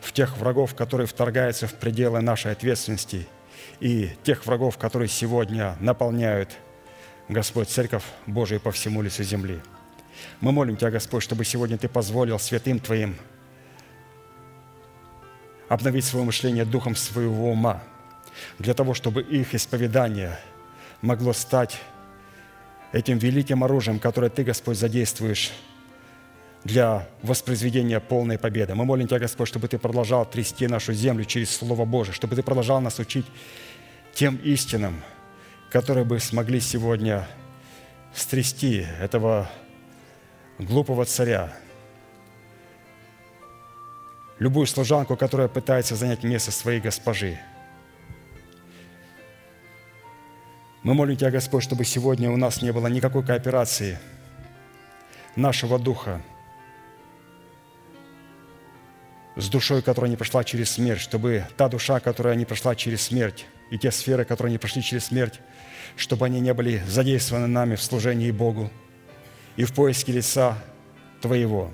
[0.00, 3.26] в тех врагов, которые вторгаются в пределы нашей ответственности,
[3.82, 6.56] и тех врагов, которые сегодня наполняют,
[7.28, 9.60] Господь, Церковь Божию по всему лицу земли.
[10.40, 13.16] Мы молим Тебя, Господь, чтобы сегодня Ты позволил святым Твоим
[15.68, 17.82] обновить свое мышление духом своего ума,
[18.60, 20.38] для того, чтобы их исповедание
[21.00, 21.80] могло стать
[22.92, 25.50] этим великим оружием, которое Ты, Господь, задействуешь
[26.62, 28.76] для воспроизведения полной победы.
[28.76, 32.44] Мы молим Тебя, Господь, чтобы Ты продолжал трясти нашу землю через Слово Божие, чтобы Ты
[32.44, 33.26] продолжал нас учить
[34.14, 35.02] тем истинам,
[35.70, 37.26] которые бы смогли сегодня
[38.14, 39.50] стрясти этого
[40.58, 41.52] глупого царя,
[44.38, 47.38] любую служанку, которая пытается занять место своей госпожи–
[50.82, 54.00] Мы молим Тебя, Господь, чтобы сегодня у нас не было никакой кооперации
[55.36, 56.20] нашего духа
[59.36, 63.46] с душой, которая не прошла через смерть, чтобы та душа, которая не прошла через смерть,
[63.72, 65.40] и те сферы, которые не прошли через смерть,
[65.96, 68.70] чтобы они не были задействованы нами в служении Богу
[69.56, 70.56] и в поиске лица
[71.20, 71.72] Твоего.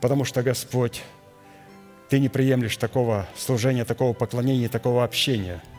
[0.00, 1.02] Потому что, Господь,
[2.08, 5.62] Ты не приемлешь такого служения, такого поклонения, такого общения–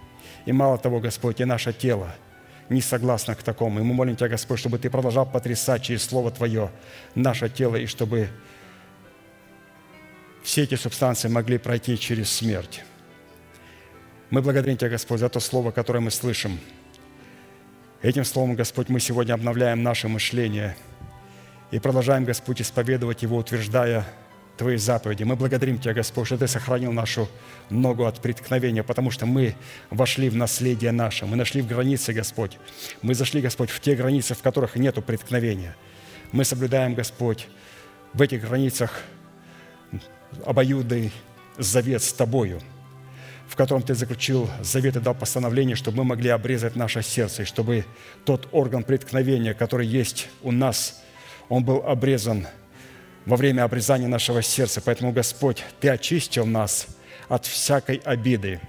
[0.48, 2.16] и мало того, Господь, и наше тело
[2.70, 3.82] не согласно к такому.
[3.82, 6.72] И мы молим Тебя, Господь, чтобы Ты продолжал потрясать через Слово Твое
[7.16, 8.30] наше тело, и чтобы
[10.44, 12.86] все эти субстанции могли пройти через смерть.
[14.30, 16.60] Мы благодарим Тебя, Господь, за то Слово, которое мы слышим.
[18.02, 20.76] Этим Словом, Господь, мы сегодня обновляем наше мышление
[21.72, 24.06] и продолжаем, Господь, исповедовать его, утверждая
[24.58, 25.24] Твои заповеди.
[25.24, 27.30] Мы благодарим Тебя, Господь, что Ты сохранил нашу
[27.70, 29.56] ногу от преткновения, потому что мы
[29.92, 32.58] вошли в наследие наше, мы нашли в границе, Господь.
[33.02, 35.74] Мы зашли, Господь, в те границы, в которых нету преткновения.
[36.34, 37.48] Мы соблюдаем, Господь,
[38.14, 39.04] в этих границах
[40.46, 41.14] обоюдный
[41.58, 42.62] завет с Тобою,
[43.48, 47.46] в котором Ты заключил завет и дал постановление, чтобы мы могли обрезать наше сердце, и
[47.46, 47.86] чтобы
[48.26, 51.02] тот орган преткновения, который есть у нас,
[51.50, 52.48] он был обрезан–
[53.28, 54.82] во время обрезания нашего сердца.
[54.84, 56.88] Поэтому, Господь, Ты очистил нас
[57.28, 58.62] от всякой обиды.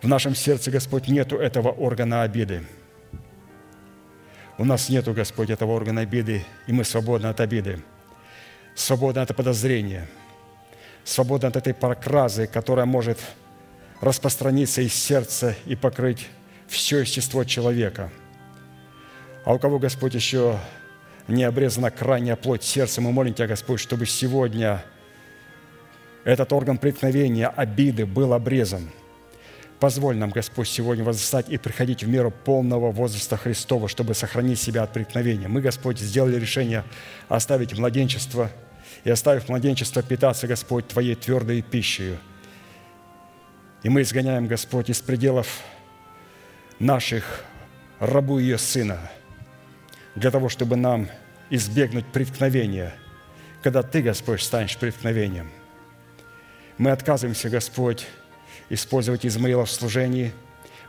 [0.00, 2.62] В нашем сердце, Господь, нету этого органа обиды.
[4.58, 7.82] У нас нету, Господь, этого органа обиды, и мы свободны от обиды,
[8.76, 10.06] свободны от подозрения,
[11.04, 13.18] свободны от этой прокразы, которая может
[14.00, 16.28] распространиться из сердца и покрыть
[16.68, 18.10] все естество человека.
[19.44, 20.58] А у кого, Господь, еще
[21.28, 23.00] не обрезана крайняя плоть сердца.
[23.00, 24.84] Мы молим Тебя, Господь, чтобы сегодня
[26.24, 28.90] этот орган преткновения, обиды был обрезан.
[29.78, 34.82] Позволь нам, Господь, сегодня возрастать и приходить в меру полного возраста Христова, чтобы сохранить себя
[34.82, 35.48] от преткновения.
[35.48, 36.84] Мы, Господь, сделали решение
[37.28, 38.50] оставить младенчество
[39.04, 42.16] и, оставив младенчество, питаться, Господь, Твоей твердой пищей.
[43.82, 45.62] И мы изгоняем, Господь, из пределов
[46.78, 47.44] наших
[47.98, 48.98] рабу ее сына–
[50.14, 51.08] для того, чтобы нам
[51.50, 52.94] избегнуть преткновения,
[53.62, 55.50] когда Ты, Господь, станешь преткновением.
[56.78, 58.06] Мы отказываемся, Господь,
[58.68, 60.32] использовать Измаила в служении.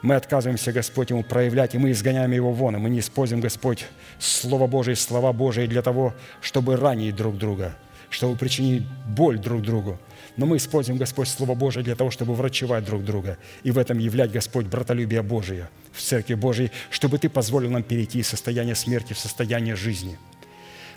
[0.01, 3.85] Мы отказываемся, Господь, ему проявлять, и мы изгоняем его вон, и мы не используем, Господь,
[4.19, 7.75] Слово Божие, слова Божие для того, чтобы ранить друг друга,
[8.11, 9.97] чтобы причинить боль друг другу–
[10.37, 13.97] но мы используем, Господь, Слово Божие для того, чтобы врачевать друг друга и в этом
[13.97, 19.13] являть, Господь, братолюбие Божие в Церкви Божией, чтобы Ты позволил нам перейти из состояния смерти
[19.13, 20.17] в состояние жизни.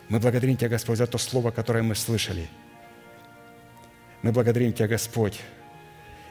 [0.08, 2.48] Мы благодарим Тебя, Господь, за то Слово, которое мы слышали.
[4.22, 5.40] Мы благодарим Тебя, Господь,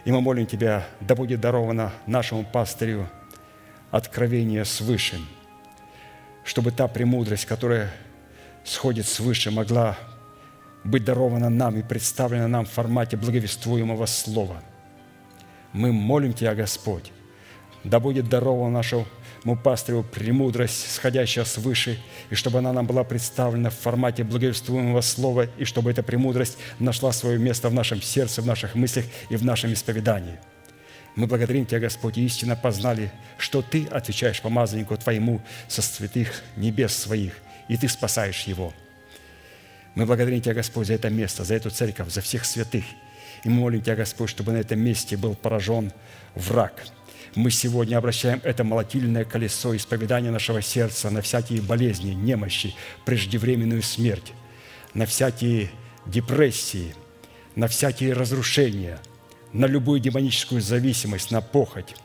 [0.05, 3.09] и мы молим Тебя, да будет даровано нашему пастырю
[3.91, 5.19] откровение свыше,
[6.45, 7.91] чтобы та премудрость, которая
[8.63, 9.97] сходит свыше, могла
[10.83, 14.61] быть дарована нам и представлена нам в формате благовествуемого слова.
[15.71, 17.11] Мы молим Тебя, Господь,
[17.83, 19.05] да будет даровано нашу,
[19.43, 21.99] моему пастырю премудрость, сходящая свыше,
[22.29, 27.11] и чтобы она нам была представлена в формате благовествуемого слова, и чтобы эта премудрость нашла
[27.11, 30.39] свое место в нашем сердце, в наших мыслях и в нашем исповедании.
[31.15, 36.95] Мы благодарим Тебя, Господь, и истинно познали, что Ты отвечаешь помазаннику Твоему со святых небес
[36.95, 37.33] своих,
[37.67, 38.73] и Ты спасаешь его.
[39.95, 42.83] Мы благодарим Тебя, Господь, за это место, за эту церковь, за всех святых.
[43.43, 45.91] И мы молим Тебя, Господь, чтобы на этом месте был поражен
[46.35, 46.83] враг–
[47.35, 52.75] мы сегодня обращаем это молотильное колесо исповедания нашего сердца на всякие болезни, немощи,
[53.05, 54.33] преждевременную смерть,
[54.93, 55.71] на всякие
[56.05, 56.93] депрессии,
[57.55, 58.99] на всякие разрушения,
[59.51, 61.95] на любую демоническую зависимость, на похоть,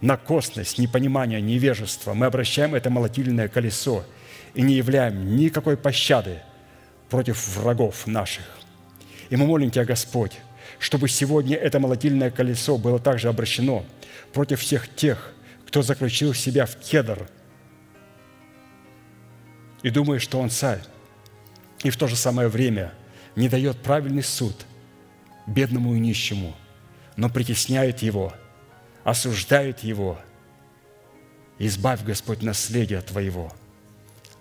[0.00, 2.14] на косность, непонимание, невежество.
[2.14, 4.04] Мы обращаем это молотильное колесо
[4.54, 6.38] и не являем никакой пощады
[7.10, 8.44] против врагов наших.
[9.30, 10.32] И мы молим Тебя, Господь,
[10.78, 13.84] чтобы сегодня это молотильное колесо было также обращено
[14.32, 15.32] против всех тех,
[15.66, 17.28] кто заключил себя в кедр
[19.82, 20.80] и думает, что он царь,
[21.82, 22.92] и в то же самое время
[23.36, 24.66] не дает правильный суд
[25.46, 26.54] бедному и нищему,
[27.16, 28.32] но притесняет его,
[29.02, 30.18] осуждает его.
[31.58, 33.52] Избавь, Господь, наследие Твоего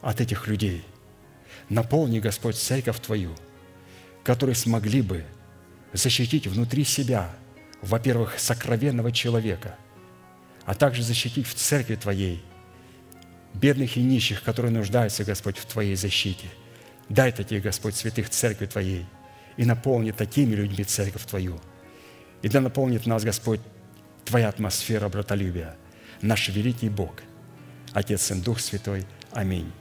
[0.03, 0.83] от этих людей.
[1.69, 3.35] Наполни, Господь, церковь Твою,
[4.23, 5.25] которые смогли бы–
[5.93, 7.29] защитить внутри себя,
[7.81, 9.77] во-первых, сокровенного человека,
[10.65, 12.43] а также защитить в церкви Твоей
[13.53, 16.47] бедных и нищих, которые нуждаются, Господь, в Твоей защите.
[17.09, 19.05] Дай таких, Господь, святых церкви Твоей
[19.57, 21.59] и наполни такими людьми церковь Твою.
[22.41, 23.61] И да наполнит нас, Господь,
[24.25, 25.75] Твоя атмосфера братолюбия,
[26.21, 27.21] наш великий Бог,
[27.91, 29.05] Отец и Дух Святой.
[29.31, 29.71] Аминь.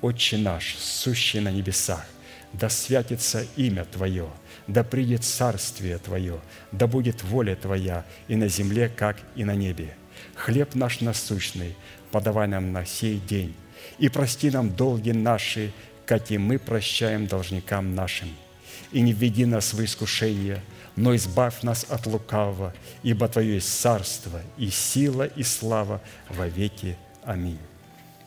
[0.00, 2.04] Отче наш, сущий на небесах,
[2.52, 4.28] да святится имя Твое–
[4.66, 6.40] да придет царствие Твое,
[6.72, 9.96] да будет воля Твоя и на земле, как и на небе.
[10.34, 11.76] Хлеб наш насущный
[12.10, 13.54] подавай нам на сей день,
[13.98, 15.72] и прости нам долги наши,
[16.04, 18.28] как и мы прощаем должникам нашим.
[18.92, 20.62] И не введи нас в искушение,
[20.96, 26.96] но избавь нас от лукавого, ибо Твое есть царство и сила и слава во веки.
[27.24, 27.58] Аминь.